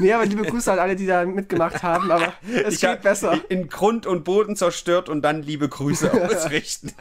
[0.00, 2.32] Nee, aber liebe Grüße an alle, die da mitgemacht haben, aber
[2.64, 3.38] es Ich geht besser.
[3.50, 6.94] In Grund und Boden zerstört und dann liebe Grüße ausrichten.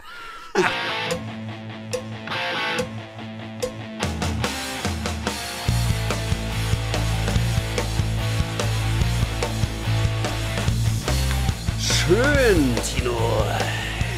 [11.80, 13.18] Schön, Tino.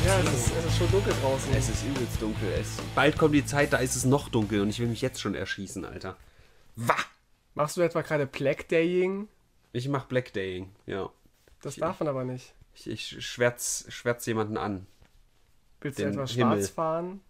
[0.04, 1.54] Ja, es ist, es ist schon dunkel draußen.
[1.56, 2.52] Es ist übelst dunkel.
[2.60, 5.22] Es, bald kommt die Zeit, da ist es noch dunkel und ich will mich jetzt
[5.22, 6.16] schon erschießen, Alter.
[6.76, 6.96] Wah!
[7.54, 9.28] Machst du etwa gerade Black Daying?
[9.74, 11.10] Ich mach Black Daying, ja.
[11.62, 12.54] Das darf man aber nicht.
[12.74, 14.88] Ich, ich schwärz, schwärz jemanden an.
[15.82, 16.56] Willst du etwa Himmel.
[16.58, 17.22] schwarz fahren?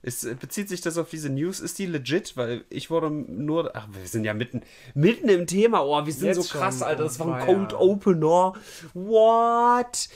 [0.00, 1.58] Ist, bezieht sich das auf diese News?
[1.60, 2.36] Ist die legit?
[2.36, 3.74] Weil ich wurde nur.
[3.74, 4.62] Ach, wir sind ja mitten,
[4.94, 5.82] mitten im Thema.
[5.82, 6.60] Oh, wir sind Jetzt so schon.
[6.60, 7.02] krass, Alter.
[7.02, 7.72] Das war ein Oh, Cold.
[7.74, 8.52] Opener.
[8.94, 10.08] What?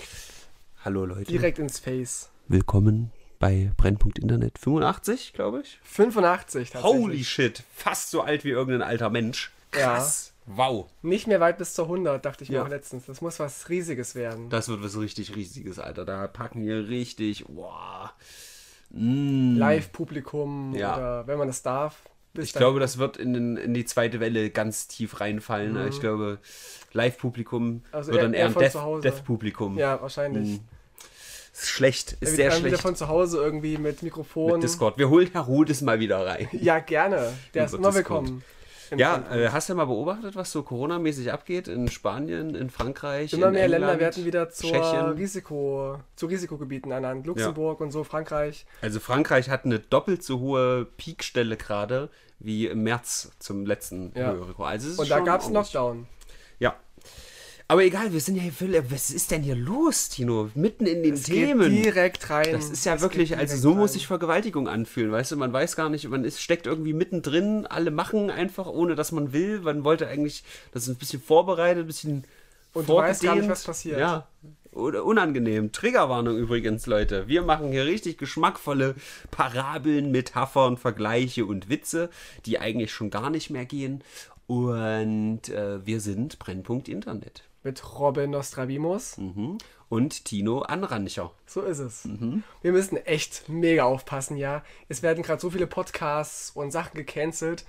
[0.85, 1.25] Hallo, Leute.
[1.25, 2.31] Direkt ins Face.
[2.47, 3.11] Willkommen
[3.43, 5.81] bei Brennpunkt Internet 85, glaube ich.
[5.83, 7.03] 85 tatsächlich.
[7.03, 7.65] Holy shit.
[7.75, 9.51] Fast so alt wie irgendein alter Mensch.
[9.73, 10.33] Krass.
[10.47, 10.87] Wow.
[11.03, 12.63] Nicht mehr weit bis zur 100, dachte ich mir Ja.
[12.63, 13.07] auch letztens.
[13.07, 14.49] Das muss was Riesiges werden.
[14.49, 16.05] Das wird was richtig Riesiges, Alter.
[16.05, 17.45] Da packen wir richtig.
[17.49, 18.11] Wow.
[18.91, 19.57] Mm.
[19.57, 20.97] Live-Publikum Ja.
[20.97, 21.97] oder wenn man das darf.
[22.39, 25.89] Ich glaube, das wird in, den, in die zweite Welle ganz tief reinfallen.
[25.89, 26.39] Ich glaube,
[26.93, 27.83] Live-Publikum Mhm.
[27.91, 29.05] Also wird eher- dann eher eher ein von Death-.
[29.05, 29.79] Death-Publikum.
[29.79, 30.61] Ja, wahrscheinlich.
[30.61, 30.61] Mhm.
[31.53, 32.83] Ist schlecht, ist Wir sehr dann wieder schlecht.
[32.83, 34.55] von zu Hause irgendwie mit Mikrofon.
[34.55, 34.97] Mit Discord.
[34.99, 36.49] Wir holen Herr Rudes mal wieder rein.
[36.53, 37.33] Ja, gerne.
[37.55, 37.95] Der ist immer Discord.
[38.27, 38.45] willkommen.
[38.95, 43.33] Ja, äh, hast du mal beobachtet, was so Coronamäßig abgeht in Spanien, in Frankreich?
[43.33, 45.17] Immer in mehr England, Länder werden wieder zur?
[45.17, 47.27] Risiko, zu Risikogebieten ernannt.
[47.27, 48.67] Luxemburg und so, Frankreich.
[48.83, 54.33] Also Frankreich hat eine doppelt so hohe Peakstelle gerade wie im März zum letzten Ja.
[54.33, 54.69] Höherekord.
[54.69, 55.49] Also Und da gab es.
[55.49, 56.07] Lockdown.
[56.59, 56.77] Ja.
[57.73, 58.83] Aber egal, wir sind ja hier völlig.
[58.91, 60.51] Was ist denn hier los, Tino?
[60.55, 61.71] Mitten in den Es Themen.
[61.71, 62.53] geht direkt rein.
[62.53, 63.95] das ist ja Es wirklich, also so muss rein.
[63.95, 65.37] sich Vergewaltigung anfühlen, weißt du?
[65.39, 69.33] Man weiß gar nicht, man ist, steckt irgendwie mittendrin, alle machen einfach, ohne dass man
[69.33, 69.61] will.
[69.61, 72.25] Man wollte eigentlich, das ist ein bisschen vorbereitet, ein bisschen
[72.75, 73.99] Und du weißt gar nicht, was passiert.
[73.99, 74.29] Ja.
[74.73, 75.73] Oder unangenehm.
[75.73, 77.27] Triggerwarnung übrigens, Leute.
[77.27, 78.97] Wir machen hier richtig geschmackvolle
[79.31, 82.11] Parabeln, Metaphern, Vergleiche und Witze,
[82.45, 84.05] die eigentlich schon gar nicht mehr gehen.
[84.47, 87.45] Und äh, wir sind Brennpunkt Internet.
[87.63, 89.19] Mit Robin Nostradamus.
[89.19, 89.59] Mhm.
[89.89, 91.31] Und Tino Anrancher.
[91.47, 92.05] So ist es.
[92.07, 92.43] Mhm.
[92.63, 94.63] Wir müssen echt mega aufpassen, ja.
[94.89, 97.65] Es werden gerade so viele Podcasts und Sachen gecancelt.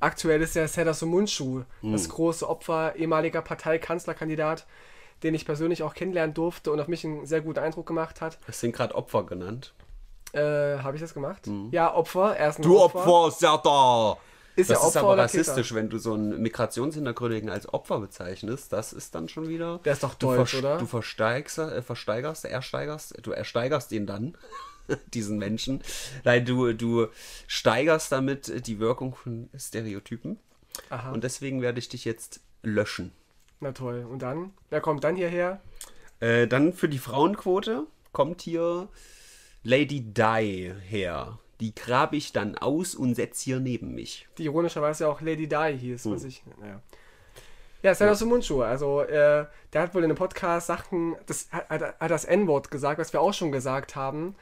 [0.00, 1.92] Aktuell ist ja Serdar Somuncu, Mhm.
[1.92, 4.66] das große Opfer, ehemaliger Parteikanzlerkandidat,
[5.22, 8.38] den ich persönlich auch kennenlernen durfte und auf mich einen sehr guten Eindruck gemacht hat.
[8.46, 9.74] Das sind gerade Opfer genannt.
[10.32, 10.40] Äh,
[10.78, 11.48] Habe ich das gemacht?
[11.70, 12.36] Ja, Opfer.
[12.36, 12.66] Er ist ein Mhm.
[12.68, 14.18] Du Opfer, Serdar!
[14.58, 18.72] Ist Das ja ist aber rassistisch, wenn du so einen Migrationshintergründigen als Opfer bezeichnest.
[18.72, 19.78] Das ist dann schon wieder.
[19.84, 20.78] Der ist doch du deutsch, vers- oder?
[20.78, 24.36] Du versteigerst, äh, versteigerst, ersteigerst, du ersteigerst ihn dann,
[25.14, 25.80] diesen Menschen.
[26.24, 27.06] Nein, du, du
[27.46, 30.40] steigerst damit die Wirkung von Stereotypen.
[30.90, 31.12] Aha.
[31.12, 33.12] Und deswegen werde ich dich jetzt löschen.
[33.60, 34.04] Na toll.
[34.10, 34.52] Und dann?
[34.70, 35.60] Wer kommt dann hierher?
[36.18, 38.88] Äh, dann für die Frauenquote kommt hier
[39.62, 41.38] Lady Di her.
[41.60, 44.28] Die grabe ich dann aus und setze hier neben mich.
[44.38, 46.28] Die ironischerweise ja auch Lady Di hieß, was Hm.
[46.28, 46.42] ich.
[46.60, 46.80] Naja.
[47.82, 52.00] Ja, Serdar Somuncu, also äh, der hat wohl in einem Podcast Sachen, das hat, hat,
[52.00, 54.34] hat das N-Wort gesagt, was wir auch schon gesagt haben,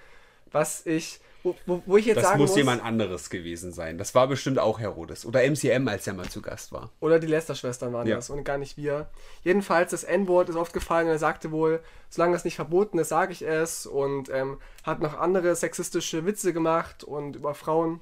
[0.52, 3.96] was ich, wo, wo, wo ich jetzt Das sagen muss muss, jemand anderes gewesen sein.
[3.98, 5.24] Das war bestimmt auch Herodes.
[5.24, 6.90] Oder MCM, als er mal zu Gast war.
[7.00, 8.16] oder die Lester-Schwestern waren Ja.
[8.16, 9.08] das und gar nicht wir.
[9.42, 11.80] Jedenfalls, das N-Wort ist oft gefallen und er sagte wohl,
[12.10, 16.52] solange es nicht verboten ist, sage ich es und ähm, hat noch andere sexistische Witze
[16.52, 18.00] gemacht und über Frauen.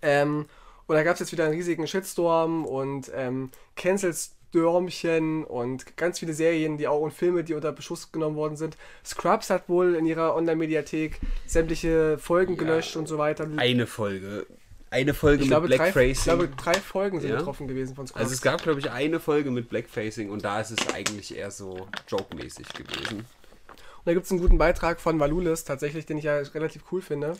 [0.00, 0.46] Ähm,
[0.86, 3.50] und da gab es jetzt wieder einen riesigen Shitstorm und ähm,
[4.52, 8.76] Cancel-Stürmchen und ganz viele Serien, die auch und Filme, die unter Beschuss genommen worden sind.
[9.04, 13.48] Scrubs hat wohl in ihrer Online-Mediathek sämtliche Folgen gelöscht und so weiter.
[13.56, 14.46] Eine Folge.
[14.90, 16.24] Eine Folge ich, mit glaube, drei, ich Blackfacing.
[16.24, 17.36] glaube, drei Folgen sind Ja?
[17.36, 18.20] betroffen gewesen von Scrubs.
[18.20, 21.50] also es gab, glaube ich, eine Folge mit Blackfacing und da ist es eigentlich eher
[21.50, 23.20] so joke-mäßig gewesen.
[23.20, 27.00] Und da gibt es einen guten Beitrag von Valulis, tatsächlich, den ich ja relativ cool
[27.00, 27.38] finde.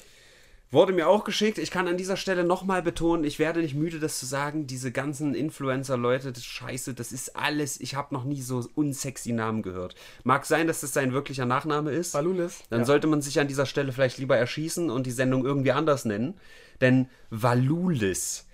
[0.73, 1.59] Wurde mir auch geschickt.
[1.59, 4.67] Ich kann an dieser Stelle nochmal betonen, ich werde nicht müde, das zu sagen.
[4.67, 7.79] Diese ganzen Influencer-Leute, das Scheiße, das ist alles.
[7.79, 9.95] Ich habe noch nie so unsexy Namen gehört.
[10.25, 12.15] Mag sein, dass das sein wirklicher Nachname ist.
[12.15, 12.63] Valulis.
[12.71, 12.87] Dann ja.
[12.87, 16.41] sollte man sich an dieser Stelle vielleicht lieber erschießen und die Sendung irgendwie anders nennen.
[16.81, 18.47] Denn Valulis,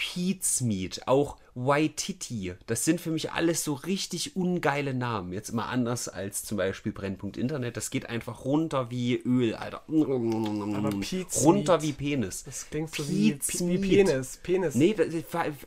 [0.00, 5.34] Pizmeat, auch Waititi, das sind für mich alles so richtig ungeile Namen.
[5.34, 7.76] Jetzt mal anders als zum Beispiel Brennpunkt Internet.
[7.76, 9.82] Das geht einfach runter wie Öl, Alter.
[9.88, 10.90] Aber
[11.44, 12.44] runter wie Penis.
[12.44, 13.82] Das klingt so wie, Pizmeat.
[13.82, 14.38] wie Penis.
[14.42, 14.74] Penis.
[14.74, 15.08] Nee, das,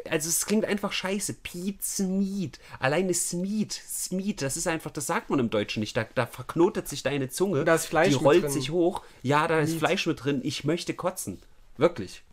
[0.09, 1.35] also es klingt einfach scheiße.
[1.43, 2.59] Pizmeat.
[2.79, 3.73] Alleine Smeat.
[3.73, 5.95] Smeat, das ist einfach, das sagt man im Deutschen nicht.
[5.95, 7.65] Da, da verknotet sich deine Zunge.
[7.65, 8.51] Da ist Fleisch Die rollt drin.
[8.51, 9.03] sich hoch.
[9.21, 9.79] Ja, da ist Meat.
[9.79, 10.41] Fleisch mit drin.
[10.43, 11.39] Ich möchte kotzen.
[11.77, 12.23] Wirklich.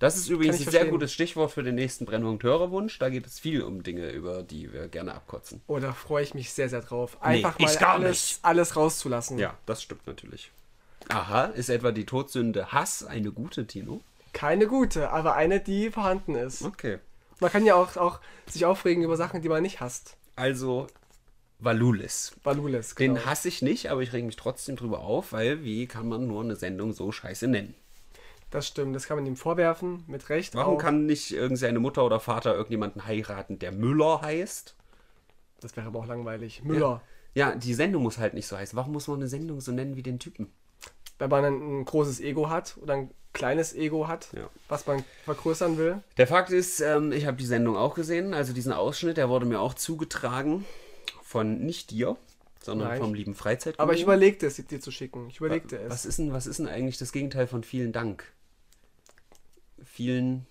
[0.00, 0.90] Das ist übrigens ein sehr verstehen.
[0.90, 2.98] gutes Stichwort für den nächsten Brennpunkt-Hörerwunsch.
[2.98, 5.60] Da geht es viel um Dinge, über die wir gerne abkotzen.
[5.66, 7.18] Oh, da freue ich mich sehr, sehr drauf.
[7.20, 8.38] Nee, Einfach ich mal gar alles, nicht.
[8.42, 9.38] alles rauszulassen.
[9.38, 10.50] Ja, das stimmt natürlich.
[11.10, 14.00] Aha, ist etwa die Todsünde Hass eine gute, Tino?
[14.32, 16.62] Keine gute, aber eine, die vorhanden ist.
[16.62, 16.98] Okay.
[17.40, 20.16] Man kann ja auch, auch sich aufregen über Sachen, die man nicht hasst.
[20.34, 20.86] Also,
[21.58, 22.32] Valulis.
[22.42, 23.14] Balules, genau.
[23.14, 26.26] Den hasse ich nicht, aber ich reg mich trotzdem drüber auf, weil wie kann man
[26.26, 27.74] nur eine Sendung so scheiße nennen?
[28.50, 30.54] Das stimmt, das kann man ihm vorwerfen, mit Recht.
[30.54, 30.78] Warum auch.
[30.78, 34.74] kann nicht irgendeine Mutter oder Vater irgendjemanden heiraten, der Müller heißt?
[35.60, 36.62] Das wäre aber auch langweilig.
[36.64, 37.00] Müller.
[37.34, 38.76] Ja, die Sendung muss halt nicht so heißen.
[38.76, 40.50] Warum muss man eine Sendung so nennen wie den Typen?
[41.18, 44.48] Wenn man ein, ein großes Ego hat oder ein kleines Ego hat, Ja.
[44.68, 46.02] was man vergrößern will.
[46.16, 49.46] Der Fakt ist, ähm, ich habe die Sendung auch gesehen, also diesen Ausschnitt, der wurde
[49.46, 50.64] mir auch zugetragen
[51.22, 52.16] von nicht dir,
[52.60, 53.00] sondern Nein.
[53.00, 53.78] vom lieben Freizeit.
[53.78, 55.28] Aber ich überlegte es, dir zu schicken.
[55.28, 55.90] Ich überlegte es.
[55.90, 58.24] Was ist, denn, was ist denn eigentlich das Gegenteil von vielen Dank?
[60.00, 60.46] Vielen,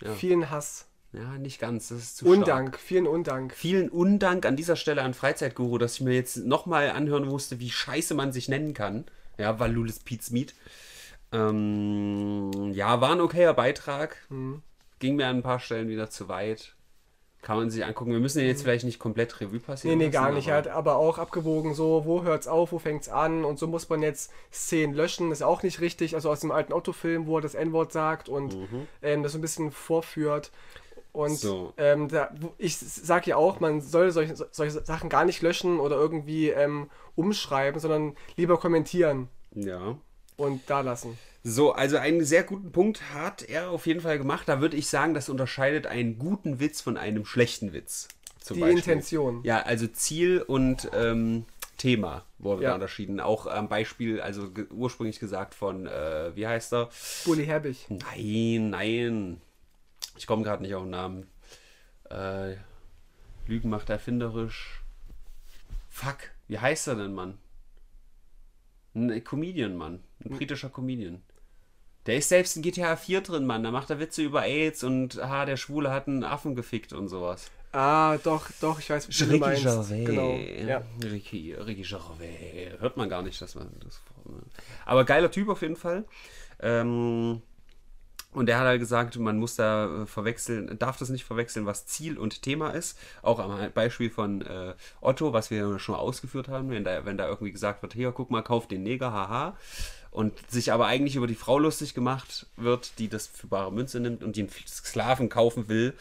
[0.00, 0.12] ja.
[0.14, 0.86] Vielen Hass.
[1.12, 2.38] ja, nicht ganz, das ist zu stark.
[2.38, 3.52] Undank, vielen Undank.
[3.52, 7.70] Vielen Undank an dieser Stelle an Freizeitguru, dass ich mir jetzt nochmal anhören musste, wie
[7.70, 9.06] scheiße man sich nennen kann.
[9.38, 10.54] Ja, Valulis Pete's Meat.
[11.32, 14.18] Ähm, ja, war ein okayer Beitrag.
[14.28, 14.62] Mhm.
[15.00, 16.76] Ging mir an ein paar Stellen wieder zu weit.
[17.44, 18.10] Kann man sich angucken.
[18.10, 19.58] Wir müssen den jetzt vielleicht nicht komplett Revue Mhm.
[19.58, 19.98] Nee, passieren.
[19.98, 20.48] nee, lassen, gar nicht.
[20.48, 23.66] Er aber- hat aber auch abgewogen, so, wo hört's auf, wo fängt's an und so
[23.66, 26.14] muss man jetzt Szenen löschen, ist auch nicht richtig.
[26.14, 28.56] Also aus dem alten Otto-Film, wo er das N-Wort sagt und
[29.02, 30.50] ähm, das so ein bisschen vorführt.
[31.12, 31.36] Und Mhm.
[31.36, 31.72] So.
[31.76, 35.96] ähm, da, ich sage ja auch, man soll solche, solche Sachen gar nicht löschen oder
[35.96, 39.96] irgendwie ähm, umschreiben, sondern lieber kommentieren Ja.
[40.36, 41.18] Und da lassen.
[41.42, 44.48] So, also einen sehr guten Punkt hat er auf jeden Fall gemacht.
[44.48, 48.08] Da würde ich sagen, das unterscheidet einen guten Witz von einem schlechten Witz.
[48.40, 48.78] Zum Die Beispiel.
[48.78, 49.40] Intention.
[49.44, 51.44] Ja, also Ziel und ähm,
[51.76, 52.70] Thema wurde Ja.
[52.70, 53.20] da unterschieden.
[53.20, 56.88] Auch am Beispiel, also ge ursprünglich gesagt von, äh, wie heißt er?
[57.24, 57.86] Bully Herbig.
[57.90, 59.40] Nein, nein.
[60.16, 61.26] Ich komme gerade nicht auf den Namen.
[62.10, 62.54] Äh,
[63.46, 64.80] Lügen macht erfinderisch.
[65.90, 67.38] Fuck, wie heißt er denn, Mann?
[68.94, 70.00] Ein Comedian, Mann.
[70.24, 71.22] Ein britischer Comedian.
[72.06, 73.62] Der ist selbst in GTA 4 drin, Mann.
[73.62, 77.08] Da macht er Witze über AIDS und, ah, der Schwule hat einen Affen gefickt und
[77.08, 77.50] sowas.
[77.72, 79.62] Ah, doch, doch, ich weiß, wie du Ricky meinst.
[79.64, 80.04] Gervais.
[80.04, 80.30] Genau.
[80.32, 80.82] Ja.
[81.02, 82.78] Ricky, Ricky Gervais.
[82.78, 84.00] Hört man gar nicht, dass man das.
[84.86, 86.04] Aber geiler Typ auf jeden Fall.
[86.60, 87.42] Ähm,
[88.34, 91.86] und der hat halt gesagt, man muss da äh, verwechseln, darf das nicht verwechseln, was
[91.86, 92.98] Ziel und Thema ist.
[93.22, 97.28] Auch am Beispiel von äh, Otto, was wir schon ausgeführt haben, wenn da, wenn da
[97.28, 99.56] irgendwie gesagt wird, hier, guck mal, kauf den Neger, haha.
[100.10, 103.98] Und sich aber eigentlich über die Frau lustig gemacht wird, die das für bare Münze
[103.98, 105.92] nimmt und den Sklaven kaufen will.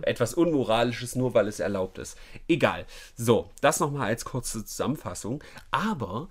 [0.00, 2.16] Etwas Unmoralisches, nur weil es erlaubt ist.
[2.48, 2.86] Egal.
[3.14, 5.44] So, das nochmal als kurze Zusammenfassung.
[5.70, 6.28] Aber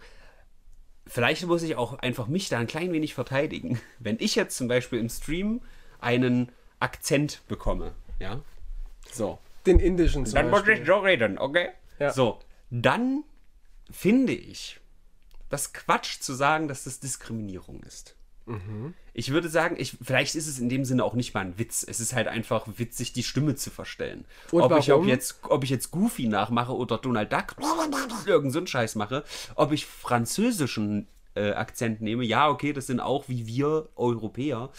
[1.09, 3.80] vielleicht muss ich auch einfach mich da ein klein wenig verteidigen.
[4.00, 5.62] Wenn ich jetzt zum Beispiel im Stream
[6.00, 8.42] einen Akzent bekomme, ja,
[9.12, 10.81] so, Den indischen zum dann muss Beispiel.
[10.81, 11.69] ich so reden, okay?
[12.00, 12.12] Ja.
[12.12, 12.39] So,
[12.69, 13.24] dann
[13.89, 14.80] finde ich
[15.50, 18.17] das Quatsch zu sagen, dass das Diskriminierung ist.
[18.47, 18.94] Mhm.
[19.13, 21.85] Ich würde sagen, ich, vielleicht ist es in dem Sinne auch nicht mal ein Witz.
[21.88, 24.25] Es ist halt einfach witzig, die Stimme zu verstellen.
[24.51, 25.07] Und ob, ich, ob, warum?
[25.07, 27.55] jetzt, ob ich jetzt Goofy nachmache oder Donald Duck,
[28.25, 29.23] irgend so einen Scheiß mache,
[29.55, 34.69] ob ich französischen äh, Akzent nehme, ja, okay, das sind auch wie wir Europäer.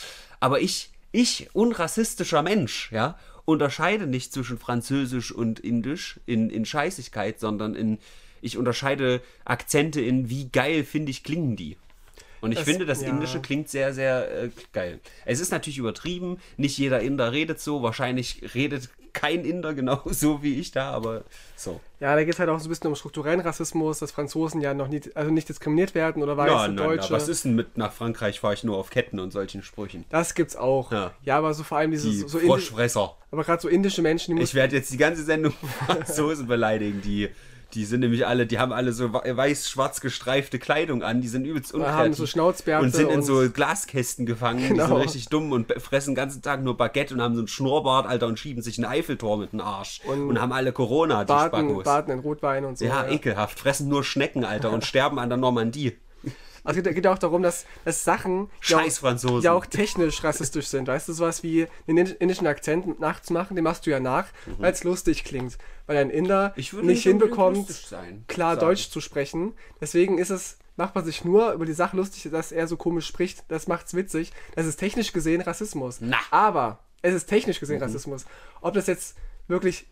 [0.40, 7.40] Aber ich, ich, unrassistischer Mensch, ja, unterscheide nicht zwischen Französisch und Indisch in, in Scheißigkeit,
[7.40, 7.98] sondern in,
[8.40, 11.76] ich unterscheide Akzente in wie geil finde ich klingen die.
[12.40, 13.08] Und ich Das- finde, das ja.
[13.08, 15.00] Indische klingt sehr, sehr äh, geil.
[15.24, 16.38] Es ist natürlich übertrieben.
[16.56, 17.82] Nicht jeder Inder redet so.
[17.82, 21.24] Wahrscheinlich redet kein Inder genau so wie ich da, aber
[21.56, 21.80] so.
[21.98, 24.74] Ja, da geht es halt auch so ein bisschen um strukturellen Rassismus, dass Franzosen ja
[24.74, 27.08] noch nicht, also nicht diskriminiert werden oder weiße Ja, nein, Deutsche.
[27.10, 30.04] na, was ist denn mit nach Frankreich fahre ich nur auf Ketten und solchen Sprüchen?
[30.10, 30.92] das gibt's auch.
[30.92, 31.12] Ja.
[31.24, 33.16] Ja, aber so vor allem dieses Die so Froschfresser.
[33.32, 35.52] aber gerade so indische Menschen, die Ich werde jetzt die ganze Sendung
[35.86, 37.28] Franzosen beleidigen, die.
[37.74, 41.74] Die sind nämlich alle, die haben alle so weiß-schwarz gestreifte Kleidung an, die sind übelst
[41.74, 42.16] haben unkreativ.
[42.16, 44.96] so Schnauzbärte Und sind in und- so Glaskästen gefangen, die sind Genau.
[44.96, 48.26] richtig dumm und fressen den ganzen Tag nur Baguette und haben so einen Schnurrbart, Alter,
[48.26, 50.00] und schieben sich ein Eiffeltor mit dem Arsch.
[50.06, 51.84] Und, Und haben alle Corona, die baden, Spackos.
[51.84, 52.86] baden in Rotwein und so.
[52.86, 53.58] ja, ekelhaft.
[53.58, 55.98] Fressen nur Schnecken, Alter, und sterben an der Normandie.
[56.68, 60.66] Also es geht, geht auch darum, dass, dass Sachen, die auch, die auch technisch rassistisch
[60.66, 60.86] sind.
[60.86, 64.26] Weißt du, sowas wie den indischen Akzent nachzumachen, den machst du ja nach,
[64.58, 65.56] weil es lustig klingt.
[65.86, 66.52] Weil ein Inder Mhm.
[66.56, 68.66] Nicht nicht hinbekommt, sein, klar sagen.
[68.66, 69.54] Deutsch zu sprechen.
[69.80, 73.06] Deswegen ist es, macht man sich nur über die Sache lustig, dass er so komisch
[73.06, 73.44] spricht.
[73.48, 74.32] Das macht's witzig.
[74.54, 75.98] Das ist technisch gesehen Rassismus.
[76.00, 76.18] Na.
[76.30, 77.60] Aber es ist technisch Mhm.
[77.60, 78.26] gesehen Rassismus.
[78.60, 79.86] Ob das jetzt wirklich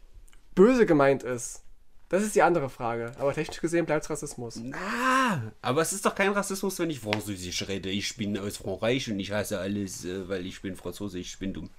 [0.54, 1.62] böse gemeint ist,
[2.08, 3.12] Das ist die andere Frage.
[3.18, 4.60] Aber technisch gesehen bleibt es Rassismus.
[4.72, 7.88] Ah, aber es ist doch kein Rassismus, wenn ich Französisch rede.
[7.88, 11.52] Ich bin aus Frankreich und ich hasse alles, äh, weil ich bin Franzose, ich bin
[11.52, 11.70] dumm.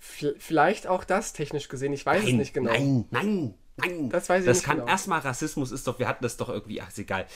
[0.00, 1.92] V vielleicht auch das technisch gesehen.
[1.92, 2.70] Ich weiß es nicht genau.
[2.70, 4.10] Nein, nein, nein.
[4.10, 4.88] Das weiß ich das nicht kann genau.
[4.88, 7.26] erstmal Rassismus ist doch, wir hatten das doch irgendwie, ach, ist egal.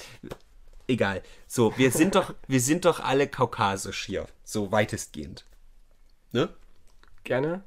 [0.88, 1.22] Egal.
[1.46, 4.26] So, wir sind doch, wir sind doch alle kaukasisch hier.
[4.44, 5.44] So weitestgehend.
[6.32, 6.48] Ne?
[7.24, 7.62] Gerne.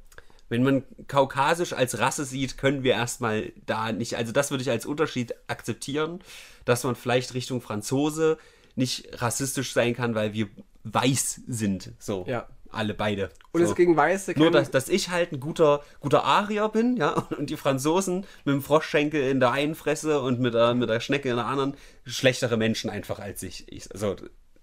[0.48, 4.70] Wenn man kaukasisch als Rasse sieht, können wir erstmal da nicht, also das würde ich
[4.70, 6.20] als Unterschied akzeptieren,
[6.66, 8.38] dass man vielleicht Richtung Franzose
[8.76, 10.48] nicht rassistisch sein kann, weil wir
[10.84, 11.92] weiß sind.
[12.00, 12.26] So.
[12.28, 12.48] Ja.
[12.70, 13.30] Alle beide.
[13.54, 13.70] Und so.
[13.70, 17.50] es gegen Weiße Nur, dass, dass ich halt ein guter, guter Arier bin, ja, und
[17.50, 21.30] die Franzosen mit dem Froschschenkel in der einen Fresse und mit der, mit der Schnecke
[21.30, 21.76] in der anderen
[22.06, 23.72] schlechtere Menschen einfach als ich.
[23.72, 24.18] ich also,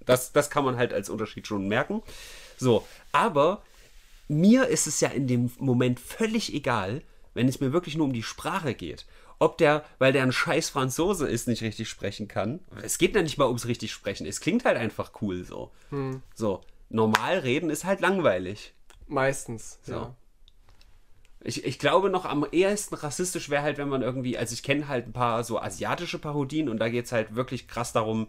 [0.05, 2.03] das, das kann man halt als Unterschied schon merken.
[2.59, 3.63] So, aber
[4.33, 7.03] mir ist es ja in dem Moment völlig egal,
[7.35, 9.07] wenn es mir wirklich nur um die Sprache geht.
[9.39, 12.61] Ob der, weil der ein scheiß Franzose ist, nicht richtig sprechen kann.
[12.83, 14.27] Es geht ja nicht mal ums richtig sprechen.
[14.27, 15.73] Es klingt halt einfach cool so.
[16.35, 16.61] So,
[16.91, 18.73] normal reden ist halt langweilig.
[19.09, 19.79] Meistens.
[19.83, 19.93] So.
[19.93, 20.17] Ja.
[21.45, 24.87] Ich, ich glaube noch am ehesten rassistisch wäre halt, wenn man irgendwie, also ich kenne
[24.87, 28.29] halt ein paar so asiatische Parodien und da geht es halt wirklich krass darum,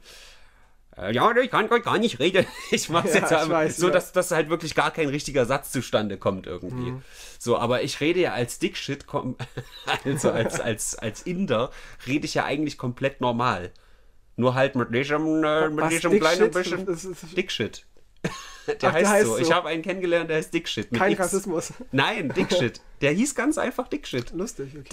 [1.12, 2.46] ja, ich kann gar nicht reden.
[2.72, 5.72] Ich mach's Ja, jetzt aber weiß, so, dass, dass halt wirklich gar kein richtiger Satz
[5.72, 6.92] zustande kommt irgendwie.
[6.92, 7.02] Mhm.
[7.40, 9.06] So, aber ich rede ja als Dickshit,
[10.06, 11.72] also als, als, als Inder,
[12.08, 13.72] rede ich ja eigentlich komplett normal.
[14.36, 17.86] Nur halt mit diesem, äh, mit Was, diesem kleinen bisschen Das ist- Dickshit.
[18.68, 19.34] Der, Ach, der heißt, heißt so.
[19.36, 19.40] so.
[19.42, 20.94] Ich habe einen kennengelernt, der heißt Dickshit.
[20.94, 21.20] Kein X.
[21.22, 21.74] Rassismus.
[21.92, 22.80] Nein, Dickshit.
[23.02, 24.32] Der hieß ganz einfach Dickshit.
[24.32, 24.88] Lustig, okay.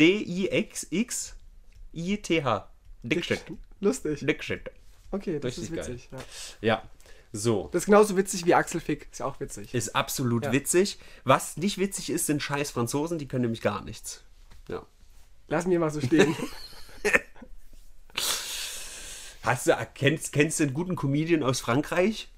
[1.93, 2.71] D-I-X-X-I-T-H.
[3.03, 3.43] Dickshit.
[3.81, 4.21] Lustig.
[4.27, 4.71] Dickshit.
[5.11, 6.09] Okay, das Richtig ist witzig.
[6.13, 6.19] Ja.
[6.61, 6.83] Ja.
[7.33, 7.69] So.
[7.73, 9.09] Das ist genauso witzig wie Axel Fick.
[9.13, 9.73] Ist ja auch witzig.
[9.75, 10.53] Ist absolut Ja.
[10.53, 10.99] witzig.
[11.25, 14.25] Was nicht witzig ist, sind scheiß Franzosen, die können nämlich gar nichts.
[14.69, 14.85] Ja.
[15.49, 16.35] Lass mir mal so stehen.
[19.43, 22.31] Hast du, kennst, kennst du einen guten Comedian aus Frankreich?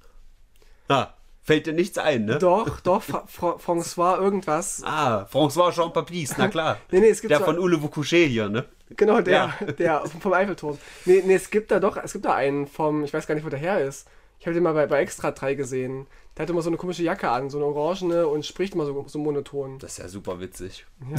[0.89, 2.39] Ah, fällt dir nichts ein, ne?
[2.39, 4.83] doch, doch, Fra Fra François irgendwas.
[4.85, 6.79] Ah, François Jean Papis, na klar.
[6.91, 8.65] Nee, nee, es gibt Der so- von Ule Couché hier, ne?
[8.91, 9.73] Genau, der, Ja.
[9.79, 10.79] der vom Eiffelturm.
[11.05, 13.45] Nee, nee, es gibt da doch, es gibt da einen vom, ich weiß gar nicht,
[13.45, 14.07] wo der her ist.
[14.39, 16.07] Ich habe den mal bei, bei Extra 3 gesehen.
[16.37, 19.05] Der hat immer so eine komische Jacke an, so eine orangene und spricht immer so,
[19.07, 19.79] so monoton.
[19.79, 20.85] Das ist ja super witzig.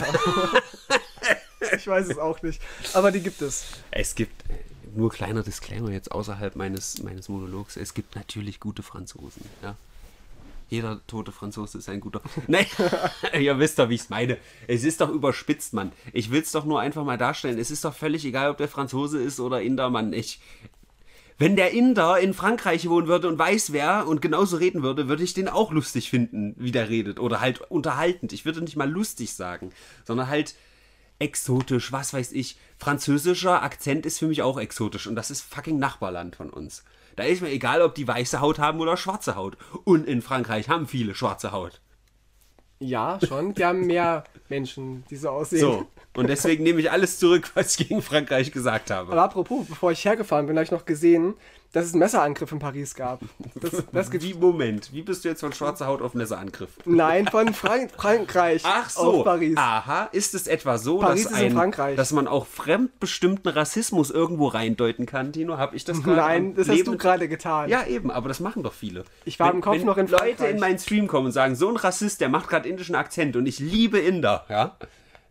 [1.75, 2.61] Ich weiß es auch nicht.
[2.93, 3.65] Aber die gibt es.
[3.91, 4.43] Es gibt,
[4.95, 9.75] nur kleiner Disclaimer jetzt außerhalb meines, meines Monologs, es gibt natürlich gute Franzosen, ja.
[10.73, 12.19] Jeder tote Franzose ist ein guter.
[12.47, 12.65] Nein,
[13.39, 14.39] ihr wisst doch, wie ich es meine.
[14.65, 15.91] Es ist doch überspitzt, Mann.
[16.13, 17.59] Ich will es doch nur einfach mal darstellen.
[17.59, 20.13] Es ist doch völlig egal, ob der Franzose ist oder Inder, Mann.
[20.13, 20.39] Ich,
[21.37, 25.23] wenn der Inder in Frankreich wohnen würde und weiß wer und genauso reden würde, würde
[25.23, 27.19] ich den auch lustig finden, wie der redet.
[27.19, 28.33] Oder halt unterhaltend.
[28.33, 29.69] Ich würde nicht mal lustig sagen,
[30.05, 30.55] sondern halt
[31.19, 32.57] exotisch, was weiß ich.
[32.79, 36.83] Französischer Akzent ist für mich auch exotisch und das ist fucking Nachbarland von uns.
[37.15, 39.57] Da ist mir egal, ob die weiße Haut haben oder schwarze Haut.
[39.83, 41.81] Und in Frankreich haben viele schwarze Haut.
[42.79, 43.53] Ja, schon.
[43.53, 45.61] Die haben mehr Menschen, die so aussehen.
[45.61, 45.87] So.
[46.15, 49.11] Und deswegen nehme ich alles zurück, was ich gegen Frankreich gesagt habe.
[49.11, 51.33] Aber apropos, bevor ich hergefahren bin, habe ich noch gesehen,
[51.73, 53.19] dass es einen Messerangriff in Paris gab.
[53.59, 56.69] Das, das Wie, Moment, wie bist du jetzt von schwarzer Haut auf Messerangriff?
[56.85, 59.57] Nein, von Frank Frankreich Ach so, auf Paris.
[59.57, 65.05] aha, ist es etwa so, Paris dass, ein, dass man auch fremdbestimmten Rassismus irgendwo reindeuten
[65.05, 65.57] kann, Tino?
[65.57, 67.69] Habe ich das gerade Nein, das hast Leben- du gerade getan.
[67.69, 69.03] Ja, eben, aber das machen doch viele.
[69.25, 70.51] Ich war wenn, im Kopf wenn noch in Leute Frankreich.
[70.51, 73.45] in meinen Stream kommen und sagen, so ein Rassist, der macht gerade indischen Akzent und
[73.47, 74.77] ich liebe Inder, ja,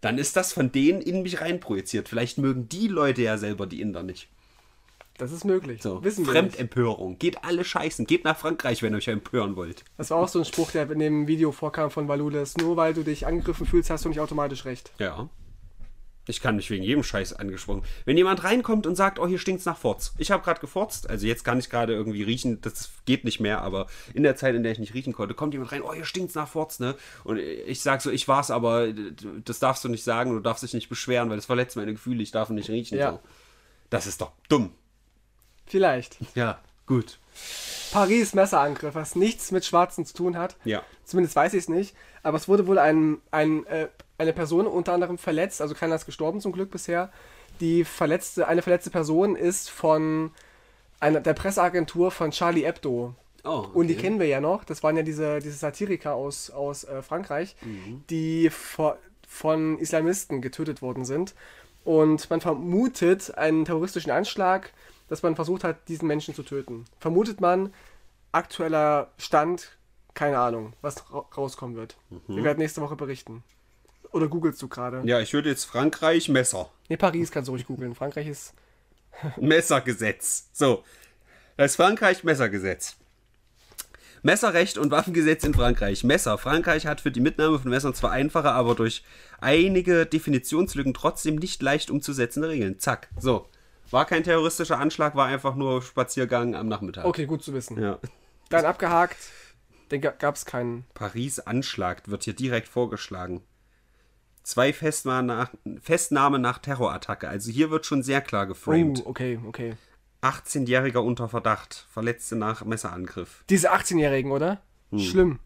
[0.01, 2.09] dann ist das von denen in mich reinprojiziert.
[2.09, 4.29] Vielleicht mögen die Leute ja selber die Inder nicht.
[5.23, 5.81] Das ist möglich.
[5.81, 6.57] So, Wissen wir nicht.
[6.57, 7.17] Fremdempörung.
[7.17, 8.07] Geht alle scheißen.
[8.07, 9.85] Geht nach Frankreich, wenn ihr euch empören wollt.
[9.97, 12.57] Das war auch so ein Spruch, der in dem Video vorkam von Valulis.
[12.57, 14.91] Nur weil du dich angegriffen fühlst, hast du nicht automatisch recht.
[14.99, 15.29] Ja.
[16.27, 17.85] Ich kann mich wegen jedem Scheiß angesprochen.
[18.05, 20.13] Wenn jemand reinkommt und sagt, oh, hier stinkt's nach Forz.
[20.19, 23.63] Ich habe gerade gefurzt, also jetzt kann ich gerade irgendwie riechen, das geht nicht mehr,
[23.63, 26.05] aber in der Zeit, in der ich nicht riechen konnte, kommt jemand rein, oh, hier
[26.05, 26.97] stinkt's nach Forz, ne?
[27.23, 28.93] Und ich sag so, ich war's, aber
[29.45, 32.23] das darfst du nicht sagen, du darfst dich nicht beschweren, weil das verletzt meine Gefühle,
[32.25, 32.99] ich darf nicht riechen.
[32.99, 33.13] Ja.
[33.13, 33.21] So.
[33.89, 34.73] Das ist doch dumm.
[35.67, 36.19] Vielleicht.
[36.35, 37.19] Ja, gut.
[37.93, 40.57] Paris Messerangriff, was nichts mit Schwarzen zu tun hat.
[40.65, 40.83] Ja.
[41.05, 41.95] Zumindest weiß ich es nicht.
[42.23, 43.89] Aber es wurde wohl ein, ein, äh,
[44.19, 47.11] eine Person unter anderem verletzt, also keiner ist gestorben zum Glück bisher.
[47.61, 50.31] Die verletzte, eine verletzte Person ist von
[51.01, 53.15] einer, der Presseagentur von Charlie Hebdo.
[53.45, 54.03] Oh, Und die okay.
[54.03, 54.63] kennen wir ja noch.
[54.65, 58.05] Das waren ja diese, diese Satiriker aus, aus äh, Frankreich, Mhm.
[58.09, 61.35] die vor, von Islamisten getötet worden sind.
[61.85, 64.73] Und man vermutet einen terroristischen Anschlag,
[65.13, 66.87] dass man versucht hat, diesen Menschen zu töten.
[66.99, 67.75] Vermutet man,
[68.33, 69.77] aktueller Stand,
[70.15, 71.99] keine Ahnung, was ra rauskommen wird.
[72.09, 72.37] Mhm.
[72.37, 73.45] Wir werden nächste Woche berichten.
[74.13, 75.03] oder googelst du gerade?
[75.05, 76.71] Ja, ich würde jetzt Frankreich Messer.
[76.89, 77.95] Nee, Paris kannst du ruhig googeln.
[77.95, 78.55] Frankreich ist.
[79.37, 80.49] Messergesetz.
[80.55, 80.83] So.
[81.59, 82.97] Das Frankreich-Messergesetz.
[84.23, 86.05] Messerrecht und Waffengesetz in Frankreich.
[86.05, 86.39] Messer.
[86.39, 89.05] Frankreich hat für die Mitnahme von Messern zwar einfache, aber durch
[89.43, 92.79] einige Definitionslücken trotzdem nicht leicht umzusetzende Regeln.
[92.79, 93.11] Zack.
[93.19, 93.47] So.
[93.93, 97.05] War kein terroristischer Anschlag, war einfach nur Spaziergang am Nachmittag.
[97.05, 97.81] Okay, gut zu wissen.
[97.81, 97.99] Ja.
[98.49, 99.19] Dann abgehakt.
[99.91, 100.85] Dann gab es keinen.
[100.95, 103.43] Paris Anschlag wird hier direkt vorgeschlagen.
[104.43, 107.29] Zwei Festnahmen nach, Festnahme nach Terrorattacke.
[107.29, 109.03] Also hier wird schon sehr klar geframed.
[109.05, 109.77] Oh, okay, okay.
[110.23, 111.87] 18-Jähriger unter Verdacht.
[111.91, 113.45] Verletzte nach Messerangriff.
[113.51, 114.63] Diese 18-Jährigen, oder?
[114.91, 114.99] Hm.
[114.99, 115.39] Schlimm.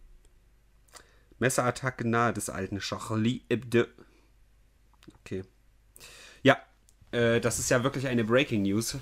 [1.38, 3.85] Messerattacke nahe des alten Charlie Hebdo.
[5.21, 5.45] Okay.
[6.43, 6.59] Ja,
[7.16, 8.99] äh, das ist ja wirklich eine Breaking News.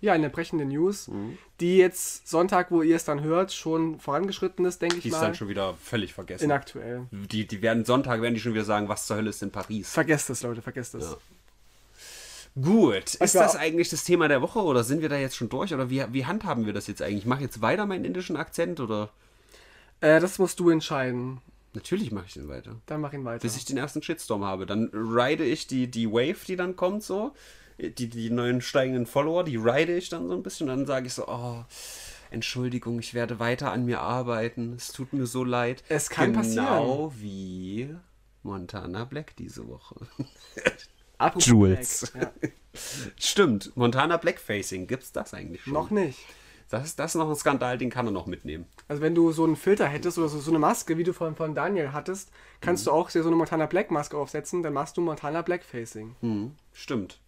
[0.00, 1.38] Ja, eine brechende News, Mhm.
[1.58, 5.14] die jetzt Sonntag, wo ihr es dann hört, schon vorangeschritten ist, denke ich Die ist
[5.16, 5.22] mal.
[5.22, 6.44] dann schon wieder völlig vergessen.
[6.44, 7.06] inaktuell.
[7.10, 9.90] Die, die werden Sonntag werden die schon wieder sagen, was zur Hölle ist in Paris.
[9.90, 11.04] Vergesst es, Leute, vergesst es.
[11.04, 11.16] Ja.
[12.60, 15.72] Gut, ist das eigentlich das Thema der Woche oder sind wir da jetzt schon durch
[15.72, 17.26] oder wie, wie handhaben wir das jetzt eigentlich?
[17.26, 19.10] Mach jetzt weiter meinen indischen Akzent oder?
[20.00, 21.38] Äh, das musst du entscheiden.
[21.78, 22.74] Natürlich mache ich den weiter.
[22.86, 23.42] Dann mach ihn weiter.
[23.42, 24.66] Bis ich den ersten Shitstorm habe.
[24.66, 27.34] Dann ride ich die, die Wave, die dann kommt, so.
[27.78, 30.68] Die, die neuen steigenden Follower, die ride ich dann so ein bisschen.
[30.68, 31.64] Und dann sage ich so, oh,
[32.32, 34.74] Entschuldigung, ich werde weiter an mir arbeiten.
[34.76, 35.84] Es tut mir so leid.
[35.88, 37.94] Es kann Genau wie
[38.42, 39.94] Montana Black diese Woche.
[41.18, 42.10] Apropos Jules.
[42.12, 42.48] Black, Ja.
[43.20, 45.74] Stimmt, Montana Blackfacing, gibt's das eigentlich schon?
[45.74, 46.18] Noch nicht.
[46.70, 48.66] Das ist, das ist noch ein Skandal, den kann er noch mitnehmen.
[48.88, 51.34] Also wenn du so einen Filter hättest oder so, so eine Maske, wie du von,
[51.34, 52.90] von Daniel hattest, kannst Mhm.
[52.90, 56.14] du auch dir so eine Montana Black Maske aufsetzen, dann machst du Montana Black Facing.
[56.20, 57.20] Hm, stimmt.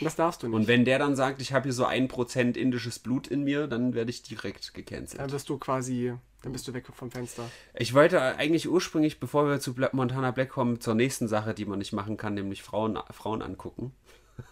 [0.00, 0.56] Und das darfst du nicht.
[0.56, 3.66] Und wenn der dann sagt, ich habe hier so ein Prozent indisches Blut in mir,
[3.66, 5.20] dann werde ich direkt gecancelt.
[5.20, 7.44] dann wirst du quasi, dann bist du weg vom Fenster.
[7.74, 11.78] Ich wollte eigentlich ursprünglich, bevor wir zu Montana Black kommen, zur nächsten Sache, die man
[11.78, 13.92] nicht machen kann, nämlich Frauen, Frauen angucken.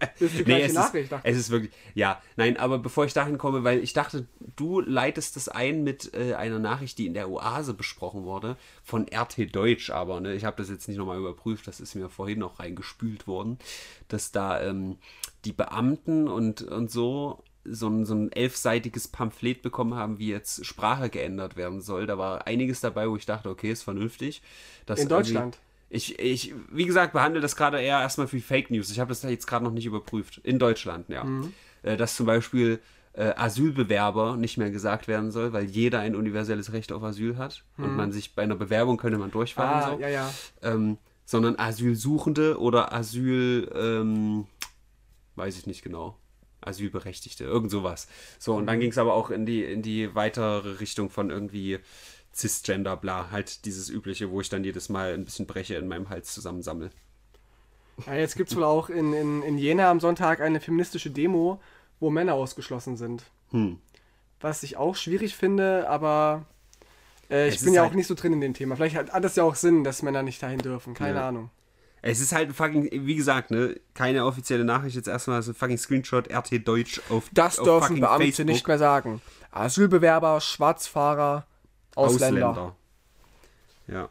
[0.18, 1.12] Das ist die Nee, gleiche es Nachricht.
[1.12, 4.80] ist, es ist wirklich, ja, nein, aber bevor ich dahin komme, weil ich dachte, du
[4.80, 9.54] leitest das ein mit äh, einer Nachricht, die in der Oase besprochen wurde, von RT
[9.54, 12.58] Deutsch, aber ne, ich habe das jetzt nicht nochmal überprüft, das ist mir vorhin noch
[12.60, 13.58] reingespült worden,
[14.08, 14.98] dass da ähm,
[15.44, 20.66] die Beamten und, und so so ein, so ein elfseitiges Pamphlet bekommen haben, wie jetzt
[20.66, 22.06] Sprache geändert werden soll.
[22.06, 24.42] Da war einiges dabei, wo ich dachte, okay, ist vernünftig.
[24.84, 25.58] dass In Deutschland?
[25.88, 28.90] Ich, ich, wie gesagt, behandle das gerade eher erstmal wie Fake News.
[28.90, 30.38] Ich habe das da jetzt gerade noch nicht überprüft.
[30.38, 31.24] In Deutschland, ja.
[31.82, 32.80] Äh, dass zum Beispiel
[33.12, 37.64] äh, Asylbewerber nicht mehr gesagt werden soll, weil jeder ein universelles Recht auf Asyl hat
[37.76, 39.70] und man sich bei einer Bewerbung könnte man durchfallen.
[39.70, 40.00] Ah, so.
[40.00, 40.30] ja, ja.
[40.62, 44.46] Ähm, sondern Asylsuchende oder Asyl, ähm,
[45.36, 46.18] weiß ich nicht genau.
[46.60, 48.08] Asylberechtigte, irgend sowas.
[48.38, 51.78] So, und dann ging es aber auch in die, in die weitere Richtung von irgendwie
[52.34, 56.08] Cisgender, bla, halt dieses übliche, wo ich dann jedes Mal ein bisschen Breche in meinem
[56.08, 56.90] Hals zusammensammle.
[58.06, 61.60] ja jetzt gibt es wohl auch in, in, in Jena am Sonntag eine feministische Demo,
[62.00, 63.22] wo Männer ausgeschlossen sind.
[63.50, 63.78] Hm.
[64.40, 66.44] Was ich auch schwierig finde, aber
[67.30, 68.76] äh, ich bin ja halt- auch nicht so drin in dem Thema.
[68.76, 70.94] Vielleicht hat, das ja auch Sinn, dass Männer nicht dahin dürfen.
[70.94, 71.28] Keine Ja.
[71.28, 71.50] Ahnung.
[72.06, 75.78] Es ist halt fucking, wie gesagt, ne, keine offizielle Nachricht, jetzt erstmal so ein fucking
[75.78, 78.46] Screenshot RT Deutsch auf Das auf dürfen Beamte Facebook.
[78.46, 79.22] nicht mehr sagen.
[79.52, 81.46] Asylbewerber, Schwarzfahrer,
[81.94, 82.76] Ausländer.
[83.86, 84.08] Ja.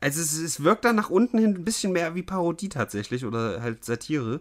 [0.00, 3.62] Also es, es wirkt dann nach unten hin ein bisschen mehr wie Parodie tatsächlich oder
[3.62, 4.40] halt Satire.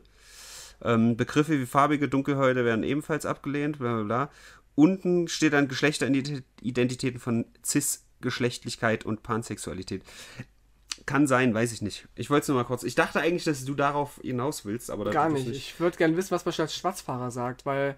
[0.84, 4.32] Ähm, Begriffe wie farbige Dunkelhäute werden ebenfalls abgelehnt, bla bla bla.
[4.76, 10.04] Unten steht dann Geschlechteridentitäten von Cis-Geschlechtlichkeit und Pansexualität.
[11.06, 12.08] Kann sein, weiß ich nicht.
[12.16, 12.84] Ich wollte es nur mal kurz.
[12.84, 15.50] Ich dachte eigentlich, dass du darauf hinaus willst, aber da Gar es nicht.
[15.50, 17.98] Ich würde gerne wissen, was man statt Schwarzfahrer sagt, weil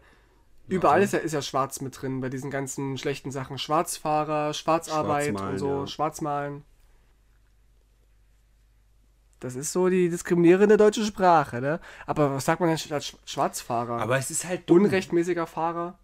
[0.67, 3.57] überall ist ja, ist ja schwarz mit drin bei diesen ganzen schlechten Sachen.
[3.57, 5.87] Schwarzfahrer, Schwarzarbeit Schwarzmalen, und so, ja.
[5.87, 6.63] Schwarzmalen.
[9.39, 11.79] Das ist so die diskriminierende deutsche Sprache, ne?
[12.07, 14.01] Aber was sagt man denn statt Sch- Schwarzfahrer?
[14.01, 14.83] Aber es ist halt dumm.
[14.85, 15.99] Unrechtmäßiger Fahrer?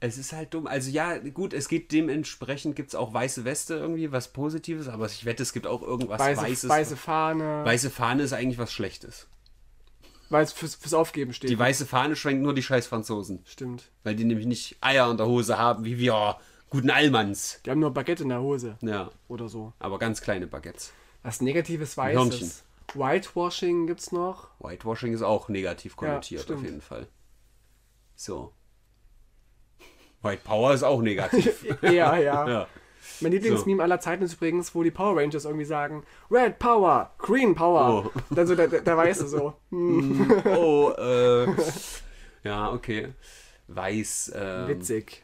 [0.00, 0.66] Es ist halt dumm.
[0.66, 5.06] Also ja, gut, es geht dementsprechend, gibt es auch weiße Weste irgendwie, was Positives, aber
[5.06, 6.70] ich wette, es gibt auch irgendwas Weiße, Weißes.
[6.70, 7.62] weiße Fahne.
[7.64, 9.26] Weiße Fahne ist eigentlich was Schlechtes.
[10.30, 11.50] Weil es fürs, fürs Aufgeben steht.
[11.50, 13.42] Die weiße Fahne schwenken nur die scheiß Franzosen.
[13.46, 13.90] Stimmt.
[14.04, 16.36] Weil die nämlich nicht Eier in der Hose haben, wie wir
[16.70, 17.60] guten Allmanns.
[17.64, 19.72] Die haben nur Baguette in der Hose Ja, oder so.
[19.78, 20.92] aber ganz kleine Baguettes.
[21.22, 22.42] Was Negatives Hörnchen.
[22.42, 22.64] Weißes.
[22.94, 24.48] Whitewashing gibt's noch.
[24.60, 26.58] Whitewashing ist auch negativ konnotiert, stimmt.
[26.60, 27.06] auf jeden Fall.
[28.16, 28.52] So.
[30.22, 31.64] White Power ist auch negativ.
[31.82, 32.48] ja, ja.
[32.48, 32.68] ja.
[33.20, 37.54] Mein Lieblingsmeme aller Zeiten ist übrigens, wo die Power Rangers irgendwie sagen, Red Power, Green
[37.54, 38.10] Power.
[38.14, 38.20] Oh.
[38.30, 39.54] Dann so der, der Weiße so.
[39.70, 41.46] Hm, Oh, äh.
[42.44, 43.08] Ja, okay.
[43.66, 44.32] Weiß.
[44.34, 45.22] Ähm, witzig.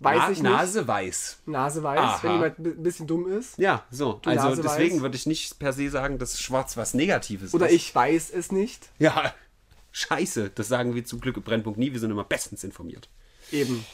[0.00, 0.50] weiß Na, ich nicht.
[0.52, 1.42] Nase weiß.
[1.46, 2.18] Nase weiß, Aha.
[2.22, 3.58] wenn jemand ein bisschen dumm ist.
[3.58, 4.14] Ja, so.
[4.14, 5.02] Du also Nase deswegen weiß.
[5.02, 7.74] würde ich nicht per se sagen, dass schwarz was Negatives Oder ist.
[7.74, 8.88] ich weiß es nicht.
[8.98, 9.32] Ja,
[9.92, 10.50] scheiße.
[10.54, 11.92] Das sagen wir zum Glück im Brennpunkt nie.
[11.92, 13.08] Wir sind immer bestens informiert.
[13.52, 13.84] Eben.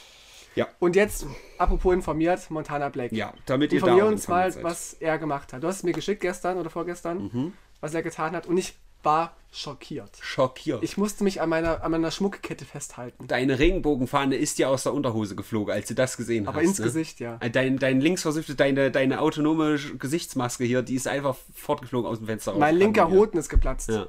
[0.54, 0.68] Ja.
[0.78, 1.26] Und jetzt,
[1.58, 3.12] apropos informiert, Montana Black.
[3.12, 4.62] Ja, damit ihr da Informier uns mal, seid.
[4.64, 5.62] was er gemacht hat.
[5.62, 7.52] Du hast es mir geschickt gestern oder vorgestern, Mhm.
[7.80, 8.46] was er getan hat.
[8.46, 10.16] Und ich war schockiert.
[10.20, 10.82] Schockiert.
[10.84, 13.26] Ich musste mich an meiner, an meiner Schmuckkette festhalten.
[13.26, 16.64] Deine Regenbogenfahne ist dir aus der Unterhose geflogen, als du das gesehen Aber hast.
[16.66, 16.84] ins ne?
[16.84, 17.38] Gesicht, ja.
[17.38, 22.54] Dein, dein linksversiffte, deine, deine autonome Gesichtsmaske hier, die ist einfach fortgeflogen aus dem Fenster.
[22.54, 23.10] Mein linker.
[23.10, 23.88] Hoden ist geplatzt.
[23.88, 24.06] Ja.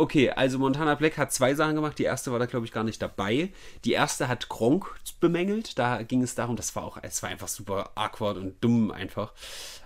[0.00, 1.98] Okay, also Montana Black hat zwei Sachen gemacht.
[1.98, 3.50] Die erste war da, glaube ich, gar nicht dabei.
[3.84, 5.78] Die erste hat Gronk bemängelt.
[5.78, 9.34] Da ging es darum, das war auch, es war einfach super awkward und dumm einfach.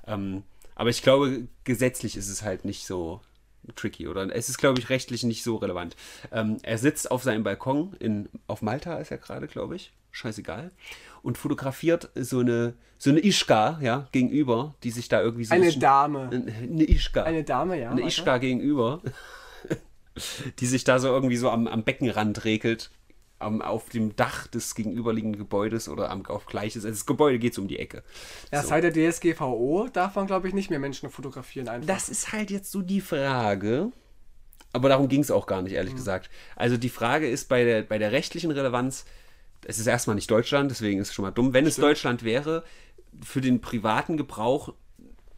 [0.07, 0.44] Ähm,
[0.77, 3.22] aber ich glaube, gesetzlich ist es halt nicht so
[3.74, 5.96] tricky oder es ist, glaube ich, rechtlich nicht so relevant.
[6.31, 9.92] Ähm, er sitzt auf seinem Balkon in, auf Malta ist er gerade, glaube ich.
[10.12, 10.70] Scheißegal.
[11.22, 15.62] Und fotografiert so eine, so eine Ischka, ja, gegenüber, die sich da irgendwie so ein
[15.62, 16.31] Eine Dame.
[16.31, 17.90] Eine Ischka Eine Dame, ja.
[17.90, 18.07] eine.
[18.07, 19.00] Ischka gegenüber,
[20.61, 22.90] die sich da so irgendwie so am, am Beckenrand regelt,
[23.38, 26.85] am, auf dem Dach des gegenüberliegenden Gebäudes oder am, auf gleiches.
[26.85, 28.03] Also das Gebäude geht so um die Ecke.
[28.53, 28.68] Ja, so.
[28.68, 31.87] seit der DSGVO darf man, glaube ich, nicht mehr Menschen fotografieren einfach.
[31.87, 33.90] Das ist halt jetzt so die Frage.
[34.72, 35.77] Aber darum ging es auch gar nicht, Mhm.
[35.79, 36.31] ehrlich gesagt.
[36.57, 39.05] Also die Frage ist bei der, bei der rechtlichen Relevanz,
[39.66, 41.53] es ist erstmal nicht Deutschland, deswegen ist es schon mal dumm.
[41.53, 42.64] Wenn es Deutschland wäre,
[43.22, 44.74] für den privaten Gebrauch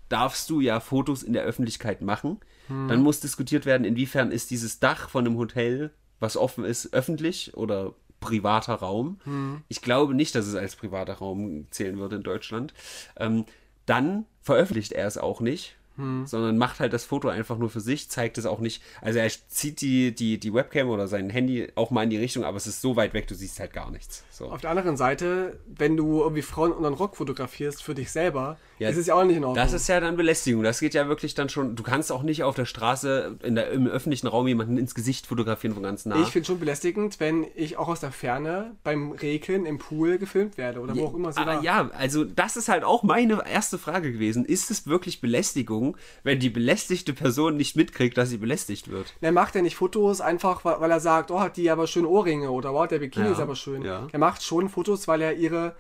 [0.09, 2.41] darfst du ja Fotos in der Öffentlichkeit machen.
[2.69, 2.89] Mhm.
[2.89, 7.57] Dann muss diskutiert werden, inwiefern ist dieses Dach von einem Hotel, was offen ist, öffentlich
[7.57, 9.21] oder privater Raum.
[9.25, 9.63] Mhm.
[9.69, 12.75] Ich glaube nicht, dass es als privater Raum zählen würde in Deutschland.
[13.17, 13.45] Ähm,
[13.85, 16.27] dann veröffentlicht er es auch nicht, Mhm.
[16.27, 18.83] sondern macht halt das Foto einfach nur für sich, zeigt es auch nicht.
[19.01, 22.45] Also er zieht die, die, die Webcam oder sein Handy auch mal in die Richtung,
[22.45, 24.25] aber es ist so weit weg, du siehst halt gar nichts.
[24.31, 24.51] So.
[24.51, 28.59] Auf der anderen Seite, wenn du irgendwie Frauen unter den Rock fotografierst für dich selber,
[28.79, 29.63] Ja, ist es ja auch nicht in Ordnung.
[29.65, 30.63] Das ist ja dann Belästigung.
[30.63, 31.77] Das geht ja wirklich dann schon.
[31.77, 35.27] Du kannst auch nicht auf der Straße in der, im öffentlichen Raum jemanden ins Gesicht
[35.27, 36.21] fotografieren von ganz nah.
[36.21, 40.59] ich finde schon belästigend, wenn ich auch aus der Ferne beim Rekeln im Pool gefilmt
[40.59, 43.79] werde oder wo auch immer sie Ah, ja, also das ist halt auch meine erste
[43.79, 44.45] Frage gewesen.
[44.45, 45.86] Ist es wirklich Belästigung,
[46.25, 49.15] wenn die belästigte Person nicht mitkriegt, dass sie belästigt wird?
[49.21, 52.51] Er macht ja nicht Fotos einfach, weil er sagt, oh, hat die aber schöne Ohrringe
[52.51, 53.83] oder wow, der Bikini Ja, ist aber schön.
[53.83, 54.09] ja.
[54.11, 55.77] Er macht schon Fotos, weil er ihre,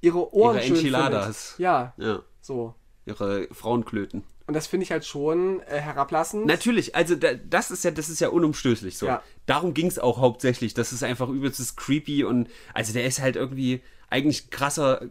[0.00, 1.52] ihre Ohren Ihre schön Enchiladas.
[1.52, 1.58] findet.
[1.60, 2.74] Ja, Ja, so.
[3.06, 4.24] ihre Frauenklöten.
[4.46, 6.46] Und das finde ich halt schon äh, herablassend.
[6.46, 9.06] Natürlich, also da, das ist ja, das ist ja unumstößlich so.
[9.06, 9.22] Ja.
[9.46, 10.74] Darum ging es auch hauptsächlich.
[10.74, 15.06] Das ist einfach übelstes creepy und also der ist halt irgendwie eigentlich krasser.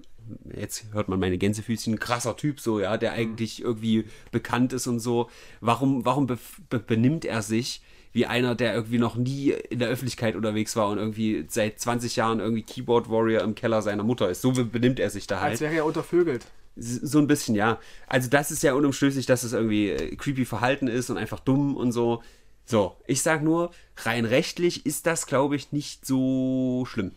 [0.56, 5.00] Jetzt hört man meine Gänsefüßchen, krasser Typ so, ja, der eigentlich irgendwie bekannt ist und
[5.00, 5.30] so.
[5.60, 6.38] Warum, warum be
[6.70, 7.82] be benimmt er sich
[8.14, 12.16] wie einer, der irgendwie noch nie in der Öffentlichkeit unterwegs war und irgendwie seit 20
[12.18, 14.42] Jahren irgendwie Keyboard Warrior im Keller seiner Mutter ist?
[14.42, 15.52] So benimmt er sich da halt.
[15.52, 16.46] Als wäre er untervögelt.
[16.76, 17.80] So ein bisschen, ja.
[18.08, 21.76] Also das ist ja unumstößlich, dass es irgendwie äh, creepy Verhalten ist und einfach dumm
[21.76, 22.22] und so.
[22.66, 27.12] So, ich sag nur, rein rechtlich ist das, glaube ich, nicht so schlimm.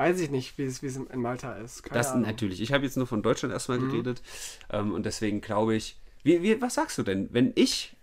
[0.00, 1.82] Weiß ich nicht, wie es, wie es in Malta ist.
[1.82, 2.22] Keine Das Ahnung.
[2.22, 2.62] natürlich.
[2.62, 3.90] Ich habe jetzt nur von Deutschland erstmal Mhm.
[3.90, 4.22] geredet.
[4.70, 5.98] Ähm, und deswegen glaube ich.
[6.22, 7.28] Wie, wie, was sagst du denn?
[7.32, 7.94] Wenn ich.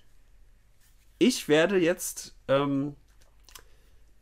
[1.18, 2.36] Ich werde jetzt.
[2.48, 2.94] Ähm,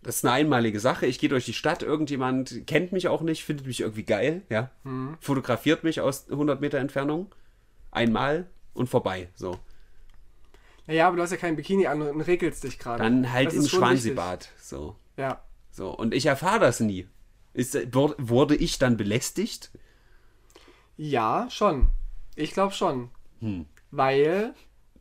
[0.03, 1.05] das ist eine einmalige Sache.
[1.05, 4.69] Ich gehe durch die Stadt, irgendjemand kennt mich auch nicht, findet mich irgendwie geil, ja.
[4.85, 5.17] Mhm.
[5.19, 7.35] Fotografiert mich aus 100 Meter Entfernung.
[7.91, 9.27] Einmal und vorbei.
[9.35, 9.59] So.
[10.88, 13.03] Naja, aber du hast ja kein Bikini an und regelst dich gerade.
[13.03, 14.47] Dann halt Das im Schwansibad.
[14.61, 14.95] So.
[15.17, 15.41] Ja.
[15.71, 15.89] So.
[15.89, 17.07] Und ich erfahre das nie.
[17.56, 19.72] Ist, wur- wurde ich dann belästigt?
[20.98, 21.88] Ja, schon.
[22.36, 23.10] Ich glaube schon.
[23.39, 23.65] Hm.
[23.91, 24.54] Weil,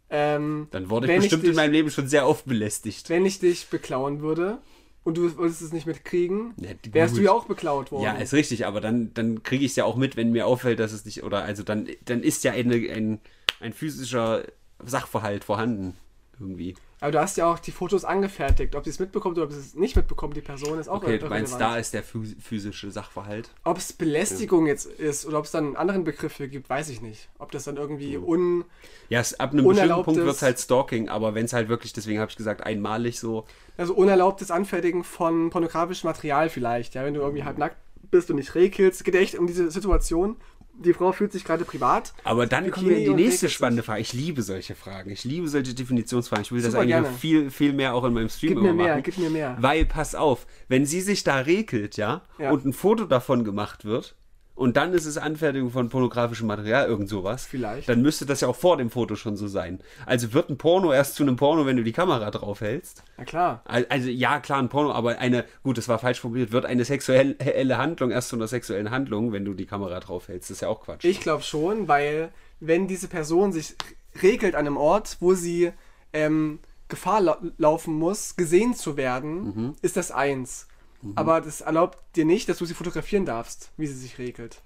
[0.09, 3.11] ähm, Dann wurde ich bestimmt dich, in meinem Leben schon sehr oft belästigt.
[3.11, 4.59] Wenn ich dich beklauen würde
[5.03, 8.05] und du würdest es nicht mitkriegen, Ja, wärst du ja auch beklaut worden.
[8.05, 10.79] Ja, ist richtig, aber dann, dann kriege ich es ja auch mit, wenn mir auffällt,
[10.79, 13.21] dass es nicht, oder also dann, dann ist ja eine, ein,
[13.61, 14.45] ein physischer
[14.85, 15.97] Sachverhalt vorhanden.
[16.41, 16.75] Irgendwie.
[17.01, 18.75] aber du hast ja auch die Fotos angefertigt.
[18.75, 21.19] Ob sie es mitbekommt oder ob sie es nicht mitbekommt, die Person ist auch Okay,
[21.19, 23.51] du meinst, da ist der phys- physische Sachverhalt.
[23.63, 26.89] Ob es Belästigung jetzt ist oder ob es dann einen anderen Begriff für gibt, weiß
[26.89, 27.29] ich nicht.
[27.39, 28.25] Ob das dann irgendwie Hm.
[28.25, 28.65] un...
[29.11, 31.93] Ja, es, ab einem bestimmten Punkt wird es halt Stalking, aber wenn es halt wirklich,
[31.93, 33.45] deswegen habe ich gesagt, einmalig so.
[33.77, 36.95] Also unerlaubtes Anfertigen von pornografischem Material vielleicht.
[36.95, 37.77] Ja, wenn du irgendwie halb nackt
[38.11, 39.01] bist und nicht rekelst.
[39.01, 40.37] Es geht ja echt um diese Situation.
[40.79, 42.13] Die Frau fühlt sich gerade privat.
[42.25, 44.01] Aber dann kommen wir in die nächste spannende Frage.
[44.01, 45.11] Ich liebe solche Fragen.
[45.11, 46.43] Ich liebe solche Definitionsfragen.
[46.45, 47.19] Ich will das Super eigentlich noch gerne.
[47.19, 49.03] viel, viel mehr auch in meinem Stream Gib mir mehr, machen.
[49.05, 49.57] gib mir mehr.
[49.61, 52.51] Weil, pass auf, wenn sie sich da regelt, ja, Ja.
[52.51, 54.17] und ein Foto davon gemacht wird
[54.55, 57.45] und dann ist es Anfertigung von pornografischem Material, irgend sowas.
[57.45, 57.89] Vielleicht.
[57.89, 59.81] Dann müsste das ja auch vor dem Foto schon so sein.
[60.07, 63.03] Also wird ein Porno erst zu einem Porno, wenn du die Kamera drauf hältst.
[63.19, 63.63] Na klar.
[63.65, 66.85] Al- Also ja, klar, ein Porno, aber eine, gut, das war falsch formuliert, wird eine
[66.85, 70.51] sexuelle Handlung erst zu einer sexuellen Handlung, wenn du die Kamera drauf hältst.
[70.51, 71.05] Das ist ja auch Quatsch.
[71.05, 73.75] Ich glaube schon, weil wenn diese Person sich
[74.23, 75.73] regelt an einem Ort, wo sie
[76.13, 79.75] ähm, Gefahr lau laufen muss, gesehen zu werden, Mhm.
[79.83, 80.69] ist das eins.
[81.17, 84.63] Aber das erlaubt dir nicht, dass du sie fotografieren darfst, wie sie sich regelt.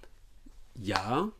[0.75, 1.31] Ja.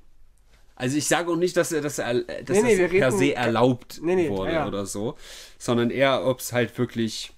[0.77, 3.35] Also ich sage auch nicht, dass, er- dass, er, dass Nee, das per reden- se
[3.35, 4.67] erlaubt Nee, nee, wurde ja, ja.
[4.69, 5.17] oder so,
[5.59, 7.33] sondern eher, ob es halt wirklich.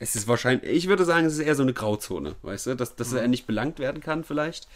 [0.00, 2.94] Es ist wahrscheinlich, ich würde sagen, es ist eher so eine Grauzone, weißt du, dass,
[2.96, 3.16] dass Mhm.
[3.18, 4.68] er nicht belangt werden kann vielleicht,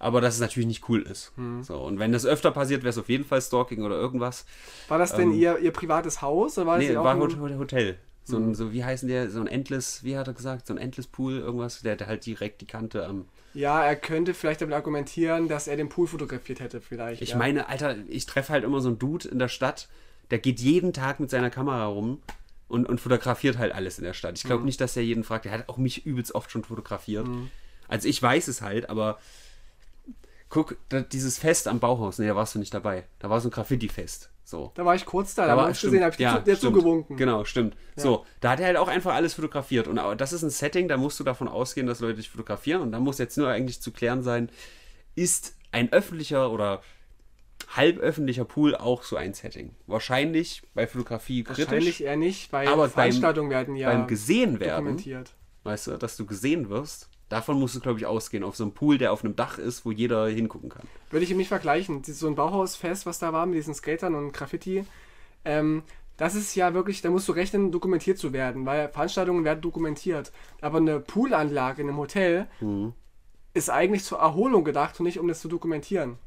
[0.00, 1.32] aber dass es natürlich nicht cool ist.
[1.36, 1.62] Mhm.
[1.62, 4.44] So, und wenn das öfter passiert, wäre es auf jeden Fall Stalking oder irgendwas.
[4.88, 7.38] War das denn ihr, ihr privates Haus oder war das Ähm, Nee, war ein- Hot-
[7.38, 7.96] Hot- Hotel.
[8.26, 10.78] So, ein, so, wie heißen der, so ein Endless, wie hat er gesagt, so ein
[10.78, 13.26] Endless Pool, irgendwas, der hat halt direkt die Kante am.
[13.52, 17.20] Ja, er könnte vielleicht damit argumentieren, dass er den Pool fotografiert hätte, vielleicht.
[17.20, 17.36] Ich ja.
[17.36, 19.88] meine, Alter, ich treffe halt immer so einen Dude in der Stadt,
[20.30, 22.22] der geht jeden Tag mit seiner Kamera rum
[22.66, 24.38] und, und fotografiert halt alles in der Stadt.
[24.38, 24.66] Ich glaube Mhm.
[24.66, 25.44] nicht, dass er jeden fragt.
[25.44, 27.28] Er hat auch mich übelst oft schon fotografiert.
[27.88, 29.18] Also ich weiß es halt, aber
[30.48, 33.04] guck, da, dieses Fest am Bauhaus, nee, da warst du nicht dabei.
[33.18, 34.30] Da war so ein Graffiti-Fest.
[34.44, 34.72] So.
[34.74, 36.58] Da war ich kurz da, da Aber war ich gesehen, habe ich dir zu- dir
[36.60, 37.16] zugewunken.
[37.16, 37.76] Genau, stimmt.
[37.96, 39.88] So, da hat er halt auch einfach alles fotografiert.
[39.88, 42.82] Und das ist ein Setting, da musst du davon ausgehen, dass Leute dich fotografieren.
[42.82, 44.50] Und da muss jetzt nur eigentlich zu klären sein,
[45.14, 46.82] ist ein öffentlicher oder
[47.74, 49.74] halböffentlicher Pool auch so ein Setting?
[49.86, 51.64] Wahrscheinlich bei Fotografie kritisch.
[51.66, 55.34] Wahrscheinlich eher nicht, weil Aber beim- Veranstaltungen werden ja beim gesehen werden, dokumentiert.
[55.62, 58.44] weißt du, dass du gesehen wirst, davon musst du, glaube ich, ausgehen.
[58.44, 60.86] Auf so einem Pool, der auf einem Dach ist, wo jeder hingucken kann.
[61.10, 62.02] Würde ich ihm nicht vergleichen.
[62.04, 64.84] So ein Bauhausfest, was da war mit diesen Skatern und Graffiti,
[65.44, 65.82] ähm,
[66.16, 70.30] das ist ja wirklich, da musst du rechnen, dokumentiert zu werden, weil Veranstaltungen werden dokumentiert.
[70.60, 72.92] Aber eine Poolanlage in einem Hotel Mhm.
[73.52, 76.18] ist eigentlich zur Erholung gedacht und nicht um das zu dokumentieren.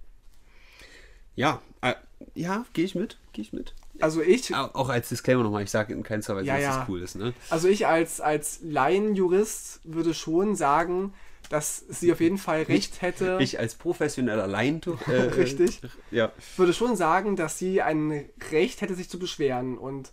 [1.36, 1.94] Ja, äh,
[2.34, 3.76] ja, gehe ich mit, gehe ich mit.
[4.00, 6.80] Also ich, Au- Auch als Disclaimer nochmal, ich sage in keiner Weise, Ja, dass ja.
[6.80, 7.34] das cool ist, ne?
[7.52, 11.14] also ich als, als Laienjurist würde schon sagen,
[11.50, 13.38] dass sie auf jeden Fall recht hätte.
[13.40, 15.08] Ich als professioneller Laientuch.
[15.08, 15.80] Äh, Richtig.
[16.12, 16.32] Ja.
[16.58, 20.12] würde schon sagen, dass sie ein Recht hätte, sich zu beschweren und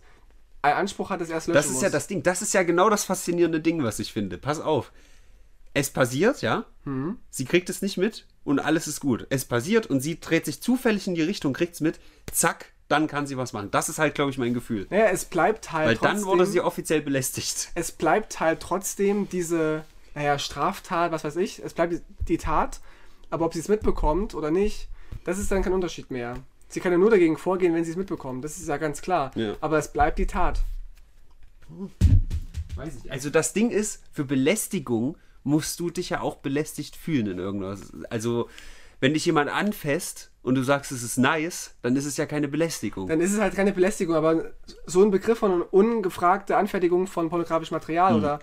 [0.61, 1.81] einen Anspruch hat, es erst löschen Das ist muss.
[1.83, 2.23] ja das Ding.
[2.23, 4.37] Das ist ja genau das faszinierende Ding, was ich finde.
[4.37, 4.91] Pass auf.
[5.73, 6.65] Es passiert, ja.
[6.85, 7.17] Mhm.
[7.29, 9.27] Sie kriegt es nicht mit und alles ist gut.
[9.29, 11.99] Es passiert und sie dreht sich zufällig in die Richtung, kriegt es mit.
[12.31, 13.71] Zack, dann kann sie was machen.
[13.71, 14.87] Das ist halt, glaube ich, mein Gefühl.
[14.89, 17.71] Naja, es bleibt halt Weil trotzdem, dann wurde sie offiziell belästigt.
[17.75, 22.81] es bleibt halt trotzdem diese, naja, Straftat, was weiß ich, es bleibt die Tat,
[23.29, 24.87] aber ob sie es mitbekommt oder nicht,
[25.23, 26.35] das ist dann kein Unterschied mehr.
[26.67, 29.31] Sie kann ja nur dagegen vorgehen, wenn sie es mitbekommt, das ist ja ganz klar.
[29.35, 29.55] Ja.
[29.61, 30.61] Aber es bleibt die Tat.
[32.75, 33.11] Weiß ich.
[33.11, 37.93] Also das Ding ist, für Belästigung musst du dich ja auch belästigt fühlen in irgendwas.
[38.09, 38.49] Also
[38.99, 42.47] wenn dich jemand anfasst und du sagst, es ist nice, dann ist es ja keine
[42.47, 43.07] Belästigung.
[43.07, 44.51] Dann ist es halt keine Belästigung, aber
[44.85, 48.19] so ein Begriff von ungefragte Anfertigung von pornografischem Material Hm.
[48.19, 48.39] oder,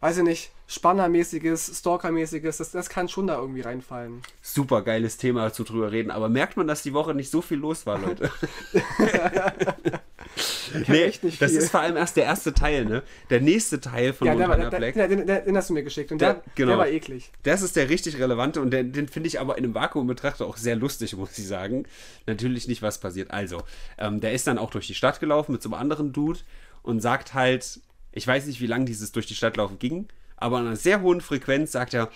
[0.00, 4.20] weiß ich nicht, Spannermäßiges, Stalkermäßiges, das, das kann schon da irgendwie reinfallen.
[4.42, 7.58] Super geiles Thema dazu drüber reden, aber merkt man, dass die Woche nicht so viel
[7.58, 8.30] los war, Leute?
[10.88, 13.02] nee, echt nicht das ist vor allem erst der erste Teil, ne?
[13.30, 14.94] Der nächste Teil von Ja, der, Montana der, Black.
[14.94, 16.70] der, den, den, hast du mir geschickt und Der- der, genau.
[16.72, 17.30] der war eklig.
[17.42, 20.46] Das ist der richtig relevante und den, den finde ich aber in einem Vakuum betrachtet
[20.46, 21.84] auch sehr lustig, muss ich sagen.
[22.26, 23.30] Natürlich nicht, was passiert.
[23.30, 23.62] Also,
[23.98, 26.40] ähm, der ist dann auch durch die Stadt gelaufen mit so einem anderen Dude
[26.82, 27.80] und sagt halt,
[28.12, 31.00] ich weiß nicht, wie lange dieses durch die Stadt laufen ging, aber an einer sehr
[31.00, 32.10] hohen Frequenz sagt er,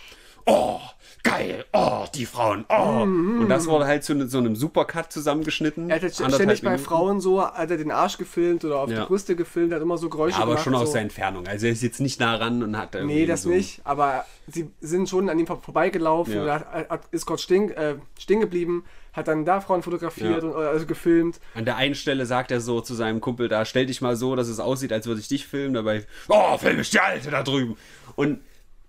[0.46, 0.81] oh,
[1.22, 3.03] geil, oh, die Frauen, oh.
[3.03, 5.90] Und das wurde halt zu so einem Supercut zusammengeschnitten.
[5.90, 6.85] Er hat jetzt ständig bei Minuten.
[6.85, 9.00] Frauen so, hat er den Arsch gefilmt oder auf Ja.
[9.03, 10.64] die Brüste gefilmt, hat immer so Geräusche aber gemacht.
[10.64, 10.92] schon aus so.
[10.94, 11.46] der Entfernung.
[11.46, 13.81] Also er ist jetzt nicht nah ran und hat da Nee, irgendwie das so nicht,
[13.85, 16.61] aber sie sind schon an ihm vor- vorbeigelaufen Ja.
[16.72, 20.48] hat, hat, ist kurz stehen, äh, stehen geblieben, hat dann da Frauen fotografiert Ja.
[20.48, 21.40] und also gefilmt.
[21.55, 24.37] An der einen Stelle sagt er so zu seinem Kumpel da, stell dich mal so,
[24.37, 25.74] dass es aussieht, als würde ich dich filmen.
[25.74, 27.76] Dabei, oh, film ich die Alte da drüben.
[28.16, 28.40] Und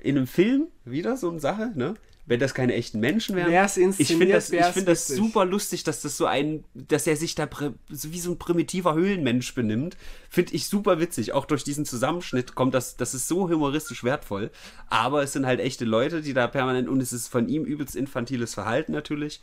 [0.01, 1.95] in einem Film, wieder so eine Sache, ne?
[2.27, 3.51] Wenn das keine echten Menschen wären.
[3.51, 7.17] Wär's ich finde das, ich find das super lustig, dass das so ein, dass er
[7.17, 7.49] sich da
[7.89, 9.97] so wie so ein primitiver Höhlenmensch benimmt.
[10.29, 11.33] Finde ich super witzig.
[11.33, 14.51] Auch durch diesen Zusammenschnitt kommt das, das ist so humoristisch wertvoll.
[14.87, 17.95] Aber es sind halt echte Leute, die da permanent, und es ist von ihm übelst
[17.95, 19.41] infantiles Verhalten natürlich.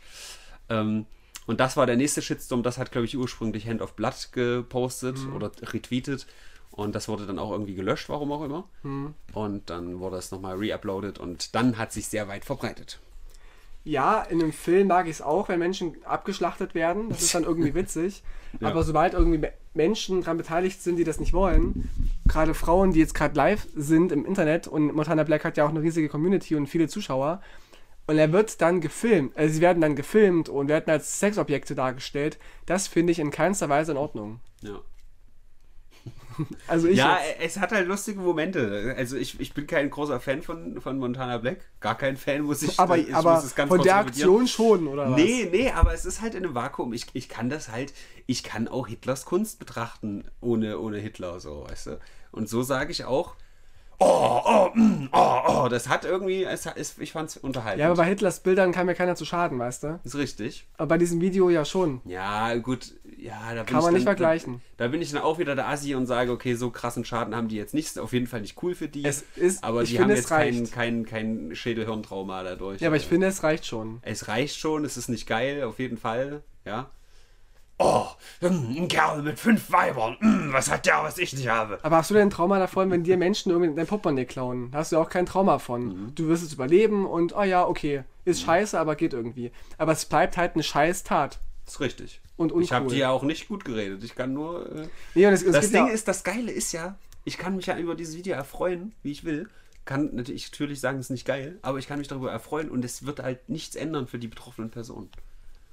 [0.69, 1.05] Ähm,
[1.45, 2.63] und das war der nächste Shitstorm.
[2.63, 6.27] Das hat, glaube ich, ursprünglich Hand of Blood gepostet oder retweetet.
[6.79, 8.63] Und das wurde dann auch irgendwie gelöscht, warum auch immer.
[9.33, 12.99] Und dann wurde es nochmal reuploadet und dann hat sich sehr weit verbreitet.
[13.83, 17.09] Ja, in einem Film mag ich es auch, wenn Menschen abgeschlachtet werden.
[17.09, 18.23] Das ist dann irgendwie witzig.
[18.59, 18.69] Ja.
[18.69, 21.87] Aber sobald irgendwie Me- Menschen daran beteiligt sind, die das nicht wollen,
[22.27, 25.69] gerade Frauen, die jetzt gerade live sind im Internet und Montana Black hat ja auch
[25.69, 27.43] eine riesige Community und viele Zuschauer,
[28.07, 32.39] Und er wird dann gefilmt, also sie werden dann gefilmt und werden als Sexobjekte dargestellt.
[32.65, 34.39] Das finde ich in keinster Weise in Ordnung.
[34.63, 34.79] Ja.
[36.67, 37.55] Also ich ja, jetzt.
[37.55, 38.93] es hat halt lustige Momente.
[38.97, 41.61] Also ich, ich bin kein großer Fan von, von Montana Black.
[41.79, 43.97] Gar kein Fan, muss ich aber, ich aber muss es ganz von der.
[43.97, 45.19] Aktion schon, oder was?
[45.19, 46.93] Nee, nee, aber es ist halt in einem Vakuum.
[46.93, 47.93] Ich, ich kann das halt,
[48.27, 51.99] ich kann auch Hitlers Kunst betrachten, ohne, ohne Hitler, so, weißt du.
[52.31, 53.35] Und so sage ich auch,
[53.99, 57.81] oh, oh, mm, oh, oh, das hat irgendwie, es, es, ich fand es unterhaltend.
[57.81, 59.99] Ja, aber bei Hitlers Bildern kam ja keiner zu Schaden, weißt du?
[60.03, 60.67] ist richtig.
[60.77, 62.01] Aber bei diesem Video ja schon.
[62.05, 64.61] Ja, gut, ja, da bin Kann ich man nicht dann, vergleichen.
[64.77, 67.35] Da, da bin ich dann auch wieder der Assi und sage, okay, so krassen Schaden
[67.35, 69.05] haben die jetzt nicht, ist auf jeden Fall nicht cool für die.
[69.05, 72.81] Es ist- aber ich die finde, haben jetzt kein, kein, kein Schädelhirntrauma dadurch.
[72.81, 73.99] Ja, aber ich finde, es reicht schon.
[74.03, 76.89] Es reicht schon, es ist nicht geil, auf jeden Fall, ja.
[77.81, 78.07] Oh,
[78.41, 81.79] hm, ein Kerl mit fünf Weibern, hm, was hat der, was ich nicht habe?
[81.81, 84.69] Aber hast du denn ein Trauma davon, wenn dir Menschen irgendwie dein Portemonnaie klauen?
[84.71, 85.85] Da hast du ja auch kein Trauma von.
[85.87, 86.15] Mhm.
[86.15, 89.51] Du wirst es überleben und, oh ja, okay, ist scheiße, aber geht irgendwie.
[89.77, 91.39] Aber es bleibt halt eine scheiß Tat.
[91.73, 92.21] Ist richtig.
[92.37, 92.95] Und Ich habe uncool.
[92.95, 94.65] dir ja auch nicht gut geredet, ich kann nur...
[94.75, 97.65] Äh, Nee, es das gibt Ding ja, ist, das Geile ist ja, ich kann mich
[97.67, 99.49] ja über dieses Video erfreuen, wie ich will.
[99.85, 102.85] Kann natürlich, natürlich sagen, es ist nicht geil, aber ich kann mich darüber erfreuen und
[102.85, 105.09] es wird halt nichts ändern für die betroffenen Personen.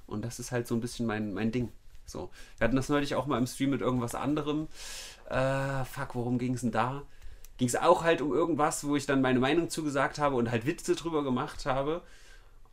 [0.07, 1.69] Und das ist halt so ein bisschen mein, mein Ding.
[2.05, 2.29] So.
[2.57, 4.67] Wir hatten das neulich auch mal im Stream mit irgendwas anderem.
[5.29, 7.03] Äh, fuck, worum ging es denn da?
[7.57, 10.65] Ging es auch halt um irgendwas, wo ich dann meine Meinung zugesagt habe und halt
[10.65, 12.01] Witze drüber gemacht habe.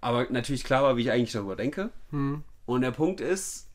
[0.00, 1.90] Aber natürlich klar war, wie ich eigentlich darüber denke.
[2.66, 3.68] Und der Punkt ist,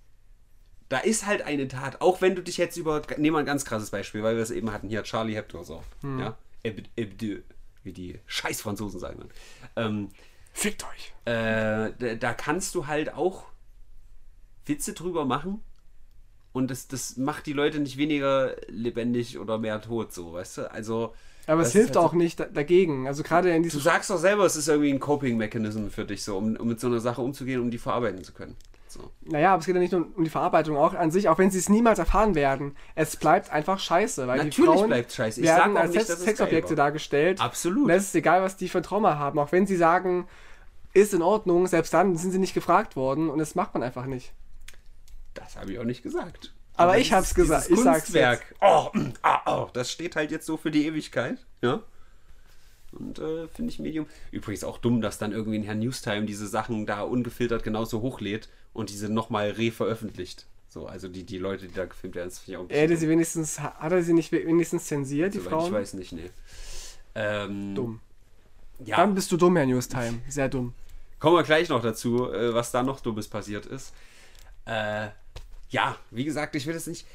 [0.90, 3.64] da ist halt eine Tat, auch wenn du dich jetzt über, nehmen wir ein ganz
[3.66, 7.42] krasses Beispiel, weil wir es eben hatten, hier Charlie Hebdo so, ja, Heb- Hebdo,
[7.84, 9.30] wie die scheiß Franzosen sagen dann.
[9.76, 10.10] Ähm,
[10.52, 11.14] fickt euch.
[11.26, 13.44] äh, da, da kannst du halt auch
[14.66, 15.62] Witze drüber machen
[16.54, 20.72] und das, das macht die Leute nicht weniger lebendig oder mehr tot, so, weißt du?
[20.72, 21.14] Also.
[21.46, 23.08] Aber es hilft halt auch nicht da, dagegen.
[23.08, 26.24] Also gerade in Du diesem sagst doch selber, es ist irgendwie ein Coping-Mechanism für dich,
[26.24, 28.56] so, um, um mit so einer Sache umzugehen, um die verarbeiten zu können.
[28.90, 29.12] So.
[29.22, 31.52] Naja, aber es geht ja nicht nur um die Verarbeitung, auch an sich, auch wenn
[31.52, 32.76] sie es niemals erfahren werden.
[32.96, 35.42] Es bleibt einfach scheiße, weil die Natürlich Frauen bleibt's scheiße.
[35.42, 37.40] Ich werden als nicht, es Sexobjekte dargestellt.
[37.40, 37.84] Absolut.
[37.84, 39.38] Und es ist egal, was die für ein Trauma haben.
[39.38, 40.28] Auch wenn sie sagen,
[40.94, 44.08] ist in Ordnung, selbst dann sind sie nicht gefragt worden und das macht man einfach
[44.08, 44.34] nicht.
[45.36, 46.52] Das habe ich auch nicht gesagt.
[46.76, 47.70] Aber ich dieses- hab's gesagt.
[47.70, 48.56] Ich sag's Kunstwerk.
[48.60, 48.90] Oh,
[49.22, 51.38] ah, oh, das steht halt jetzt so für die Ewigkeit.
[51.62, 51.84] Ja.
[52.92, 54.08] Und äh, finde ich Medium.
[54.32, 58.50] Übrigens auch dumm, dass dann irgendwie ein Herr Newstime diese Sachen da ungefiltert genauso hochlädt
[58.80, 60.48] und diese nochmal re-veröffentlicht.
[60.70, 63.10] So, also die, die Leute, die da gefilmt werden, das finde ich auch hätte sie
[63.10, 65.66] wenigstens, hat er sie nicht wenigstens zensiert, die Soweit Frauen?
[65.66, 66.30] Ich weiß nicht, nee.
[67.16, 68.00] Ähm, Dumm.
[68.86, 70.22] Ja, Dann bist du dumm, Herr Newstime.
[70.30, 70.74] Sehr dumm.
[71.20, 73.94] Kommen wir gleich noch dazu, äh, was da noch Dummes passiert ist.
[74.66, 75.10] Äh,
[75.70, 77.06] ja, wie gesagt, ich will es nicht.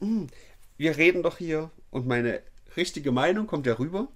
[0.00, 0.26] Mm.
[0.76, 2.42] wir reden doch hier und meine
[2.76, 4.08] richtige Meinung kommt ja rüber.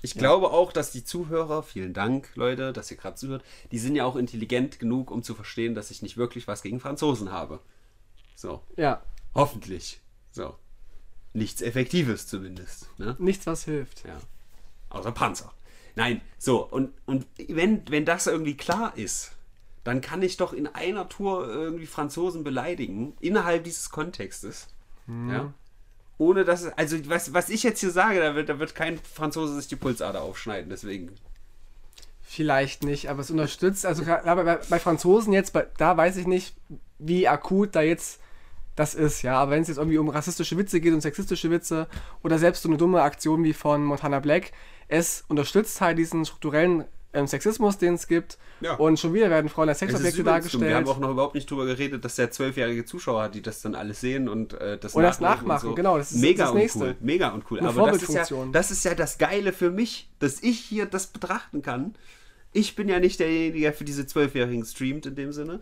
[0.00, 3.96] Ich glaube auch, dass die Zuhörer, vielen Dank, Leute, dass ihr gerade zuhört, die sind
[3.96, 7.60] ja auch intelligent genug, um zu verstehen, dass ich nicht wirklich was gegen Franzosen habe.
[8.36, 9.02] So, Ja,
[9.34, 10.00] hoffentlich.
[10.30, 10.54] So.
[11.32, 12.88] Nichts Effektives zumindest.
[12.98, 13.16] Ne?
[13.18, 14.04] nichts, was hilft.
[14.06, 14.20] Ja.
[14.90, 15.52] Außer Panzer.
[15.96, 19.32] Nein, so, und, und wenn, wenn das irgendwie klar ist,
[19.82, 24.68] dann kann ich doch in einer Tour irgendwie Franzosen beleidigen, innerhalb dieses Kontextes.
[25.08, 25.52] Ja.
[26.18, 28.98] Ohne dass, es- also was, was ich jetzt hier sage, da wird, da wird kein
[28.98, 31.12] Franzose sich die Pulsader aufschneiden, deswegen.
[32.22, 36.54] Vielleicht nicht, aber es unterstützt, also bei, bei Franzosen jetzt, bei, da weiß ich nicht,
[36.98, 38.20] wie akut da jetzt
[38.76, 39.38] das ist, ja.
[39.40, 41.88] Aber wenn es jetzt irgendwie um rassistische Witze geht und sexistische Witze
[42.22, 44.52] oder selbst so eine dumme Aktion wie von Montana Black,
[44.88, 48.38] es unterstützt halt diesen strukturellen ähm, Sexismus, den es gibt.
[48.60, 48.74] Ja.
[48.74, 50.26] Und schon wieder werden Frauen als Sexobjekte dumm.
[50.26, 50.88] Wir haben dargestellt.
[50.88, 54.00] auch noch überhaupt nicht drüber geredet, dass der zwölfjährige Zuschauer hat, die das dann alles
[54.00, 56.58] sehen und äh, das Und das nachmachen und nachmachen, genau, das ist mega das und
[56.58, 56.80] Nächste.
[56.80, 57.60] cool, mega und cool.
[57.60, 60.86] Eine Aber das ist, ja, das ist ja das Geile für mich, dass ich hier
[60.86, 61.94] das betrachten kann.
[62.52, 65.60] Ich bin ja nicht derjenige, der für diese Zwölfjährigen streamt in dem Sinne.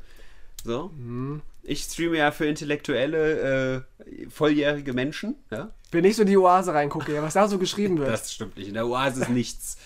[0.65, 0.91] So.
[0.97, 1.43] Mhm.
[1.63, 5.35] Ich streame ja für intellektuelle, äh, volljährige Menschen.
[5.51, 5.73] Ja?
[5.91, 8.11] Wenn ich so in die Oase reingucke, was da so geschrieben wird.
[8.11, 8.69] Das stimmt nicht.
[8.69, 9.77] In der Oase ist nichts.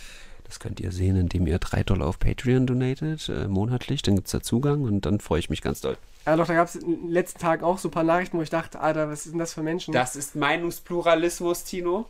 [0.50, 4.02] Das könnt ihr sehen, indem ihr 3 Dollar auf Patreon donatet, äh, monatlich.
[4.02, 5.96] Dann gibt es da Zugang und dann freue ich mich ganz doll.
[6.26, 8.42] Ja, doch, da gab es in den letzten Tagen auch so ein paar Nachrichten, wo
[8.42, 9.94] ich dachte, Alter, was sind das für Menschen?
[9.94, 12.06] Das ist Meinungspluralismus, Tino.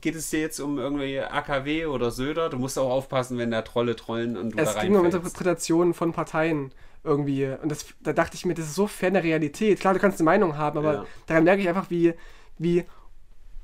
[0.00, 2.50] Geht es dir jetzt um irgendwie AKW oder Söder?
[2.50, 5.04] Du musst auch aufpassen, wenn da Trolle trollen und du es da ging um.
[5.04, 6.72] Interpretationen von Parteien
[7.04, 7.46] irgendwie.
[7.62, 9.78] Und das, da dachte ich mir, das ist so ferne Realität.
[9.78, 11.06] Klar, du kannst eine Meinung haben, aber Ja.
[11.26, 12.14] daran merke ich einfach, wie,
[12.58, 12.82] wie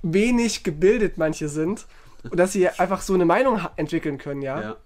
[0.02, 1.86] wenig gebildet manche sind.
[2.30, 4.60] Und dass sie einfach so eine Meinung entwickeln können, ja?
[4.60, 4.76] Ja.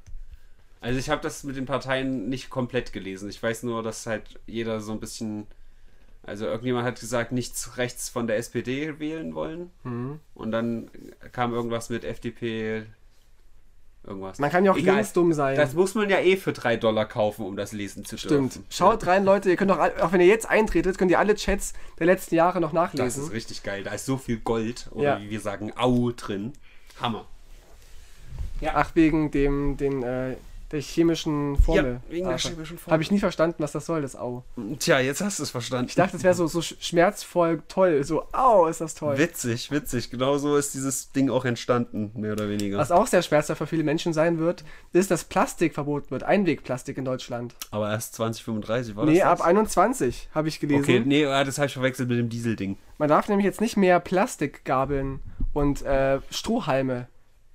[0.81, 3.29] Also ich habe das mit den Parteien nicht komplett gelesen.
[3.29, 5.46] Ich weiß nur, dass halt jeder so ein bisschen...
[6.23, 9.71] Also irgendjemand hat gesagt, nichts rechts von der SPD wählen wollen.
[9.85, 10.19] Mhm.
[10.35, 10.90] Und dann
[11.33, 12.85] kam irgendwas mit FDP
[14.04, 14.38] irgendwas.
[14.38, 14.96] Man kann ja auch Egal.
[14.96, 15.56] linksdumm sein.
[15.56, 18.54] Das muss man ja eh für 3 Dollar kaufen, um das lesen zu Stimmt.
[18.56, 18.67] dürfen.
[18.71, 19.50] Schaut rein, Leute.
[19.50, 22.60] Ihr könnt auch, auch wenn ihr jetzt eintretet, könnt ihr alle Chats der letzten Jahre
[22.60, 23.25] noch Das nachlesen.
[23.25, 23.83] ist richtig geil.
[23.85, 25.21] Da ist so viel Gold oder Ja.
[25.21, 26.52] wie wir sagen, Au drin.
[27.00, 27.27] Hammer.
[28.75, 30.37] Ach, wegen dem, den, äh,
[30.73, 32.00] der chemischen Formel.
[32.09, 32.92] Ja, wegen der chemischen Formel.
[32.94, 34.42] Habe ich nie verstanden, was das soll, das Au.
[34.81, 35.87] Tja, jetzt hast du es verstanden.
[35.88, 38.02] Ich dachte, es wäre so, so sch- schmerzvoll toll.
[38.02, 39.17] So, au, ist das toll.
[39.17, 40.11] Witzig, witzig.
[40.11, 42.79] Genau so ist dieses Ding auch entstanden, mehr oder weniger.
[42.79, 46.25] Was auch sehr schmerzhaft für viele Menschen sein wird, ist, dass Plastik verboten wird.
[46.25, 47.54] Einwegplastik in Deutschland.
[47.71, 49.29] Aber erst 2035 war Nee, das?
[49.29, 50.83] ab 21 habe ich gelesen.
[50.83, 52.77] Okay, nee, ah, das habe ich verwechselt mit dem Dieselding.
[52.98, 55.21] Man darf nämlich jetzt nicht mehr Plastikgabeln
[55.52, 57.07] und äh, Strohhalme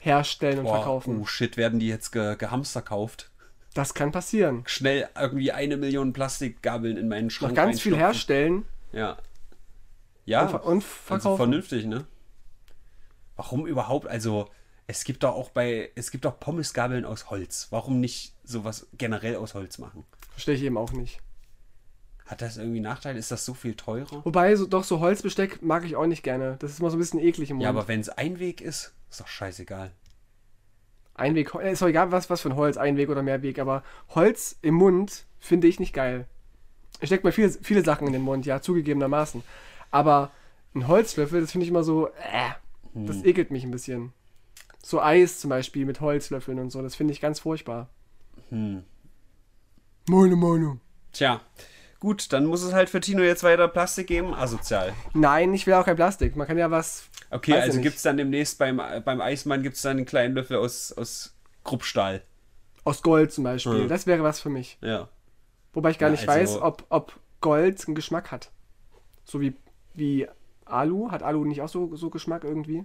[0.02, 1.20] herstellen und Boah, verkaufen.
[1.22, 3.30] oh shit, werden die jetzt ge gehamsterkauft?
[3.74, 4.64] Das kann passieren.
[4.66, 9.18] Schnell irgendwie eine Million Plastikgabeln in meinen Schrank Noch ganz viel herstellen Ja.
[10.26, 11.38] Ja, und, ver und also verkaufen.
[11.38, 12.06] vernünftig, ne?
[13.36, 14.08] Warum überhaupt?
[14.08, 14.50] Also,
[14.88, 17.68] es gibt doch auch bei, es gibt doch Pommesgabeln aus Holz.
[17.72, 20.06] Warum nicht sowas generell aus Holz machen?
[20.32, 21.20] Verstehe ich eben auch nicht.
[22.32, 23.20] Hat das irgendwie Nachteile?
[23.20, 24.24] Ist das so viel teurer?
[24.24, 26.56] Wobei, so, doch so Holzbesteck mag ich auch nicht gerne.
[26.60, 27.64] Das ist immer so ein bisschen eklig im Mund.
[27.66, 29.92] Ja, aber wenn es Einweg ist, ist doch scheißegal.
[31.14, 33.84] Einweg, äh, ist doch egal, was, was für ein Holz, Einweg oder Mehrweg, aber
[34.16, 36.26] Holz im Mund finde ich nicht geil.
[37.02, 39.44] Ich stecke mir viele, viele Sachen in den Mund, ja, zugegebenermaßen.
[39.92, 40.32] Aber
[40.74, 42.52] ein Holzlöffel, das finde ich immer so, äh,
[42.94, 43.26] das Hm.
[43.26, 44.14] ekelt mich ein bisschen.
[44.82, 47.90] So Eis zum Beispiel mit Holzlöffeln und so, das finde ich ganz furchtbar.
[48.52, 48.84] Hm.
[50.08, 50.80] Meine Meinung.
[51.12, 51.42] Tja,
[52.02, 54.34] gut, dann muss es halt für Tino jetzt weiter Plastik geben.
[54.34, 54.92] Asozial.
[55.14, 56.36] Nein, ich will auch kein Plastik.
[56.36, 57.06] Man kann ja was.
[57.30, 60.92] Okay, also gibt es dann demnächst beim, beim Eismann gibt's dann einen kleinen Löffel aus,
[60.92, 61.34] aus
[61.64, 62.22] Kruppstahl.
[62.84, 63.84] Aus Gold zum Beispiel.
[63.84, 63.88] Hm.
[63.88, 64.78] Das wäre was für mich.
[64.82, 65.08] Ja.
[65.72, 68.52] Wobei ich gar Ja, nicht also- weiß, ob, ob Gold einen Geschmack hat.
[69.24, 69.56] So wie,
[69.94, 70.28] wie
[70.66, 71.12] Alu.
[71.12, 72.84] Hat Alu nicht auch so, so Geschmack irgendwie?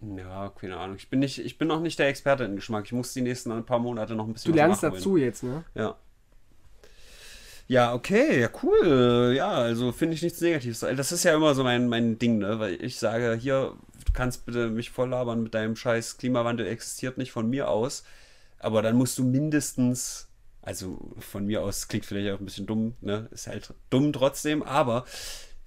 [0.00, 0.96] Ja, keine Ahnung.
[0.96, 2.84] Ich bin, nicht, ich bin noch nicht der Experte in Geschmack.
[2.86, 5.64] Ich muss die nächsten ein paar Monate noch ein bisschen Du lernst dazu jetzt, ne?
[5.74, 5.96] Ja.
[7.70, 9.34] Ja, okay, ja, cool.
[9.36, 10.80] Ja, also finde ich nichts Negatives.
[10.80, 12.58] Das ist ja immer so mein, mein Ding, ne?
[12.58, 13.74] Weil ich sage, hier,
[14.06, 18.04] du kannst bitte mich voll labern mit deinem scheiß Klimawandel existiert nicht von mir aus.
[18.58, 20.28] Aber dann musst du mindestens,
[20.62, 23.28] also von mir aus klingt vielleicht auch ein bisschen dumm, ne?
[23.32, 25.04] Ist halt dumm trotzdem, aber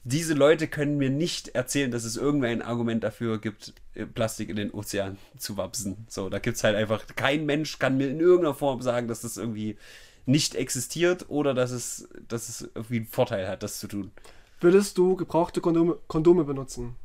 [0.03, 4.55] diese Leute können mir nicht erzählen, dass es irgendein Argument dafür gibt, äh, Plastik in
[4.55, 6.07] den Ozean zu wapsen.
[6.09, 9.21] So, da gibt es halt einfach, kein Mensch kann mir in irgendeiner Form sagen, dass
[9.21, 9.77] das irgendwie
[10.25, 14.11] nicht existiert oder dass es, dass es irgendwie einen Vorteil hat, das zu tun.
[14.59, 16.95] Würdest du gebrauchte Kondome, Kondome benutzen?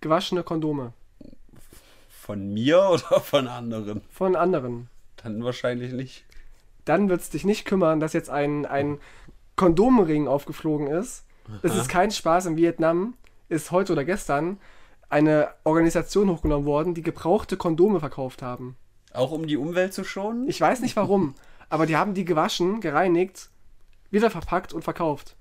[0.00, 0.92] Gewaschene Kondome.
[2.08, 4.02] Von mir oder von anderen?
[4.10, 4.88] Von anderen.
[5.16, 6.24] Dann wahrscheinlich nicht.
[6.84, 8.98] Dann wird es dich nicht kümmern, dass jetzt ein, ein
[9.56, 11.24] Kondomring aufgeflogen ist.
[11.62, 12.46] Das ist kein Spaß.
[12.46, 13.14] In Vietnam
[13.48, 14.58] ist heute oder gestern
[15.08, 18.76] eine Organisation hochgenommen worden, die gebrauchte Kondome verkauft haben.
[19.12, 20.48] Auch um die Umwelt zu schonen?
[20.48, 21.34] Ich weiß nicht warum,
[21.70, 23.48] aber die haben die gewaschen, gereinigt,
[24.10, 25.36] wieder verpackt und verkauft.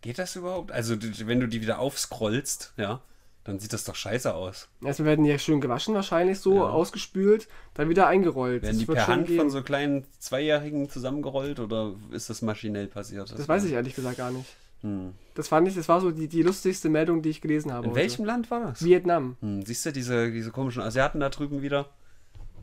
[0.00, 0.72] Geht das überhaupt?
[0.72, 3.02] Also, wenn du die wieder aufscrollst, ja,
[3.44, 4.68] dann sieht das doch scheiße aus.
[4.82, 6.68] Erstmal werden die ja schön gewaschen, wahrscheinlich so, Ja.
[6.68, 8.62] ausgespült, dann wieder eingerollt.
[8.62, 9.38] Werden die wird per Hand gehen.
[9.38, 13.32] von so kleinen Zweijährigen zusammengerollt oder ist das maschinell passiert?
[13.36, 14.48] Das weiß ich ehrlich gesagt gar nicht.
[14.82, 15.12] Hm.
[15.34, 17.84] Das fand ich, das war so die, die lustigste Meldung, die ich gelesen habe.
[17.86, 18.00] In heute.
[18.00, 18.82] welchem Land war das?
[18.84, 19.36] Vietnam.
[19.40, 21.88] Hm, siehst du diese, diese komischen Asiaten da drüben wieder?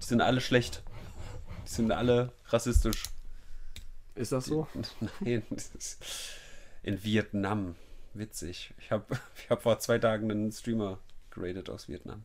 [0.02, 0.84] Die sind alle schlecht.
[1.68, 3.04] Die sind alle rassistisch.
[4.16, 4.68] Ist das so?
[5.20, 5.44] Nein,
[6.84, 7.76] in Vietnam.
[8.14, 8.74] Witzig.
[8.80, 9.06] Ich habe
[9.44, 11.00] ich hab vor zwei Tagen einen Streamer
[11.30, 12.24] geradet aus Vietnam.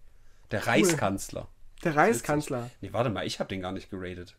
[0.51, 1.49] Der Reichskanzler.
[1.85, 2.71] Der Reichskanzler.
[2.81, 4.35] Nee, warte mal, ich habe den gar nicht geradet.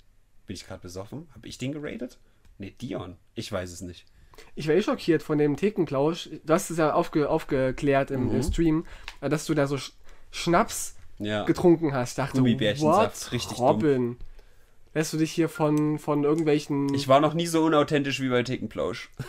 [0.46, 1.28] Bin ich gerade besoffen?
[1.36, 2.18] Habe ich den geradet?
[2.58, 3.18] Nee, Dion.
[3.36, 4.06] Ich weiß es nicht.
[4.56, 6.30] Ich war eh schockiert von dem Thekenplausch.
[6.44, 8.36] Du hast es ja aufge, aufgeklärt im, Mhm.
[8.36, 8.88] im Stream,
[9.22, 9.92] äh, dass du da so Sch
[10.32, 11.44] Schnaps Ja.
[11.46, 12.12] getrunken hast.
[12.12, 13.32] Ich dachte, Gummibärchensaft, what?
[13.32, 14.18] richtig dumm.
[14.94, 16.94] Lässt du dich hier von, von irgendwelchen...
[16.94, 19.10] Ich war noch nie so unauthentisch wie bei Thekenplausch.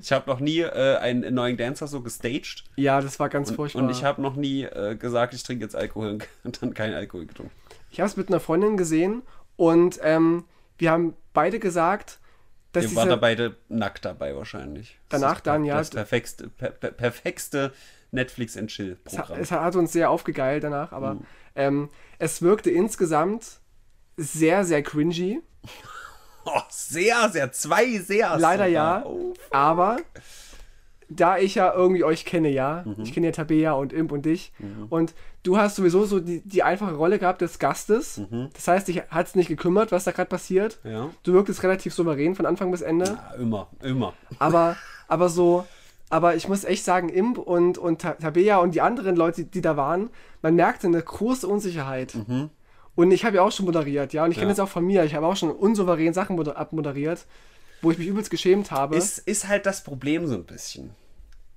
[0.00, 2.64] Ich habe noch nie äh, einen Annoying Dancer so gestaged.
[2.74, 3.84] ja, das war ganz Und, furchtbar.
[3.84, 7.26] und ich habe noch nie äh, gesagt, ich trinke jetzt Alkohol und dann keinen Alkohol
[7.26, 7.52] getrunken.
[7.92, 9.22] Ich habe es mit einer Freundin gesehen
[9.54, 10.42] und ähm,
[10.78, 12.18] wir haben beide gesagt,
[12.72, 14.98] dass Wir waren diese, da beide nackt dabei wahrscheinlich.
[15.08, 15.76] Das Danach ist dann, ja.
[15.78, 17.72] Das perfekte, per, per, perfekte
[18.10, 19.28] Netflix and es, Chill-Programm.
[19.28, 21.20] hat- es hat uns sehr aufgegeilt danach, aber Mhm.
[21.54, 21.88] ähm,
[22.18, 23.60] es wirkte insgesamt
[24.16, 25.40] sehr, sehr cringy.
[26.48, 28.38] Oh, sehr, sehr, zwei sehr.
[28.38, 29.04] Leider ja.
[29.04, 29.34] Oh.
[29.50, 29.96] Aber
[31.08, 33.02] da ich ja irgendwie euch kenne, ja, Mhm.
[33.02, 34.52] ich kenne ja Tabea und Imp und dich
[34.88, 35.12] und
[35.42, 38.18] du hast sowieso so die, die einfache Rolle gehabt des Gastes.
[38.18, 38.50] Mhm.
[38.54, 40.78] Das heißt, dich hat es nicht gekümmert, was da gerade passiert.
[40.84, 41.10] Ja.
[41.24, 43.06] Du wirktest relativ souverän von Anfang bis Ende.
[43.06, 44.12] ja, immer, immer.
[44.38, 44.76] Aber,
[45.08, 45.66] aber so,
[46.10, 49.62] aber ich muss echt sagen, Imp und, und Ta- Tabea und die anderen Leute, die
[49.62, 50.10] da waren,
[50.42, 52.14] man merkte eine große Unsicherheit.
[52.96, 54.24] Und ich habe ja auch schon moderiert, ja.
[54.24, 54.54] Und ich kenne Ja.
[54.56, 55.04] das auch von mir.
[55.04, 57.24] Ich habe auch schon unsouverän Sachen moder- abmoderiert,
[57.82, 58.96] wo ich mich übelst geschämt habe.
[58.96, 60.90] Ist, ist halt das Problem so ein bisschen.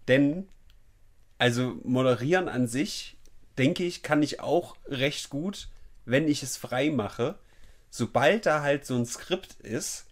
[0.07, 0.47] Denn,
[1.37, 3.17] also moderieren an sich,
[3.57, 5.69] denke ich, kann ich auch recht gut,
[6.05, 7.35] wenn ich es frei mache.
[7.89, 10.05] Sobald da halt so ein Skript ist,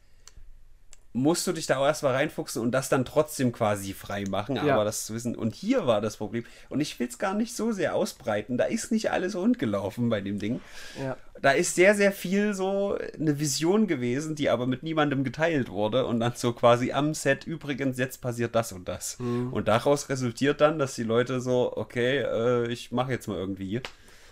[1.17, 4.73] musst du dich da auch erstmal reinfuchsen und das dann trotzdem quasi frei machen, Ja.
[4.75, 5.35] aber das zu wissen.
[5.35, 6.45] Und hier war das Problem.
[6.69, 8.57] Und ich will es gar nicht so sehr ausbreiten.
[8.57, 10.61] Da ist nicht alles rund gelaufen bei dem Ding.
[11.01, 11.17] ja.
[11.39, 16.07] Da ist sehr, sehr viel so eine Vision gewesen, die aber mit niemandem geteilt wurde
[16.07, 19.19] und dann so quasi am Set, übrigens, jetzt passiert das und das.
[19.19, 19.53] Mhm.
[19.53, 23.77] Und daraus resultiert dann, dass die Leute so, okay, äh, ich mache jetzt mal irgendwie.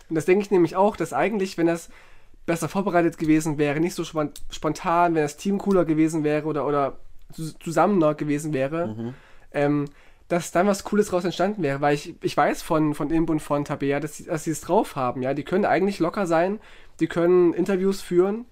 [0.09, 1.89] Und das denke ich nämlich auch, dass eigentlich, wenn das
[2.45, 6.65] besser vorbereitet gewesen wäre, nicht so spon- spontan, wenn das Team cooler gewesen wäre oder,
[6.67, 6.97] oder
[7.33, 9.13] zu- zusammener gewesen wäre,
[9.51, 9.85] ähm,
[10.27, 11.81] dass dann was Cooles draus entstanden wäre.
[11.81, 14.61] Weil ich, ich weiß von, von Imp und von Tabea, dass sie, dass sie es
[14.61, 15.21] drauf haben.
[15.21, 15.33] Ja?
[15.33, 16.59] Die können eigentlich locker sein,
[16.99, 18.45] die können Interviews führen.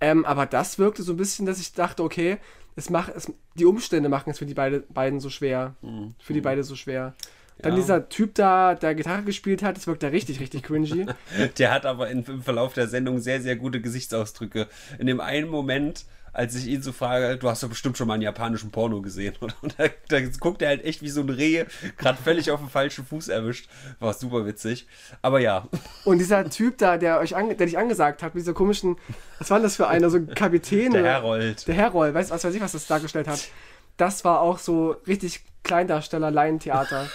[0.00, 2.38] Ähm, aber das wirkte so ein bisschen, dass ich dachte, okay,
[2.76, 5.74] es macht, es, die Umstände machen es für die beide, beiden so schwer.
[6.22, 7.14] Für die beide so schwer.
[7.62, 7.72] Dann.
[7.72, 7.76] Ja.
[7.76, 11.06] dieser Typ da, der Gitarre gespielt hat, das wirkt da richtig, richtig cringy.
[11.58, 14.66] Der hat aber in, im Verlauf der Sendung sehr, sehr gute Gesichtsausdrücke.
[14.98, 18.14] In dem einen Moment, als ich ihn so frage, du hast doch bestimmt schon mal
[18.14, 19.34] einen japanischen Porno gesehen.
[19.60, 21.64] Und da, da guckt er halt echt wie so ein Reh,
[21.96, 23.68] gerade völlig auf dem falschen Fuß erwischt.
[23.98, 24.86] War super witzig.
[25.22, 25.66] Aber ja,
[26.04, 28.96] Und dieser Typ da, der euch ange der dich angesagt hat, mit dieser komischen,
[29.38, 30.92] was war denn das für einer, so ein Kapitän?
[30.92, 31.66] der Herold.
[31.66, 33.48] Der Herold, weiß, was weiß ich, was das dargestellt hat.
[33.96, 37.08] Das war auch so richtig Kleindarsteller, Laientheater.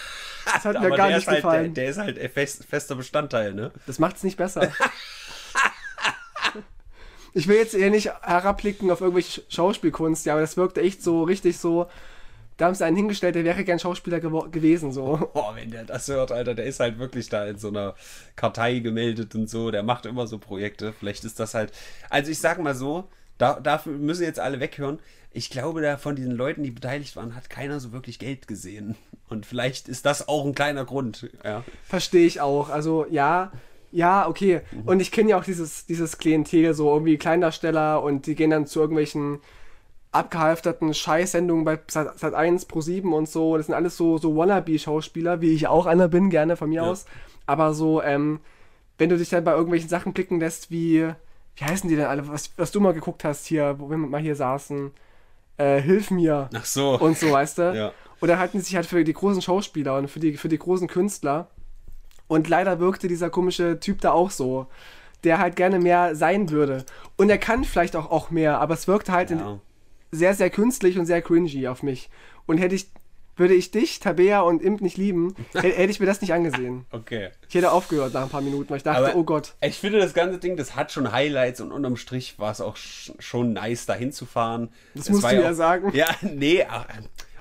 [0.46, 1.74] Das hat mir gar der nicht halt, der, gefallen.
[1.74, 3.72] der ist halt fest, fester Bestandteil, ne?
[3.88, 4.72] Das macht es nicht besser.
[7.34, 11.24] ich will jetzt eher nicht herabblicken auf irgendwelche Schauspielkunst, ja, aber das wirkte echt so
[11.24, 11.88] richtig so.
[12.58, 15.18] Da haben sie einen hingestellt, der wäre gern Schauspieler gewo- gewesen, so.
[15.34, 17.96] Boah, wenn der das hört, Alter, der ist halt wirklich da in so einer
[18.38, 19.72] Kartei gemeldet und so.
[19.72, 20.93] Der macht immer so Projekte.
[20.93, 21.74] Vielleicht ist das halt.
[22.10, 25.00] Also ich sag mal so, da, dafür müssen jetzt alle weghören.
[25.38, 28.96] Ich glaube, da von diesen Leuten, die beteiligt waren, hat keiner so wirklich Geld gesehen.
[29.28, 31.30] Und vielleicht ist das auch ein kleiner Grund.
[31.44, 31.64] Ja.
[31.84, 32.70] Verstehe ich auch.
[32.70, 33.52] Also ja,
[33.92, 34.62] ja, okay.
[34.86, 38.66] Und ich kenne ja auch dieses, dieses Klientel, so irgendwie Kleindarsteller und die gehen dann
[38.66, 39.40] zu irgendwelchen
[40.12, 43.58] abgehalfterten Scheißsendungen bei Sat, Sat 1 Pro 7 und so.
[43.58, 46.90] Das sind alles so, so Wannabe-Schauspieler, wie ich auch einer bin, gerne von mir Ja.
[46.90, 47.06] aus.
[47.46, 48.40] Aber so, ähm,
[48.98, 51.10] wenn du dich dann bei irgendwelchen Sachen blicken lässt, wie,
[51.58, 54.22] wie heißen die denn alle, was, was du mal geguckt hast hier, wo wir mal
[54.22, 54.92] hier saßen,
[55.58, 56.99] äh, Hilf mir Ach so.
[56.99, 57.74] und so, weißt du?
[57.76, 57.91] Ja.
[58.22, 60.88] Oder halten sie sich halt für die großen Schauspieler und für die, für die großen
[60.88, 61.49] Künstler.
[62.28, 64.68] Und leider wirkte dieser komische Typ da auch so,
[65.24, 66.86] der halt gerne mehr sein würde.
[67.18, 69.60] Und er kann vielleicht auch, auch mehr, aber es wirkte halt in, ja.
[70.12, 72.10] sehr, sehr künstlich und sehr cringy auf mich.
[72.45, 72.89] Und hätte ich,
[73.38, 76.86] würde ich dich, Tabea und Imp nicht lieben, hätte, ich mir das nicht angesehen.
[76.92, 77.30] Okay.
[77.50, 79.54] Ich hätte aufgehört nach ein paar Minuten, weil ich dachte, Aber- oh Gott.
[79.62, 82.76] Ich finde, das ganze Ding, das hat schon Highlights und unterm Strich war es auch
[82.78, 84.70] sch schon nice, dahin zu fahren.
[84.94, 85.92] Das Es musst du ja auch, sagen.
[85.94, 86.64] Ja, nee,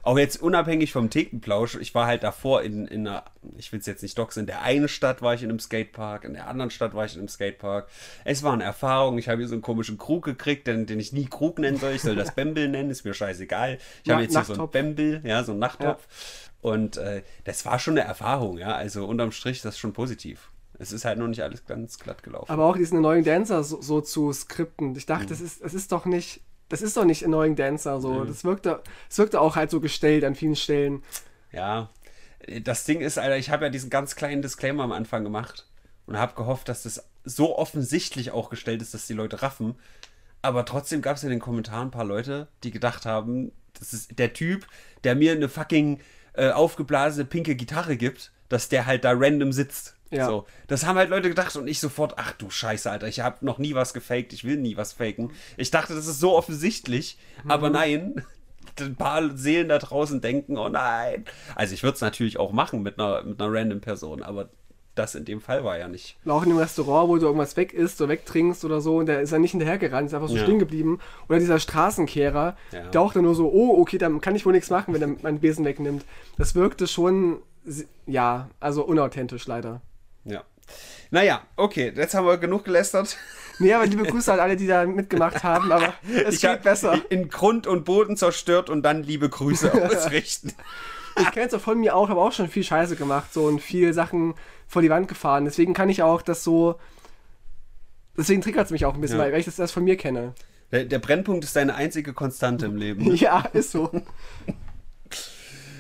[0.04, 1.76] auch jetzt unabhängig vom Thekenplausch.
[1.76, 3.24] Ich war halt davor in, in einer,
[3.56, 6.24] ich will es jetzt nicht doxen, in der einen Stadt war ich in einem Skatepark,
[6.24, 7.88] in der anderen Stadt war ich in einem Skatepark.
[8.24, 9.18] Es war eine Erfahrung.
[9.18, 11.92] Ich habe hier so einen komischen Krug gekriegt, den, den ich nie Krug nennen soll.
[11.92, 13.78] Ich soll das Bembel nennen, ist mir scheißegal.
[14.04, 14.70] Ich habe jetzt hier so einen.
[14.70, 16.06] Bembel, ja, so einen Nachttopf.
[16.60, 18.74] Und äh, das war schon eine Erfahrung, ja.
[18.74, 20.50] Also unterm Strich, das ist schon positiv.
[20.78, 22.50] Es ist halt noch nicht alles ganz glatt gelaufen.
[22.50, 24.96] Aber auch diesen neuen Dancer so, so zu skripten.
[24.96, 25.08] Ich Mhm.
[25.08, 28.24] dachte, das ist, das ist doch nicht, das ist doch nicht Annoying Dancer so.
[28.24, 31.02] Das wirkte, es wirkte auch halt so gestellt an vielen Stellen.
[31.52, 31.90] Ja,
[32.62, 35.66] das Ding ist, Alter, ich habe ja diesen ganz kleinen Disclaimer am Anfang gemacht
[36.06, 39.76] und habe gehofft, dass das so offensichtlich auch gestellt ist, dass die Leute raffen.
[40.42, 44.18] Aber trotzdem gab es in den Kommentaren ein paar Leute, die gedacht haben, das ist
[44.18, 44.66] der Typ,
[45.02, 46.00] der mir eine fucking
[46.34, 49.96] äh, aufgeblasene pinke Gitarre gibt, dass der halt da random sitzt.
[50.10, 50.26] Ja.
[50.26, 53.44] So, das haben halt Leute gedacht und ich sofort, ach du Scheiße, Alter, ich habe
[53.44, 55.32] noch nie was gefaked, ich will nie was faken.
[55.56, 57.18] Ich dachte, das ist so offensichtlich,
[57.48, 58.24] aber nein.
[58.80, 61.24] Ein paar Seelen da draußen denken, oh nein.
[61.54, 64.48] Also ich würde es natürlich auch machen mit einer, mit einer random Person, aber
[64.96, 66.16] das in dem Fall war ja nicht.
[66.26, 69.20] Auch in einem Restaurant, wo du irgendwas weg isst oder wegtrinkst oder so und der
[69.20, 70.42] ist dann nicht hinterhergerannt, ist einfach so Ja.
[70.44, 70.98] stehen geblieben.
[71.28, 72.88] Oder dieser Straßenkehrer, Ja.
[72.90, 75.08] der auch dann nur so, oh, okay, dann kann ich wohl nichts machen, wenn er
[75.22, 76.04] meinen Besen wegnimmt.
[76.38, 77.42] Das wirkte schon,
[78.06, 79.80] ja, also unauthentisch leider.
[80.24, 80.42] Ja.
[81.10, 83.16] Naja, okay, jetzt haben wir genug gelästert.
[83.60, 85.94] Nee, aber liebe Grüße an alle, die da mitgemacht haben, aber
[86.26, 87.00] es ich geht besser.
[87.08, 90.52] In Grund und Boden zerstört und dann liebe Grüße ausrichten.
[91.20, 93.60] Ich kenne es auch von mir auch, habe auch schon viel Scheiße gemacht so und
[93.62, 94.34] viel Sachen
[94.66, 95.44] vor die Wand gefahren.
[95.44, 96.80] Deswegen kann ich auch das so.
[98.18, 99.24] Deswegen triggert es mich auch ein bisschen, Ja.
[99.24, 100.34] weil ich das erst von mir kenne.
[100.72, 103.14] Der, der Brennpunkt ist deine einzige Konstante im Leben.
[103.14, 103.88] Ja, ist so.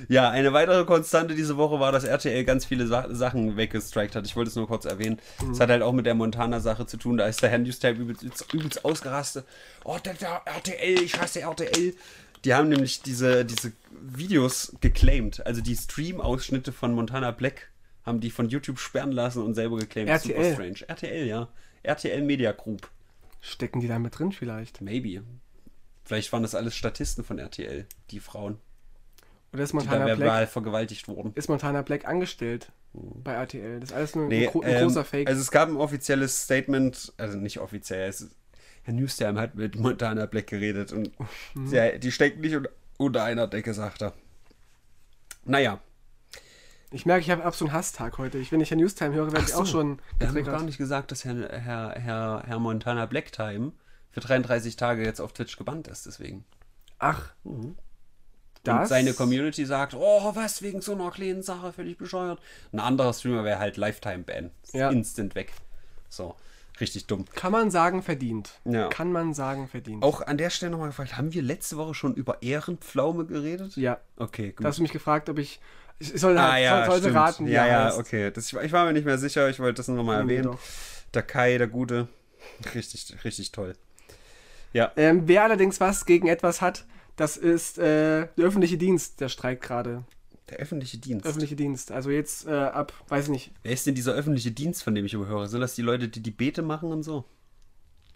[0.08, 4.26] Ja, eine weitere Konstante diese Woche war, dass RTL ganz viele Sa Sachen weggestrikt hat.
[4.26, 5.20] Ich wollte es nur kurz erwähnen.
[5.50, 7.16] Es hat halt auch mit der Montana-Sache zu tun.
[7.16, 9.46] Da ist der Herr Newstype übelst, übelst ausgerastet.
[9.84, 11.94] Oh, der, der RTL, ich hasse RTL.
[12.44, 15.44] Die haben nämlich diese, diese Videos geclaimed.
[15.46, 17.70] Also die Stream-Ausschnitte von Montana Black
[18.04, 20.10] haben die von YouTube sperren lassen und selber geclaimed.
[20.10, 20.34] RTL?
[20.34, 20.88] Super strange.
[20.88, 21.48] RTL, ja.
[21.82, 22.90] RTL Media Group.
[23.40, 24.80] Stecken die da mit drin vielleicht?
[24.80, 25.22] Maybe.
[26.04, 28.58] Vielleicht waren das alles Statisten von RTL, die Frauen,
[29.54, 31.32] Oder ist die Montana verbal Black, vergewaltigt wurden.
[31.34, 33.80] ist Montana Black angestellt bei RTL?
[33.80, 35.28] Das ist alles nur Nee, ein, ein ähm, großer Fake.
[35.28, 38.28] Also es gab ein offizielles Statement, also nicht offiziell, es
[38.82, 41.10] Herr Newstime hat mit Montana Black geredet und
[41.54, 41.66] Mhm.
[41.68, 42.58] sie, die stecken nicht
[42.98, 44.12] unter, einer Decke, sagt er.
[45.44, 45.78] Naja,
[46.90, 48.38] ich merke, ich habe ab so einen Hasstag heute.
[48.38, 50.64] Ich, wenn ich ja Newstime höre, werde ich so, auch schon wir haben gar getriggert.
[50.66, 53.72] nicht gesagt, dass Herr, Herr, Herr, Herr Montana Blacktime
[54.10, 56.44] für 33 Tage jetzt auf Twitch gebannt ist, deswegen.
[56.98, 57.76] Ach, Und
[58.64, 58.88] das?
[58.88, 62.40] seine Community sagt, oh, was, wegen so einer kleinen Sache, völlig bescheuert.
[62.72, 64.50] Ein anderer Streamer wäre halt Lifetime-Ban.
[64.72, 64.90] Ja.
[64.90, 65.52] Instant weg.
[66.08, 66.34] So,
[66.80, 67.24] richtig dumm.
[67.34, 68.50] Kann man sagen, verdient.
[68.64, 68.88] Ja.
[68.88, 70.02] Kann man sagen, verdient.
[70.02, 73.76] Auch an der Stelle nochmal gefragt, haben wir letzte Woche schon über Ehrenpflaume geredet?
[73.76, 73.98] Ja.
[74.16, 74.64] Okay, gut.
[74.64, 75.60] Da hast du mich gefragt, ob ich.
[76.00, 77.98] Ich, ich soll, ah ja, sollte raten, ja, ja, heißt.
[77.98, 78.30] okay.
[78.32, 80.52] Das, ich, ich war mir nicht mehr sicher, ich wollte das nur nochmal Nee, erwähnen.
[80.52, 80.58] doch.
[81.14, 82.08] Der Kai, der Gute.
[82.74, 83.74] Richtig, richtig toll.
[84.72, 86.84] Ja, Ähm, wer allerdings was gegen etwas hat,
[87.16, 90.04] das ist äh, der öffentliche Dienst, der streikt gerade.
[90.50, 91.26] der öffentliche Dienst.
[91.26, 91.90] Öffentliche Dienst.
[91.92, 93.52] Also jetzt äh, ab, weiß ich nicht.
[93.62, 95.48] Wer ist denn dieser öffentliche Dienst, von dem ich überhöre?
[95.48, 97.24] Sind das die Leute, die die Beete machen und so?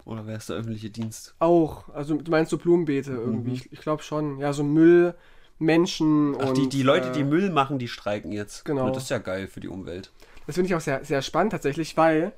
[0.05, 1.35] Oder wer ist der öffentliche Dienst?
[1.39, 1.89] Auch.
[1.91, 3.53] Also du meinst so Blumenbeete irgendwie.
[3.55, 4.39] Ich, ich glaube schon.
[4.39, 5.15] Ja, so Müll,
[5.59, 6.39] Menschen Mhm.
[6.41, 6.57] Ach, und.
[6.57, 8.65] die, die Leute, äh, die Müll machen, die streiken jetzt.
[8.65, 8.87] Genau.
[8.87, 10.11] Ja, das ist ja geil für die Umwelt.
[10.47, 12.33] Das finde ich auch sehr, sehr spannend tatsächlich, weil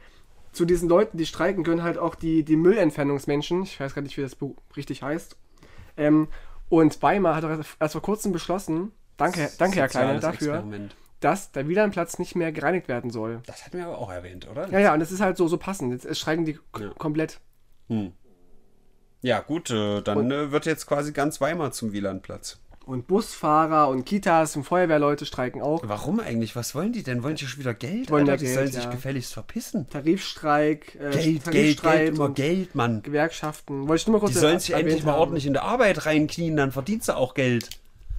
[0.53, 3.63] zu diesen Leuten, die streiken, gehören halt auch die, die Müllentfernungsmenschen.
[3.63, 5.37] Ich weiß gar nicht, wie das Buch richtig heißt.
[5.97, 6.27] Ähm,
[6.71, 7.45] und Weimar hat
[7.79, 10.97] erst- vor kurzem beschlossen, danke, danke Herr Kleine, Soziales dafür, Experiment.
[11.21, 13.43] dass der Wielandplatz nicht mehr gereinigt werden soll.
[13.45, 14.69] Das hatten wir aber auch erwähnt, oder?
[14.71, 15.93] Ja, ja, und das ist halt so, so passend.
[15.93, 16.89] Jetzt streiken die Ja.
[16.97, 17.41] komplett.
[17.89, 18.13] Hm.
[19.23, 22.59] Ja, gut, äh, dann Und- äh, wird jetzt quasi ganz Weimar zum Wielandplatz.
[22.91, 25.81] Und Busfahrer und Kitas und Feuerwehrleute streiken auch.
[25.85, 26.57] Warum eigentlich?
[26.57, 27.23] Was wollen die denn?
[27.23, 28.11] Wollen die schon wieder Geld?
[28.11, 28.33] Wollen Alter?
[28.33, 28.91] ja die Geld, sollen sich ja.
[28.91, 29.89] gefälligst verpissen.
[29.89, 33.01] Tarifstreik, äh, Geld, Geld, Geld, immer Geld, Mann.
[33.03, 33.87] Gewerkschaften.
[33.87, 35.21] Wollte ich nur mal kurz Die sollen sich endlich mal haben.
[35.21, 37.71] ordentlich in der Arbeit reinknien, dann verdienst du auch Geld.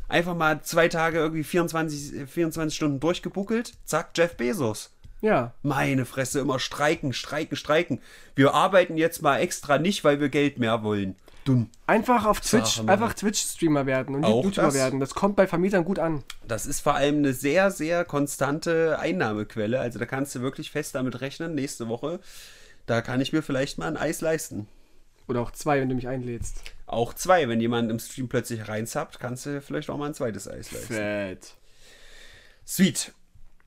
[0.08, 4.92] Einfach mal zwei Tage irgendwie 24, 24 Stunden durchgebuckelt, zack, Jeff Bezos.
[5.20, 8.00] Ja, Meine Fresse, immer streiken, streiken, streiken.
[8.36, 11.18] Wir arbeiten jetzt mal extra nicht, weil wir Geld mehr wollen.
[11.44, 11.70] Dumm.
[11.88, 14.76] einfach auf Twitch, einfach Twitch-Streamer werden und Auch YouTuber das?
[14.76, 15.00] werden.
[15.00, 16.24] Das kommt bei Vermietern gut an.
[16.48, 19.80] Das ist vor allem eine sehr, sehr konstante Einnahmequelle.
[19.80, 22.20] Also da kannst du wirklich fest damit rechnen, nächste Woche,
[22.86, 24.68] da kann ich mir vielleicht mal ein Eis leisten.
[25.28, 26.62] Oder auch zwei, wenn du mich einlädst.
[26.88, 30.48] Auch zwei, wenn jemand im Stream plötzlich reinzappt, kannst du vielleicht auch mal ein zweites
[30.48, 30.94] Eis leisten.
[30.94, 31.56] Fett.
[32.68, 33.14] Sweet.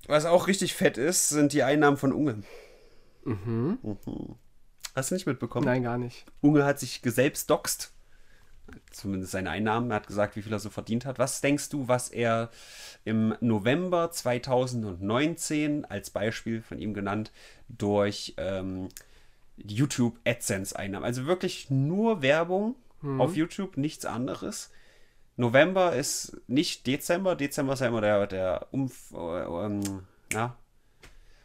[0.06, 2.42] Was auch richtig fett ist, sind die Einnahmen von Unge.
[3.24, 3.78] Mhm.
[4.94, 5.66] Hast du nicht mitbekommen?
[5.66, 6.24] Nein, gar nicht.
[6.40, 7.92] Unge hat sich selbst doxt.
[8.90, 9.90] Zumindest seine Einnahmen.
[9.90, 11.18] Er hat gesagt, wie viel er so verdient hat.
[11.18, 12.50] Was denkst du, was er
[13.04, 17.32] im November 2019 als Beispiel von ihm genannt
[17.68, 18.88] durch ähm,
[19.56, 21.04] YouTube AdSense Einnahmen?
[21.04, 22.76] Also wirklich nur Werbung
[23.18, 24.70] auf YouTube, nichts anderes.
[25.36, 27.36] November ist nicht Dezember.
[27.36, 30.56] Dezember ist ja immer der, der Umf äh, ähm, na,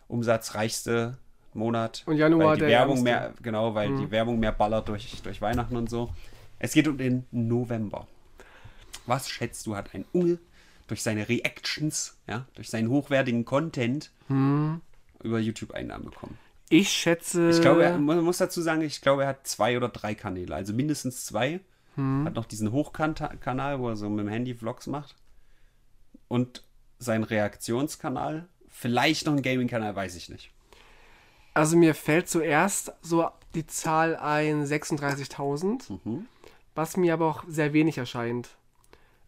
[0.07, 1.17] umsatzreichste
[1.53, 2.03] Monat.
[2.05, 5.41] Und Januar weil die der Werbung mehr, genau, weil die Werbung mehr ballert durch, durch
[5.41, 6.09] Weihnachten und so.
[6.59, 8.07] Es geht um den November.
[9.05, 10.39] Was schätzt du, hat ein Unge
[10.87, 16.37] durch seine Reactions, ja, durch seinen hochwertigen Content über YouTube-Einnahmen bekommen?
[16.69, 17.49] Ich schätze.
[17.49, 20.53] Ich glaube, er man muss dazu sagen, ich glaube, er hat zwei oder drei Kanäle,
[20.53, 21.61] also mindestens zwei.
[22.23, 25.15] Hat noch diesen Hochkanal, wo er so mit dem Handy Vlogs macht.
[26.29, 26.63] Und
[26.97, 28.47] seinen Reaktionskanal.
[28.69, 30.51] Vielleicht noch einen Gaming-Kanal, weiß ich nicht.
[31.59, 36.25] Also mir fällt zuerst so die Zahl ein 36.000, Mhm.
[36.75, 38.49] was mir aber auch sehr wenig erscheint.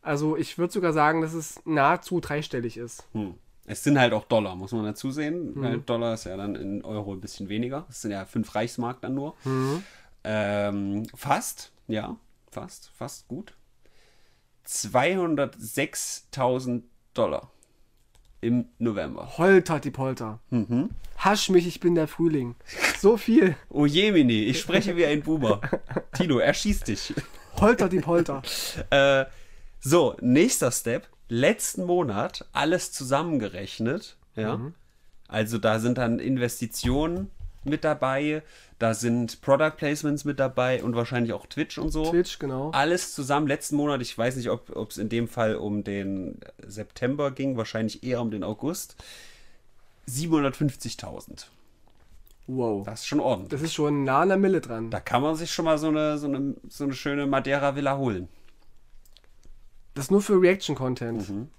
[0.01, 3.03] Also ich würde sogar sagen, dass es nahezu dreistellig ist.
[3.13, 3.35] Hm.
[3.65, 5.51] Es sind halt auch Dollar, muss man dazu sehen.
[5.55, 7.85] Weil Dollar ist ja dann in Euro ein bisschen weniger.
[7.89, 9.35] Es sind ja fünf Reichsmark dann nur.
[10.23, 12.15] Ähm, fast, ja,
[12.49, 13.53] fast, fast gut.
[14.65, 16.81] 206.000
[17.13, 17.51] Dollar
[18.41, 19.37] im November.
[19.37, 20.39] Holter die Polter.
[20.49, 20.89] Mhm.
[21.17, 22.55] Hasch mich, ich bin der Frühling.
[22.99, 23.55] So viel.
[23.69, 25.61] Oh Jemini, ich spreche wie ein Boomer.
[26.13, 27.13] Tino, erschieß dich.
[27.59, 28.41] Holter die Polter.
[28.89, 29.25] Äh,
[29.79, 31.07] so, nächster Step.
[31.27, 34.17] Letzten Monat alles zusammengerechnet.
[34.35, 34.59] Ja.
[35.27, 37.31] Also da sind dann Investitionen
[37.63, 38.43] mit dabei,
[38.79, 42.09] da sind Product Placements mit dabei und wahrscheinlich auch Twitch und so.
[42.09, 42.71] Twitch, genau.
[42.71, 47.31] Alles zusammen letzten Monat, ich weiß nicht, ob es in dem Fall um den September
[47.31, 48.95] ging, wahrscheinlich eher um den August.
[50.07, 51.45] 750.000.
[52.47, 52.85] Wow.
[52.85, 53.51] Das ist schon ordentlich.
[53.51, 54.89] Das ist schon nah an der Mille dran.
[54.89, 58.27] Da kann man sich schon mal so eine, so eine, so eine schöne Madeira-Villa holen.
[59.93, 61.29] Das ist nur für Reaction-Content.
[61.29, 61.49] Mhm.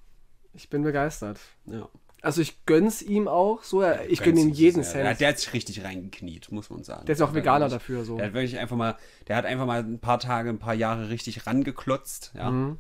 [0.55, 1.39] Ich bin begeistert.
[1.67, 1.89] Ja.
[2.23, 3.81] Also ich gönn's ihm auch so.
[3.81, 4.99] er- Ich gönn ihm jeden süß, ja.
[5.01, 5.21] Der, Cent.
[5.21, 7.05] der hat sich richtig reingekniet, muss man sagen.
[7.05, 8.17] Der ist auch Veganer wirklich- dafür, so.
[8.17, 8.97] Der hat wirklich einfach mal,
[9.27, 12.77] der hat einfach mal ein paar Tage, ein paar Jahre richtig rangeklotzt, ja.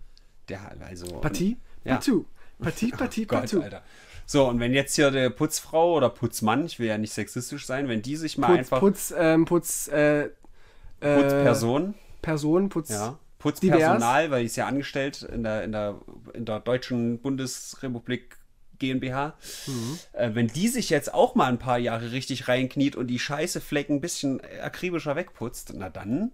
[0.49, 1.07] Der hat also.
[1.20, 1.95] Partie, Ja.
[1.97, 2.24] Partout.
[2.61, 3.61] Partie, Partie, Partout.
[3.62, 3.82] Alter.
[4.26, 7.88] So, und wenn jetzt hier der Putzfrau oder Putzmann, ich will ja nicht sexistisch sein,
[7.88, 10.30] wenn die sich mal Putz, einfach Putz, ähm, Putz, äh, äh,
[11.01, 12.90] Putzperson, Person, Putz.
[12.90, 15.97] ja, Putzpersonal, weil ich ist ja angestellt in der, in der,
[16.32, 18.36] in der Deutschen Bundesrepublik
[18.83, 19.35] GmbH.
[19.66, 19.99] Mhm.
[20.12, 23.61] Äh, wenn die sich jetzt auch mal ein paar Jahre richtig reinkniet und die scheiße
[23.61, 26.33] Flecken ein bisschen akribischer wegputzt, na dann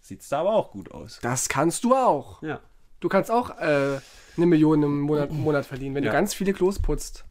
[0.00, 1.18] sieht's da aber auch gut aus.
[1.22, 2.42] Das kannst du auch.
[2.42, 2.60] Ja.
[3.00, 3.98] Du kannst auch äh,
[4.36, 6.10] eine Million im Monat, im Monat verdienen, wenn Ja.
[6.10, 7.24] du ganz viele Klos putzt.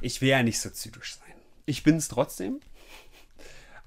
[0.00, 1.34] Ich will ja nicht so zynisch sein.
[1.66, 2.60] Ich bin es trotzdem.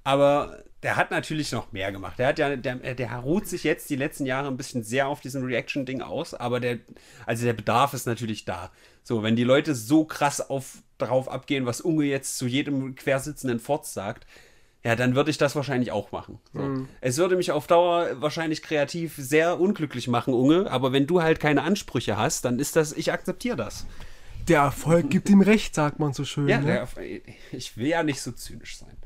[0.04, 2.20] Aber der hat natürlich noch mehr gemacht.
[2.20, 5.22] Der hat ja, der, der ruht sich jetzt die letzten Jahre ein bisschen sehr auf
[5.22, 6.80] diesem Reaction-Ding aus, aber der,
[7.26, 8.72] also der Bedarf ist natürlich da.
[9.04, 13.60] So, wenn die Leute so krass auf, darauf abgehen, was Unge jetzt zu jedem quersitzenden
[13.60, 14.28] Forts sagt,
[14.84, 16.40] ja, dann würde ich das wahrscheinlich auch machen.
[16.54, 16.88] So.
[17.02, 21.40] Es würde mich auf Dauer wahrscheinlich kreativ sehr unglücklich machen, Unge, aber wenn du halt
[21.40, 23.88] keine Ansprüche hast, dann ist das, ich akzeptiere das.
[24.48, 26.48] Der Erfolg gibt ihm recht, sagt man so schön.
[26.48, 26.66] Ja, ne?
[26.66, 26.88] der,
[27.52, 28.97] ich will ja nicht so zynisch sein.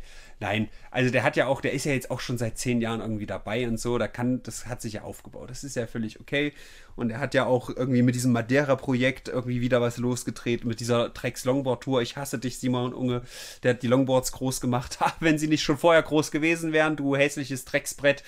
[0.41, 2.99] Nein, also der hat ja auch, der ist ja jetzt auch schon seit zehn Jahren
[2.99, 5.51] irgendwie dabei und so, da kann, das hat sich ja aufgebaut.
[5.51, 6.53] Das ist ja völlig okay.
[6.95, 11.13] Und er hat ja auch irgendwie mit diesem Madeira-Projekt irgendwie wieder was losgetreten, mit dieser
[11.13, 12.01] Trex Longboard-Tour.
[12.01, 13.21] Ich hasse dich, Simon Unge.
[13.61, 14.97] Der hat die Longboards groß gemacht.
[15.19, 18.23] Wenn sie nicht schon vorher groß gewesen wären, du hässliches Drecksbrett.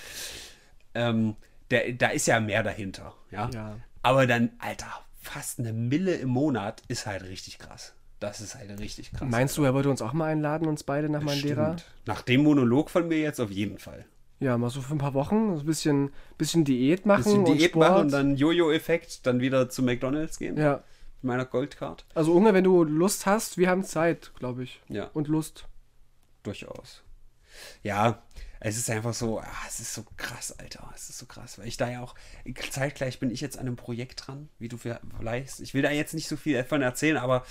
[0.94, 1.34] Ähm,
[1.72, 3.50] der, da ist ja mehr dahinter, ja.
[3.52, 3.76] Ja.
[4.02, 7.92] Aber dann, Alter, fast eine Mille im Monat ist halt richtig krass.
[8.20, 9.28] Das ist halt richtig krass.
[9.28, 11.78] Meinst du, er würde uns auch mal einladen, uns beide nach Madeira?
[11.78, 11.84] Stimmt.
[12.06, 14.06] Nach dem Monolog von mir jetzt auf jeden Fall.
[14.40, 17.48] Ja, mal so für ein paar Wochen, so ein bisschen, bisschen Diät machen Bisschen und
[17.48, 17.88] Diät Sport.
[17.88, 20.56] machen und dann Jojo-Effekt, dann wieder zu McDonalds gehen.
[20.56, 20.82] Ja,
[21.22, 22.04] Mit meiner Goldcard.
[22.14, 24.80] also Unge, wenn du Lust hast, wir haben Zeit, glaube ich.
[24.88, 25.10] Ja.
[25.14, 25.66] Und Lust.
[26.42, 27.02] Durchaus.
[27.82, 28.22] Ja,
[28.60, 30.90] es ist einfach so, ah, es ist so krass, Alter.
[30.94, 32.14] Es ist so krass, weil ich da ja auch,
[32.70, 36.14] zeitgleich bin ich jetzt an einem Projekt dran, wie du vielleicht, ich will da jetzt
[36.14, 37.44] nicht so viel davon erzählen, aber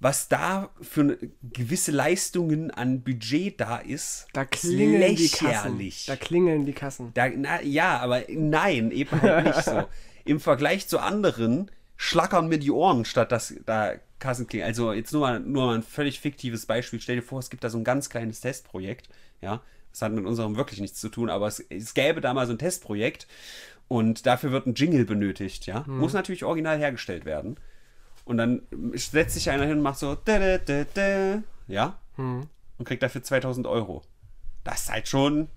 [0.00, 1.18] was da für eine-
[1.52, 5.46] gewisse Leistungen an Budget da ist, Da klingeln die Kassen.
[5.46, 6.06] lächerlich.
[6.06, 7.10] Da klingeln die Kassen.
[7.14, 9.84] Da, na, ja, aber nein, eben halt nicht so.
[10.24, 14.64] Im Vergleich zu anderen schlackern mir die Ohren, statt dass da Kassen klingen.
[14.66, 17.00] Also jetzt nur mal, nur mal ein völlig fiktives Beispiel.
[17.00, 19.08] Stell dir vor, es gibt da so ein ganz kleines Testprojekt.
[19.42, 22.46] Ja, das hat mit unserem wirklich nichts zu tun, aber es, es gäbe da mal
[22.46, 23.26] so ein Testprojekt
[23.88, 25.66] und dafür wird ein Jingle benötigt.
[25.66, 27.56] Ja, muss natürlich original hergestellt werden.
[28.24, 28.62] Und dann
[28.94, 30.16] setzt sich einer hin und macht so,
[31.68, 31.98] ja,
[32.78, 34.02] und kriegt dafür 2000 Euro.
[34.64, 35.48] Das ist halt schon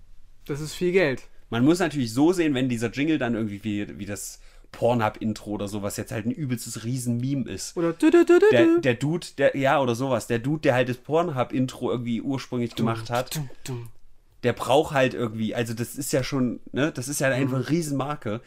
[0.46, 1.22] Das ist viel Geld.
[1.50, 4.40] man muss natürlich so sehen, wenn dieser Jingle dann irgendwie wie, wie das
[4.72, 7.76] Pornhub-Intro oder so, was jetzt halt ein übelstes Riesen-Meme ist.
[7.76, 10.88] Oder du, du, du, Der, der Dude, der, ja, oder sowas, der Dude, der halt
[10.88, 13.40] das Pornhub-Intro irgendwie ursprünglich gemacht hat,
[14.42, 17.68] der braucht halt irgendwie, also das ist ja schon, ne, das ist ja einfach eine
[17.68, 18.40] Riesenmarke.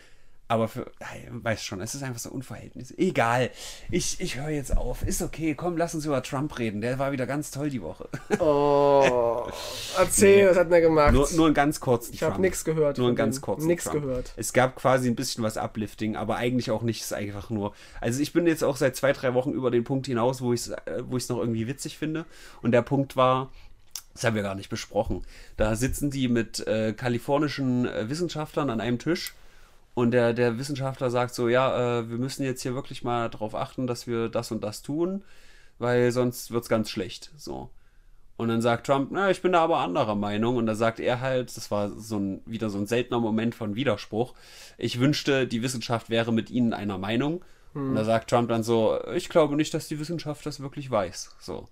[0.49, 0.89] Aber für,
[1.29, 2.93] weiß schon, es ist einfach so Unverhältnis.
[2.97, 3.49] Egal,
[3.91, 5.03] ich, ich höre jetzt auf.
[5.03, 6.79] Ist okay, komm, lass uns über Trump reden.
[6.79, 8.07] Der war wieder ganz toll die Woche.
[8.39, 9.45] Oh,
[9.97, 11.11] erzähl, was hat er gemacht?
[11.11, 12.41] Nur, nur einen ganz kurzen Ich hab Trump.
[12.43, 14.01] nix gehört Nur einen ganz kurzen Trump.
[14.01, 14.33] gehört.
[14.37, 17.01] Es gab quasi ein bisschen was Uplifting, aber eigentlich auch nicht.
[17.01, 17.73] Es ist einfach nur.
[17.99, 20.61] Also ich bin jetzt auch seit zwei, drei Wochen über den Punkt hinaus, wo ich
[20.61, 22.23] es äh, wo ich's noch irgendwie witzig finde.
[22.61, 23.51] Und der Punkt war,
[24.13, 25.25] das haben wir gar nicht besprochen.
[25.57, 29.33] Da sitzen die mit äh, kalifornischen äh, Wissenschaftlern an einem Tisch.
[29.97, 33.55] Und der, der Wissenschaftler sagt so, ja, äh, wir müssen jetzt hier wirklich mal darauf
[33.55, 35.23] achten, dass wir das und das tun,
[35.79, 37.31] weil sonst wird es ganz schlecht.
[37.35, 37.71] So.
[38.35, 40.57] Und dann sagt Trump, na, ich bin da aber anderer Meinung.
[40.57, 43.73] Und da sagt er halt, das war so ein, wieder so ein seltener Moment von
[43.73, 44.35] Widerspruch.
[44.77, 47.43] Ich wünschte, die Wissenschaft wäre mit ihnen einer Meinung.
[47.73, 51.35] Und da sagt Trump dann so, ich glaube nicht, dass die Wissenschaft das wirklich weiß.
[51.39, 51.67] So.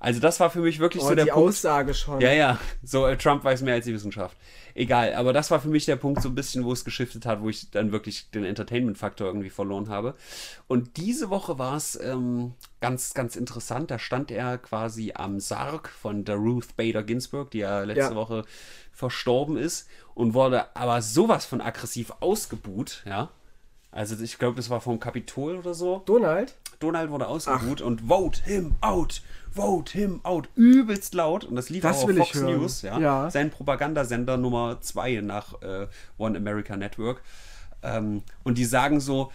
[0.00, 1.50] Also das war für mich wirklich oh, so der die Punkt.
[1.50, 2.20] Aussage schon.
[2.22, 4.36] Ja, ja, so äh, Trump weiß mehr als die Wissenschaft.
[4.74, 7.42] Egal, aber das war für mich der Punkt so ein bisschen, wo es geschiftet hat,
[7.42, 10.14] wo ich dann wirklich den Entertainment-Faktor irgendwie verloren habe.
[10.68, 13.90] Und diese Woche war es ähm, ganz, ganz interessant.
[13.90, 18.14] Da stand er quasi am Sarg von der Ruth Bader Ginsburg, die ja letzte Ja.
[18.14, 18.44] Woche
[18.92, 23.30] verstorben ist und wurde aber sowas von aggressiv ausgebuht, ja.
[23.92, 26.02] Also ich glaube, das war vom Kapitol oder so.
[26.06, 26.54] Donald?
[26.78, 29.20] Donald wurde ausgebuht und vote him out,
[29.54, 31.44] vote him out, übelst laut.
[31.44, 32.40] Und das lief Das auch auf Fox.
[32.40, 32.98] News, ja.
[32.98, 33.30] Ja.
[33.30, 35.86] Sein Propagandasender Nummer zwei nach äh,
[36.18, 37.22] One America Network.
[37.82, 39.32] Ähm, und die sagen so,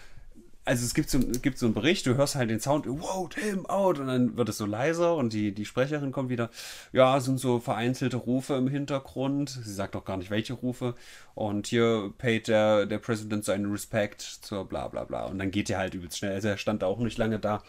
[0.66, 3.66] also es gibt so, gibt so einen Bericht, du hörst halt den Sound, vote him
[3.66, 6.50] out, und dann wird es so leiser und die, die Sprecherin kommt wieder,
[6.92, 10.96] ja, sind so vereinzelte Rufe im Hintergrund, sie sagt auch gar nicht, welche Rufe,
[11.36, 15.70] und hier paid der, der Präsident seinen Respekt zur bla bla bla, und dann geht
[15.70, 17.62] er halt übelst schnell, also er stand da auch nicht lange da,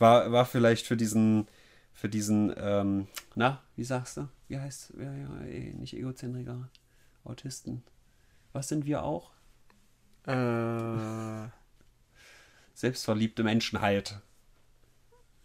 [0.00, 1.46] war, war vielleicht für diesen,
[1.96, 6.68] für diesen, ähm, na, wie sagst du, wie heißt, ja, ja, eh, nicht Egozentriker,
[7.24, 7.82] Autisten,
[8.52, 9.30] was sind wir auch?
[10.26, 11.48] Äh,
[12.74, 14.20] Selbstverliebte Menschen halt.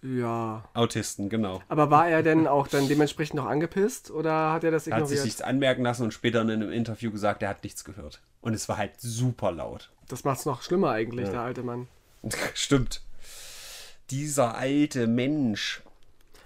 [0.01, 0.67] ja.
[0.73, 1.61] Autisten, genau.
[1.69, 5.03] Aber war er denn auch dann dementsprechend noch angepisst oder hat er das Er hat
[5.07, 5.25] sich ignoriert?
[5.25, 8.21] nichts anmerken lassen und später in einem Interview gesagt, er hat nichts gehört.
[8.41, 9.89] Und es war halt super laut.
[10.09, 11.87] Das macht's noch schlimmer eigentlich, der alte Mann.
[12.53, 13.01] Stimmt.
[14.09, 15.81] Dieser alte Mensch.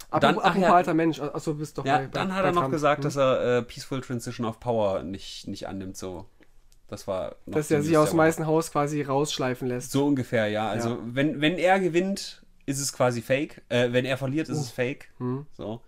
[0.09, 0.75] Apropos, Dann- ach apropos ja.
[0.75, 2.73] alter Mensch, achso, du bist doch Ja, bei, bei, dann hat er noch Trump.
[2.73, 3.03] gesagt, Hm.
[3.03, 5.97] dass er äh, Peaceful Transition of Power nicht, nicht annimmt.
[5.97, 6.25] So.
[6.87, 8.19] Das war noch Dass er sich aus dem.
[8.19, 9.91] Weißen Haus quasi rausschleifen lässt.
[9.91, 10.67] So ungefähr, ja.
[10.69, 10.97] Also Ja.
[11.05, 13.61] Wenn, wenn er gewinnt, ist es quasi fake.
[13.69, 15.09] Äh, wenn er verliert, ist es fake.
[15.17, 15.45] Hm.
[15.57, 15.81] So.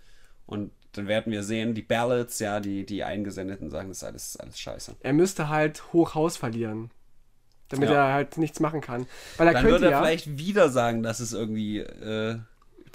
[0.48, 4.38] Und dann werden wir sehen, die Ballots, ja, die, die Eingesendeten sagen, das ist alles,
[4.38, 4.96] alles scheiße.
[5.02, 6.90] Er müsste halt Hochhaus verlieren.
[7.70, 8.08] Damit Ja.
[8.08, 9.06] er halt nichts machen kann.
[9.38, 10.00] Weil er Dann könnte wird er ja.
[10.02, 12.40] vielleicht wieder sagen, dass es irgendwie, äh,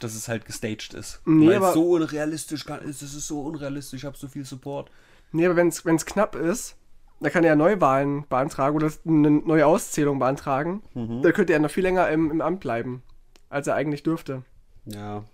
[0.02, 1.20] dass es halt gestaged ist.
[1.24, 3.02] Nee, Weil aber- es so unrealistisch ist.
[3.02, 4.90] Es ist so unrealistisch, ich habe so viel Support.
[5.32, 6.76] Nee, aber wenn es knapp ist,
[7.20, 10.82] dann kann er Neuwahlen beantragen oder eine neue Auszählung beantragen.
[10.94, 11.22] Mhm.
[11.22, 13.02] Dann könnte er noch viel länger im, im Amt bleiben,
[13.48, 14.42] als er eigentlich dürfte.
[14.86, 15.24] Ja.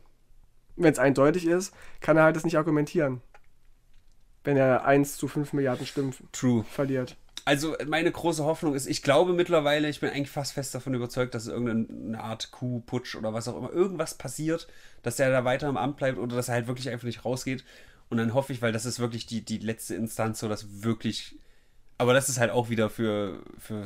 [0.77, 3.23] Wenn es eindeutig ist, kann er halt das nicht argumentieren.
[4.45, 6.65] Wenn er 1 zu 5 Milliarden Stimmen True.
[6.71, 7.17] verliert.
[7.49, 11.35] Also meine große Hoffnung ist, ich glaube mittlerweile, ich bin eigentlich fast fest davon überzeugt,
[11.35, 14.69] dass irgendeine Art Coup, Putsch oder was auch immer, irgendwas passiert,
[15.03, 17.65] dass er da weiter im Amt bleibt oder dass er halt wirklich einfach nicht rausgeht.
[18.11, 21.37] Und dann hoffe ich, weil das ist wirklich die, die letzte Instanz, so dass wirklich.
[21.97, 23.83] Aber das ist halt auch wieder für, für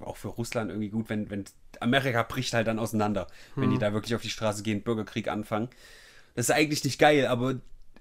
[0.00, 1.46] auch für Russland irgendwie gut, wenn, wenn
[1.80, 5.70] Amerika bricht halt dann auseinander, wenn die da wirklich auf die Straße gehen, Bürgerkrieg anfangen.
[6.34, 7.54] Das ist eigentlich nicht geil, aber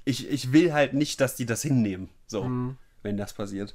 [0.04, 2.10] ich, ich will halt nicht, dass die das hinnehmen.
[2.28, 2.44] So,
[3.04, 3.74] wenn das passiert.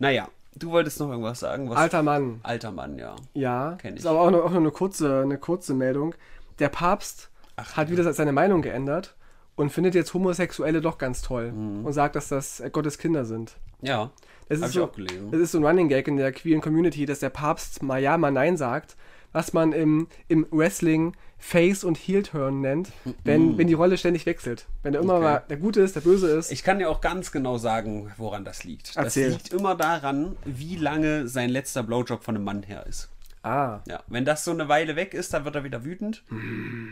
[0.00, 0.28] Naja,
[0.58, 1.68] du wolltest noch irgendwas sagen?
[1.70, 1.76] Was?
[1.78, 2.40] Alter Mann.
[2.42, 3.16] Alter Mann, ja.
[3.34, 4.00] Ja, Kenn ich.
[4.00, 6.14] ist aber auch nur, auch nur eine, kurze, eine kurze Meldung.
[6.58, 9.14] Der Papst hat wieder seine Meinung geändert
[9.56, 11.84] und findet jetzt Homosexuelle doch ganz toll Mhm.
[11.84, 13.56] und sagt, dass das Gottes Kinder sind.
[13.80, 14.10] Ja,
[14.48, 14.90] Das ist, so,
[15.30, 18.16] das ist so ein Running Gag in der queeren Community, dass der Papst mal ja,
[18.18, 18.96] mal nein sagt,
[19.32, 22.90] was man im, im Wrestling Face und Heel Turn nennt,
[23.24, 24.66] wenn, wenn die Rolle ständig wechselt.
[24.82, 25.22] Wenn der immer Okay.
[25.24, 26.50] mal der Gute ist, der Böse ist.
[26.50, 28.96] Ich kann dir auch ganz genau sagen, woran das liegt.
[28.96, 29.30] Erzähl.
[29.30, 33.08] Das liegt immer daran, wie lange sein letzter Blowjob von einem Mann her ist.
[33.44, 36.24] ah, Ja, wenn das so eine Weile weg ist, dann wird er wieder wütend.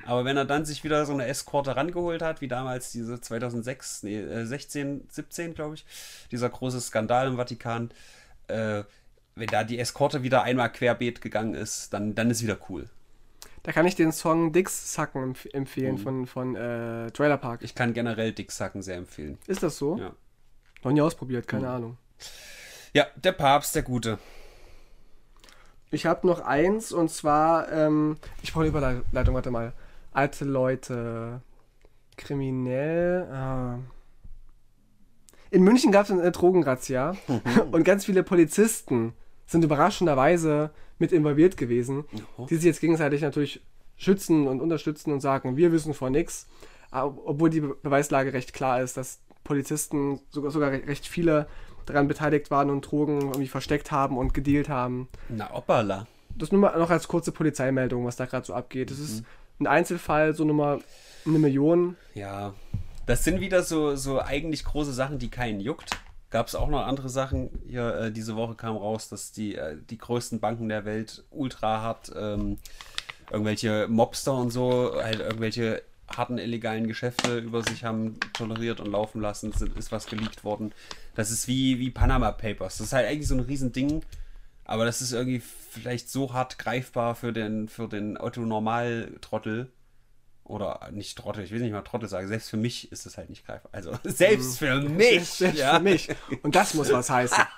[0.06, 4.04] Aber wenn er dann sich wieder so eine Eskorte rangeholt hat, wie damals diese 2006,
[4.04, 5.84] nee, äh, 16, 17, glaube ich,
[6.30, 7.90] dieser große Skandal im Vatikan,
[8.46, 8.84] äh,
[9.36, 12.88] wenn da die Eskorte wieder einmal querbeet gegangen ist, dann, dann ist wieder cool.
[13.62, 17.60] da kann ich den Song Dicks Sacken empf empfehlen von, von äh, Trailer Park.
[17.62, 19.38] Ich kann generell Dicksacken sehr empfehlen.
[19.46, 19.98] Ist das so?
[19.98, 20.12] Ja.
[20.82, 21.98] Noch nie ausprobiert, keine Ahnung.
[22.94, 24.18] Ja, der Papst, der Gute.
[25.90, 29.72] Ich habe noch eins und zwar, ähm, ich brauche eine Überleitung, warte mal.
[30.12, 31.42] Alte Leute,
[32.16, 33.28] kriminell.
[33.30, 33.78] Ah.
[35.50, 37.16] In München gab es eine Drogenrazzia
[37.70, 39.12] und ganz viele Polizisten
[39.46, 42.04] sind überraschenderweise mit involviert gewesen,
[42.36, 42.46] Oh.
[42.46, 43.60] die sich jetzt gegenseitig natürlich
[43.96, 46.46] schützen und unterstützen und sagen, wir wissen vor nichts.
[46.90, 51.46] Obwohl die Be- Beweislage recht klar ist, dass Polizisten sogar, sogar re- recht viele
[51.84, 55.08] daran beteiligt waren und Drogen irgendwie versteckt haben und gedealt haben.
[55.28, 56.06] Na, Oppala.
[56.34, 58.90] Das nur mal noch als kurze Polizeimeldung, was da gerade so abgeht.
[58.90, 59.24] Das ist
[59.60, 60.80] ein Einzelfall, so Nummer
[61.24, 61.96] eine Million.
[62.14, 62.54] Ja,
[63.06, 65.90] das sind wieder so, so eigentlich große Sachen, die keinen juckt.
[66.30, 67.50] Gab es auch noch andere Sachen.
[67.68, 71.80] Hier, äh, diese Woche kam raus, dass die, äh, die größten Banken der Welt ultra
[71.80, 72.58] hart ähm,
[73.30, 79.20] irgendwelche Mobster und so, halt irgendwelche harten illegalen Geschäfte über sich haben toleriert und laufen
[79.20, 79.52] lassen.
[79.54, 80.72] Es ist was geleakt worden.
[81.14, 82.78] Das ist wie, wie Panama Papers.
[82.78, 84.02] Das ist halt eigentlich so ein Riesending.
[84.64, 89.70] Aber das ist irgendwie vielleicht so hart greifbar für den, für den Otto-Normal-Trottel.
[90.46, 92.28] Oder nicht Trottel, ich will nicht mal Trottel sagen.
[92.28, 93.70] Selbst für mich ist das halt nicht greifbar.
[93.72, 95.28] Also selbst für mich.
[95.28, 95.74] Selbst ja.
[95.76, 96.08] für mich.
[96.42, 97.42] Und das muss was heißen.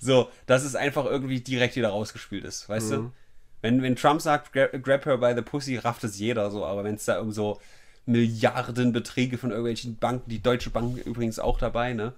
[0.00, 2.94] So, dass es einfach irgendwie direkt wieder rausgespielt ist, weißt Mhm.
[2.94, 3.12] du?
[3.60, 6.84] Wenn, wenn Trump sagt, grab, grab her by the pussy, rafft es jeder so, aber
[6.84, 7.60] wenn es da um so
[8.06, 12.12] Milliardenbeträge von irgendwelchen Banken, die Deutsche Bank übrigens auch dabei, ne?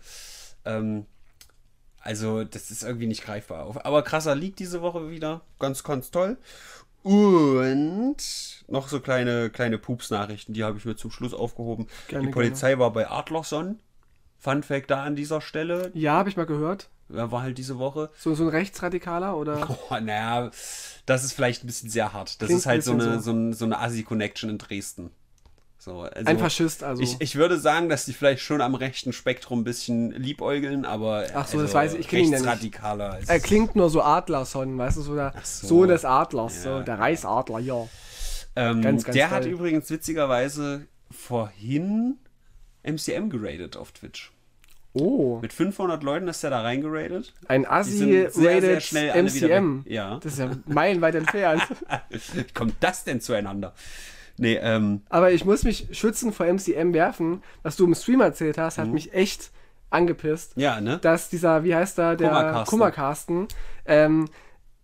[0.65, 1.07] Ähm,
[2.01, 3.85] also, das ist irgendwie nicht greifbar.
[3.85, 5.41] Aber krasser liegt diese Woche wieder.
[5.59, 6.37] Ganz, ganz toll.
[7.03, 8.17] Und
[8.69, 11.87] noch so kleine, kleine Pups-Nachrichten, die habe ich mir zum Schluss aufgehoben.
[12.09, 13.79] Gerne, die Polizei war bei Adlerson.
[14.37, 15.91] Fun Fact da an dieser Stelle.
[15.95, 16.91] Ja, habe ich mal gehört.
[17.09, 18.11] Wer war halt diese Woche?
[18.17, 19.67] So, so ein Rechtsradikaler oder?
[19.91, 20.51] Oh, naja,
[21.07, 22.41] das ist vielleicht ein bisschen sehr hart.
[22.41, 23.21] Das Klingt ist halt so eine, so.
[23.21, 25.11] so, ein, so eine Assi-Connection in Dresden.
[25.81, 27.01] So, also Ein Faschist, also.
[27.03, 31.27] Ich, ich würde sagen, dass die vielleicht schon am rechten Spektrum ein bisschen liebäugeln, aber
[31.35, 32.79] Ach so, das weiß ich, ich kenn ihn ja nicht.
[33.29, 35.69] er klingt nur so Adlerson, weißt du, so der so.
[35.69, 36.79] Sohn des Adlers, Ja.
[36.79, 37.87] so der Reichsadler, ja.
[38.57, 39.53] Ähm, Ganz, ganz der hat toll.
[39.53, 42.17] übrigens witzigerweise vorhin
[42.83, 44.33] MCM geradet auf Twitch.
[44.95, 47.35] Oh, Mit 500 Leuten ist er da reingeradet.
[47.47, 48.83] ein Assi-rated
[49.15, 49.85] MCM.
[49.87, 50.19] Ja.
[50.21, 51.63] Das ist ja meilenweit entfernt.
[52.33, 53.75] Wie kommt das denn zueinander?
[54.39, 57.43] Nee, ähm, Aber ich muss mich schützen vor MCM werfen.
[57.63, 58.95] Was du im Stream erzählt hast, hat Mhm.
[58.95, 59.51] mich echt
[59.91, 60.53] angepisst.
[60.57, 60.99] ja, ne?
[60.99, 63.49] Dass dieser, wie heißt er, der Kummerkasten.
[63.87, 64.29] Ähm,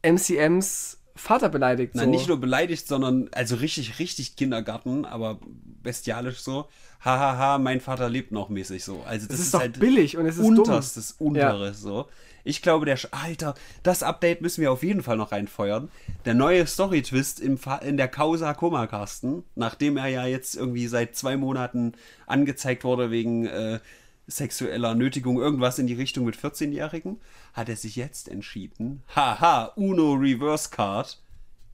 [0.02, 1.92] MCMs Vater beleidigt.
[1.94, 2.11] Na, so.
[2.11, 5.38] nicht nur beleidigt, sondern also richtig, richtig Kindergarten, aber
[5.82, 6.66] bestialisch so.
[7.05, 9.02] Hahaha, mein Vater lebt noch mäßig so.
[9.07, 10.59] Also das, Das ist, doch halt billig und es ist dumm.
[10.61, 12.07] unterstes Unteres so.
[12.44, 15.90] Ich glaube, der Sch Alter, das Update müssen wir auf jeden Fall noch reinfeuern.
[16.24, 21.16] Der neue Story-Twist im Fa in der Causa Kummerkasten, nachdem er ja jetzt irgendwie seit
[21.16, 21.92] zwei Monaten
[22.26, 23.80] angezeigt wurde wegen äh,
[24.26, 27.20] sexueller Nötigung, irgendwas in die Richtung mit 14-Jährigen,
[27.52, 29.02] hat er sich jetzt entschieden.
[29.14, 31.18] Haha, Uno Reverse Card.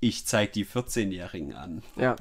[0.01, 1.83] Ich zeig die 14-Jährigen an.
[1.97, 2.17] Ja,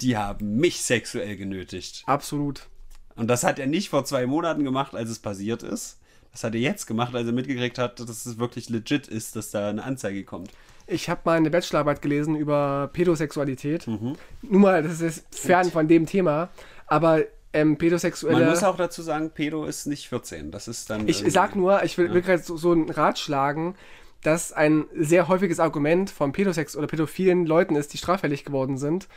[0.00, 2.02] Die haben mich sexuell genötigt.
[2.06, 2.68] absolut.
[3.16, 5.98] Und das hat er nicht vor zwei Monaten gemacht, als es passiert ist.
[6.30, 9.50] Das hat er jetzt gemacht, als er mitgekriegt hat, dass es wirklich legit ist, dass
[9.50, 10.52] da eine Anzeige kommt.
[10.86, 13.88] Ich habe mal eine Bachelorarbeit gelesen über Pädosexualität.
[13.88, 14.14] Mhm.
[14.42, 16.48] Nur mal, das ist fern von dem Thema,
[16.86, 18.48] aber ähm, Man Pädosexuelle.
[18.48, 20.52] muss auch dazu sagen, Pedo ist nicht 14.
[20.52, 21.08] Das ist dann.
[21.08, 23.74] Ich sag nur, ich will, will gerade so, so einen Rat schlagen,
[24.22, 29.08] dass ein sehr häufiges Argument von Pädosex oder pädophilen Leuten ist, die straffällig geworden sind.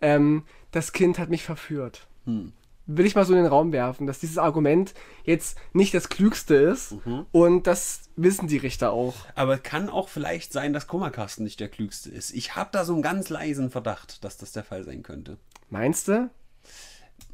[0.00, 2.06] Ähm, das Kind hat mich verführt.
[2.26, 2.52] Hm.
[2.88, 4.94] Will ich mal so in den Raum werfen, dass dieses Argument
[5.24, 7.26] jetzt nicht das Klügste ist Mhm.
[7.32, 9.14] und das wissen die Richter auch.
[9.34, 12.32] Aber kann auch vielleicht sein, dass Kummerkasten nicht der klügste ist.
[12.32, 15.36] Ich habe da so einen ganz leisen Verdacht, dass das der Fall sein könnte.
[15.68, 16.30] Meinst du?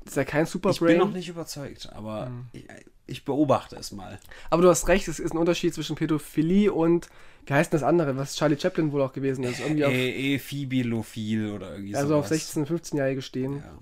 [0.06, 0.98] Ist ja kein Ich bin Superbrain.
[0.98, 2.46] noch nicht überzeugt, aber Hm.
[2.52, 2.66] ich,
[3.06, 4.18] ich beobachte es mal.
[4.50, 7.08] Aber du hast recht, es ist ein Unterschied zwischen Pädophilie und,
[7.46, 9.60] wie heißt denn das andere, was Charlie Chaplin wohl auch gewesen ist.
[9.60, 12.56] Irgendwie auf, E Ephibilophil oder irgendwie also auf sowas.
[12.56, 13.56] 16-, 15-Jährige stehen.
[13.56, 13.78] Ja.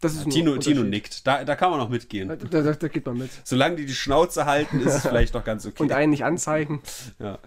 [0.00, 0.56] Das ist ein Tino.
[0.58, 1.26] Tino nickt.
[1.26, 2.28] Da, da kann man noch mitgehen.
[2.28, 3.30] Da, da, da geht man mit.
[3.44, 5.82] Solange die die Schnauze halten, ist es vielleicht noch ganz okay.
[5.82, 6.82] Und einen nicht anzeigen.
[7.18, 7.38] Ja.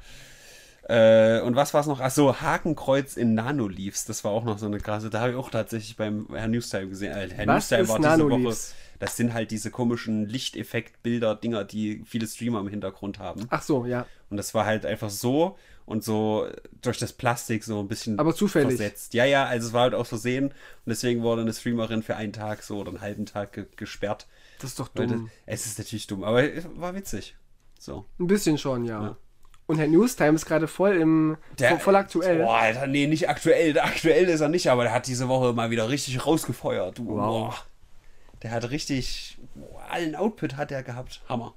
[0.89, 1.99] Äh, und was war es noch?
[1.99, 4.05] Achso, Hakenkreuz in Nanoleafs.
[4.05, 5.11] Das war auch noch so eine krasse.
[5.11, 7.11] Da habe ich auch tatsächlich beim Herr Newstyle gesehen.
[7.11, 8.57] Äh, Herr Was Newstyle ist war diese Woche.
[8.99, 13.45] Das sind halt diese komischen Lichteffekt-Bilder, Dinger, die viele Streamer im Hintergrund haben.
[13.49, 14.05] Ach so, ja.
[14.29, 16.47] Und das war halt einfach so und so
[16.81, 18.67] durch das Plastik so ein bisschen Aber zufällig.
[18.77, 19.13] versetzt.
[19.13, 20.53] Ja, ja, also es war halt aus Versehen und
[20.87, 24.27] deswegen wurde eine Streamerin für einen Tag so oder einen halben Tag ge gesperrt.
[24.59, 25.31] Das ist doch Weil das, dumm.
[25.45, 27.35] es ist natürlich dumm, aber es war witzig.
[27.79, 28.05] So.
[28.19, 29.01] Ein bisschen schon, ja.
[29.01, 29.17] Ja.
[29.65, 32.39] Und Herr Newstime ist gerade voll im voll, voll aktuell.
[32.43, 33.79] Boah, Alter, nee, nicht aktuell.
[33.79, 36.97] Aktuell ist er nicht, aber der hat diese Woche mal wieder richtig rausgefeuert.
[36.97, 37.15] Du, Wow.
[37.15, 37.55] Boah.
[38.43, 39.37] Der hat richtig.
[39.89, 41.21] Allen Output hat er gehabt.
[41.27, 41.53] Hammer.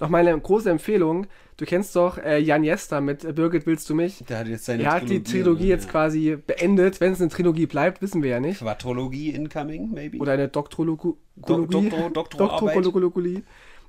[0.00, 1.26] Noch mal eine große Empfehlung.
[1.56, 4.22] Du kennst doch äh, Jan Jester mit äh, Birgit, willst du mich?
[4.28, 7.00] Der hat jetzt seine Er hat die Trilogie jetzt quasi beendet.
[7.00, 8.58] Wenn es eine Trilogie bleibt, wissen wir ja nicht.
[8.58, 10.18] Quadrologie incoming, maybe.
[10.18, 11.14] Oder eine Doktorologie.
[11.36, 12.76] Do- Doktor- Doktorarbeit.
[12.84, 13.42] Doktorologie.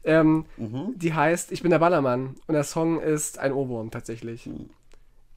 [0.06, 0.94] Ähm, Mhm.
[0.96, 2.36] Die heißt Ich bin der Ballermann.
[2.48, 4.46] Und der Song ist ein Ohrwurm tatsächlich.
[4.46, 4.70] Mhm.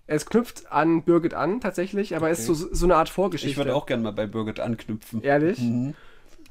[0.06, 3.50] Es knüpft an Birgit an tatsächlich, aber ist so, so eine Art Vorgeschichte.
[3.52, 5.22] ich würde auch gerne mal bei Birgit anknüpfen.
[5.22, 5.60] Ehrlich?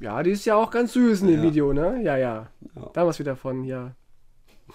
[0.00, 1.36] Ja, die ist ja auch ganz süß in dem.
[1.36, 1.42] Ja.
[1.42, 2.00] Video, ne?
[2.02, 2.48] Ja, ja.
[2.74, 2.90] Ja.
[2.94, 3.94] Da es wieder von, ja.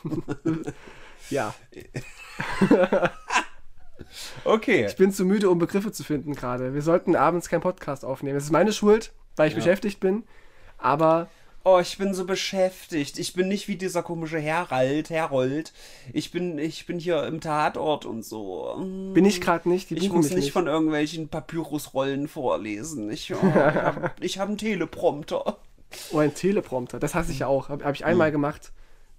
[1.30, 1.54] ja.
[4.44, 4.86] Okay.
[4.86, 6.74] Ich bin zu müde, um Begriffe zu finden gerade.
[6.74, 8.38] Wir sollten abends keinen Podcast aufnehmen.
[8.38, 9.60] Es ist meine Schuld, weil ich Ja.
[9.60, 10.24] beschäftigt bin.
[10.78, 11.28] Aber
[11.68, 13.18] Oh, ich bin so beschäftigt.
[13.18, 15.74] Ich bin nicht wie dieser komische Herald, Herold.
[16.14, 18.76] Ich bin, ich bin hier im Tatort und so.
[19.14, 19.90] Bin ich gerade nicht.
[19.92, 20.52] Ich muss nicht nicht.
[20.52, 23.10] von irgendwelchen Papyrusrollen vorlesen.
[23.10, 25.58] Ich, oh, ich habe hab einen Teleprompter.
[26.12, 27.00] Oh, ein Teleprompter.
[27.00, 27.42] Das hasse ich Mhm.
[27.42, 27.70] ja auch.
[27.70, 28.72] Habe hab ich einmal gemacht.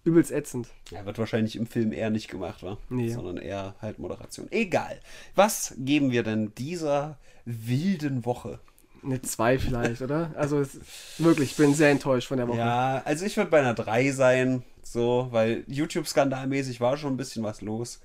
[0.05, 0.69] Übelst ätzend.
[0.93, 2.79] Ja, wird wahrscheinlich im Film eher nicht gemacht, wa?
[2.89, 3.09] Nee.
[3.09, 4.47] Sondern eher halt Moderation.
[4.53, 5.01] Egal.
[5.35, 8.61] Was geben wir denn dieser wilden Woche?
[9.05, 10.33] Eine 2 vielleicht, oder?
[10.37, 10.79] Also es,
[11.19, 12.59] wirklich, ich bin sehr enttäuscht von der Woche.
[12.59, 17.45] Ja, also ich würde bei einer 3 sein, so, weil YouTube-skandalmäßig war schon ein bisschen
[17.45, 18.01] was los.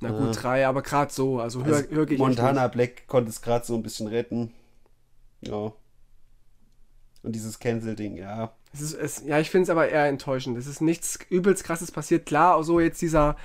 [0.00, 1.40] Na gut, 3, aber gerade so.
[1.40, 4.52] Also höher, Also höher gehe ich Montana Black konnte es gerade so ein bisschen retten.
[5.40, 5.72] Ja.
[7.22, 8.52] Und dieses Cancel-Ding, ja.
[8.72, 10.58] Es ist, es, ja, ich finde es aber eher enttäuschend.
[10.58, 12.26] Es ist nichts übelst krasses passiert.
[12.26, 13.36] Klar, so jetzt dieser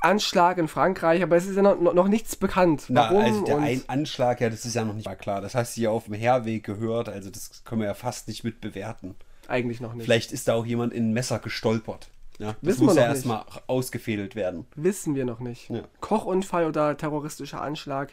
[0.00, 2.84] Anschlag in Frankreich, aber es ist ja noch, noch nichts bekannt.
[2.88, 3.24] Na, Warum?
[3.24, 5.40] also der ein Anschlag, ja, das ist ja noch nicht mal klar.
[5.40, 8.44] Das hast du ja auf dem Herweg gehört, also das können wir ja fast nicht
[8.44, 9.14] mit bewerten.
[9.48, 10.04] eigentlich noch nicht.
[10.04, 12.08] Vielleicht ist da auch jemand in ein Messer gestolpert.
[12.38, 14.66] Ja, das Wissen wir muss ja erstmal ausgefädelt werden.
[14.74, 15.70] Wissen wir noch nicht.
[15.70, 15.82] Ja.
[16.00, 18.12] Kochunfall oder terroristischer Anschlag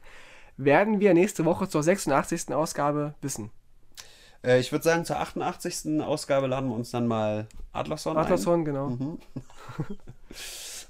[0.55, 2.53] werden wir nächste Woche zur 86.
[2.53, 3.51] Ausgabe wissen.
[4.43, 6.01] Äh, ich würde sagen, zur 88.
[6.01, 8.65] Ausgabe laden wir uns dann mal Adlerson, ein.
[8.65, 8.89] Genau.
[8.89, 9.17] Mhm.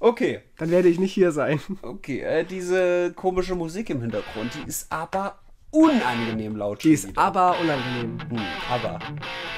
[0.03, 1.61] Okay, Dann werde ich nicht hier sein.
[1.81, 2.19] okay.
[2.19, 5.39] Äh, diese komische Musik im Hintergrund, die ist aber
[5.71, 6.83] unangenehm laut.
[6.83, 7.21] Die ist wieder.
[7.21, 8.17] aber unangenehm.
[8.29, 8.39] Hm,
[8.69, 8.99] aber.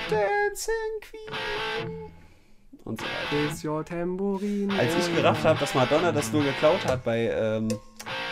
[0.07, 2.11] Dancing Queen.
[2.83, 3.51] Und so weiter.
[3.51, 4.71] Is your tambourine.
[4.77, 7.67] Als ich gerafft habe, dass Madonna das nur geklaut hat bei ähm,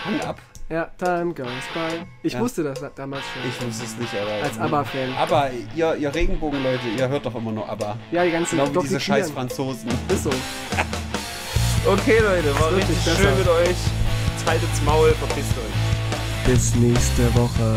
[0.06, 0.40] Hang Up,
[0.70, 2.06] Ja, time goes by.
[2.22, 2.40] Ich Ja.
[2.42, 3.50] wusste das da- damals schon.
[3.50, 4.44] ich wusste es nicht, aber.
[4.44, 5.14] Als ABBA-Fan.
[5.18, 7.98] Aber ihr, ihr Regenbogenleute, ihr hört doch immer nur ABBA.
[8.12, 9.90] Ja, die ganzen Genau wie diese scheiß Franzosen.
[10.10, 10.30] Ist so.
[11.86, 13.18] Okay, Leute, war richtig besser.
[13.18, 13.76] schön mit euch.
[14.48, 16.50] Haltet's Maul, verpisst euch.
[16.52, 17.76] Bis nächste Woche.